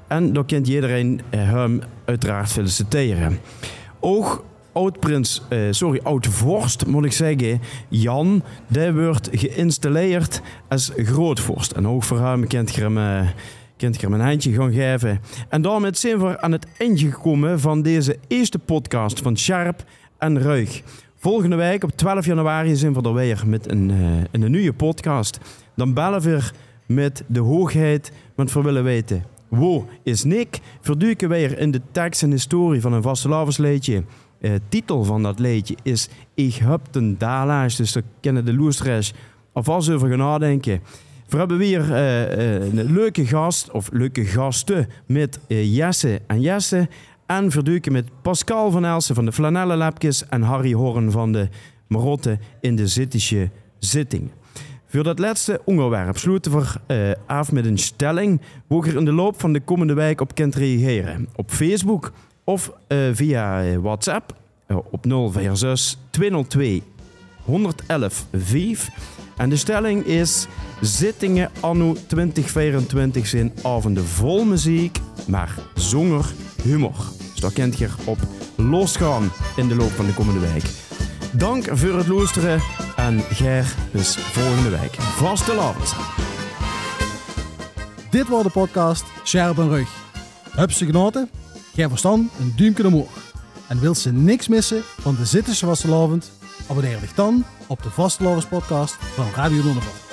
En 0.06 0.32
daar 0.32 0.44
kent 0.44 0.68
iedereen 0.68 1.20
hem 1.30 1.82
uiteraard 2.04 2.50
feliciteren. 2.50 3.38
Ook 4.00 4.44
oud-prins, 4.72 5.42
eh, 5.48 5.58
sorry, 5.70 6.00
oud-vorst 6.02 6.86
moet 6.86 7.04
ik 7.04 7.12
zeggen, 7.12 7.60
Jan, 7.88 8.42
die 8.66 8.92
wordt 8.92 9.28
geïnstalleerd 9.32 10.40
als 10.68 10.92
grootvorst. 10.96 11.72
En 11.72 11.88
ook 11.88 12.02
voor 12.02 12.20
hem 12.20 12.46
hem... 12.82 12.98
eh, 12.98 13.28
kunt 13.76 14.00
je 14.00 14.06
hem 14.06 14.14
een 14.14 14.26
handje 14.26 14.52
gaan 14.52 14.72
geven. 14.72 15.20
En 15.48 15.62
daarmee 15.62 15.90
zijn 15.94 16.18
we 16.18 16.40
aan 16.40 16.52
het 16.52 16.66
einde 16.78 17.10
gekomen 17.10 17.60
van 17.60 17.82
deze 17.82 18.18
eerste 18.28 18.58
podcast 18.58 19.20
van 19.20 19.38
Sharp 19.38 19.84
en 20.18 20.42
Ruig. 20.42 20.82
Volgende 21.16 21.56
week 21.56 21.84
op 21.84 21.90
12 21.96 22.26
januari 22.26 22.76
zijn 22.76 22.94
we 22.94 23.02
er 23.02 23.14
weer 23.14 23.42
met 23.46 23.70
een, 23.70 23.90
eh, 23.90 24.40
een 24.42 24.50
nieuwe 24.50 24.72
podcast. 24.72 25.38
Dan 25.76 25.94
bellen 25.94 26.20
we 26.20 26.40
met 26.86 27.24
de 27.26 27.40
hoogheid, 27.40 28.12
want 28.34 28.52
we 28.52 28.62
willen 28.62 28.84
weten... 28.84 29.24
Wo 29.48 29.88
is 30.02 30.24
Nick? 30.24 30.60
Verduiken 30.80 31.28
weer 31.28 31.58
in 31.58 31.70
de 31.70 31.80
tekst 31.90 32.22
en 32.22 32.30
historie 32.30 32.80
van 32.80 32.92
een 32.92 33.02
vastelavondsleedje. 33.02 34.02
Eh 34.42 34.52
titel 34.68 35.04
van 35.04 35.22
dat 35.22 35.38
liedje 35.38 35.76
is 35.82 36.08
Ik 36.34 36.54
heb 36.54 36.80
ten 36.90 37.18
dalaars. 37.18 37.76
Dus 37.76 37.92
daar 37.92 38.02
kennen 38.20 38.44
de 38.44 38.54
loesters 38.54 39.12
alvast 39.52 39.90
over 39.90 40.08
gaan 40.08 40.18
nadenken. 40.18 40.80
We 41.28 41.36
hebben 41.38 41.58
weer 41.58 41.92
eh, 41.92 42.56
eh, 42.56 42.74
een 42.74 42.92
leuke 42.92 43.26
gast, 43.26 43.70
of 43.70 43.88
leuke 43.92 44.24
gasten, 44.24 44.88
met 45.06 45.38
Jesse 45.48 46.20
en 46.26 46.40
Jesse. 46.40 46.88
En 47.26 47.50
verduiken 47.50 47.92
met 47.92 48.08
Pascal 48.22 48.70
van 48.70 48.84
Elsen 48.84 49.14
van 49.14 49.24
de 49.24 49.32
Flanellenlapjes 49.32 50.28
en 50.28 50.42
Harry 50.42 50.72
Horn 50.72 51.10
van 51.10 51.32
de 51.32 51.48
Marotte 51.86 52.38
in 52.60 52.76
de 52.76 52.86
Zittische 52.86 53.50
Zitting. 53.78 54.30
Voor 54.86 55.02
dat 55.02 55.18
laatste 55.18 55.60
onderwerp 55.64 56.16
sluiten 56.18 56.52
we 56.52 57.16
af 57.26 57.52
met 57.52 57.66
een 57.66 57.78
stelling 57.78 58.40
waar 58.66 58.86
je 58.86 58.98
in 58.98 59.04
de 59.04 59.12
loop 59.12 59.40
van 59.40 59.52
de 59.52 59.60
komende 59.60 59.94
week 59.94 60.20
op 60.20 60.34
kunt 60.34 60.54
reageren. 60.54 61.28
Op 61.36 61.50
Facebook 61.50 62.12
of 62.44 62.72
eh, 62.86 62.98
via 63.12 63.64
eh, 63.64 63.76
WhatsApp 63.76 64.34
eh, 64.66 64.76
op 64.90 65.04
046 65.32 65.98
202 66.10 66.82
111 67.44 68.26
5. 68.32 68.88
En 69.36 69.48
de 69.48 69.56
stelling 69.56 70.04
is: 70.04 70.46
zittingen 70.80 71.50
anno 71.60 71.96
2024 72.06 73.26
zijn 73.26 73.52
avonden 73.62 74.04
vol 74.04 74.44
muziek, 74.44 74.98
maar 75.26 75.58
zonder 75.74 76.32
humor. 76.62 76.94
Dus 77.30 77.40
daar 77.40 77.52
kent 77.52 77.78
je 77.78 77.88
op 78.04 78.18
losgaan 78.56 79.30
in 79.56 79.68
de 79.68 79.74
loop 79.74 79.90
van 79.90 80.06
de 80.06 80.14
komende 80.14 80.40
week. 80.40 80.64
Dank 81.32 81.64
voor 81.70 81.96
het 81.96 82.08
luisteren 82.08 82.60
en 82.96 83.20
Ger 83.20 83.74
dus 83.92 84.16
volgende 84.16 84.78
week. 84.78 84.94
Vaste 84.94 85.54
laat. 85.54 85.96
Dit 88.10 88.28
was 88.28 88.42
de 88.42 88.50
podcast 88.50 89.04
Scherp 89.22 89.58
en 89.58 89.68
Rug. 89.68 89.88
Genoten? 90.66 91.41
Geef 91.74 91.88
verstand 91.88 92.30
een 92.38 92.52
duimpje 92.56 92.86
omhoog. 92.86 93.32
En 93.68 93.80
wilt 93.80 93.98
ze 93.98 94.12
niks 94.12 94.48
missen 94.48 94.82
van 95.00 95.14
de 95.14 95.24
Zittische 95.26 95.66
Vastelavond? 95.66 96.30
Abonneer 96.68 97.00
dich 97.00 97.14
dan 97.14 97.44
op 97.66 97.82
de 97.82 97.90
Vastelavond 97.90 98.48
podcast 98.48 98.94
van 98.94 99.26
Radio 99.34 99.62
Nonnenvoort. 99.62 100.11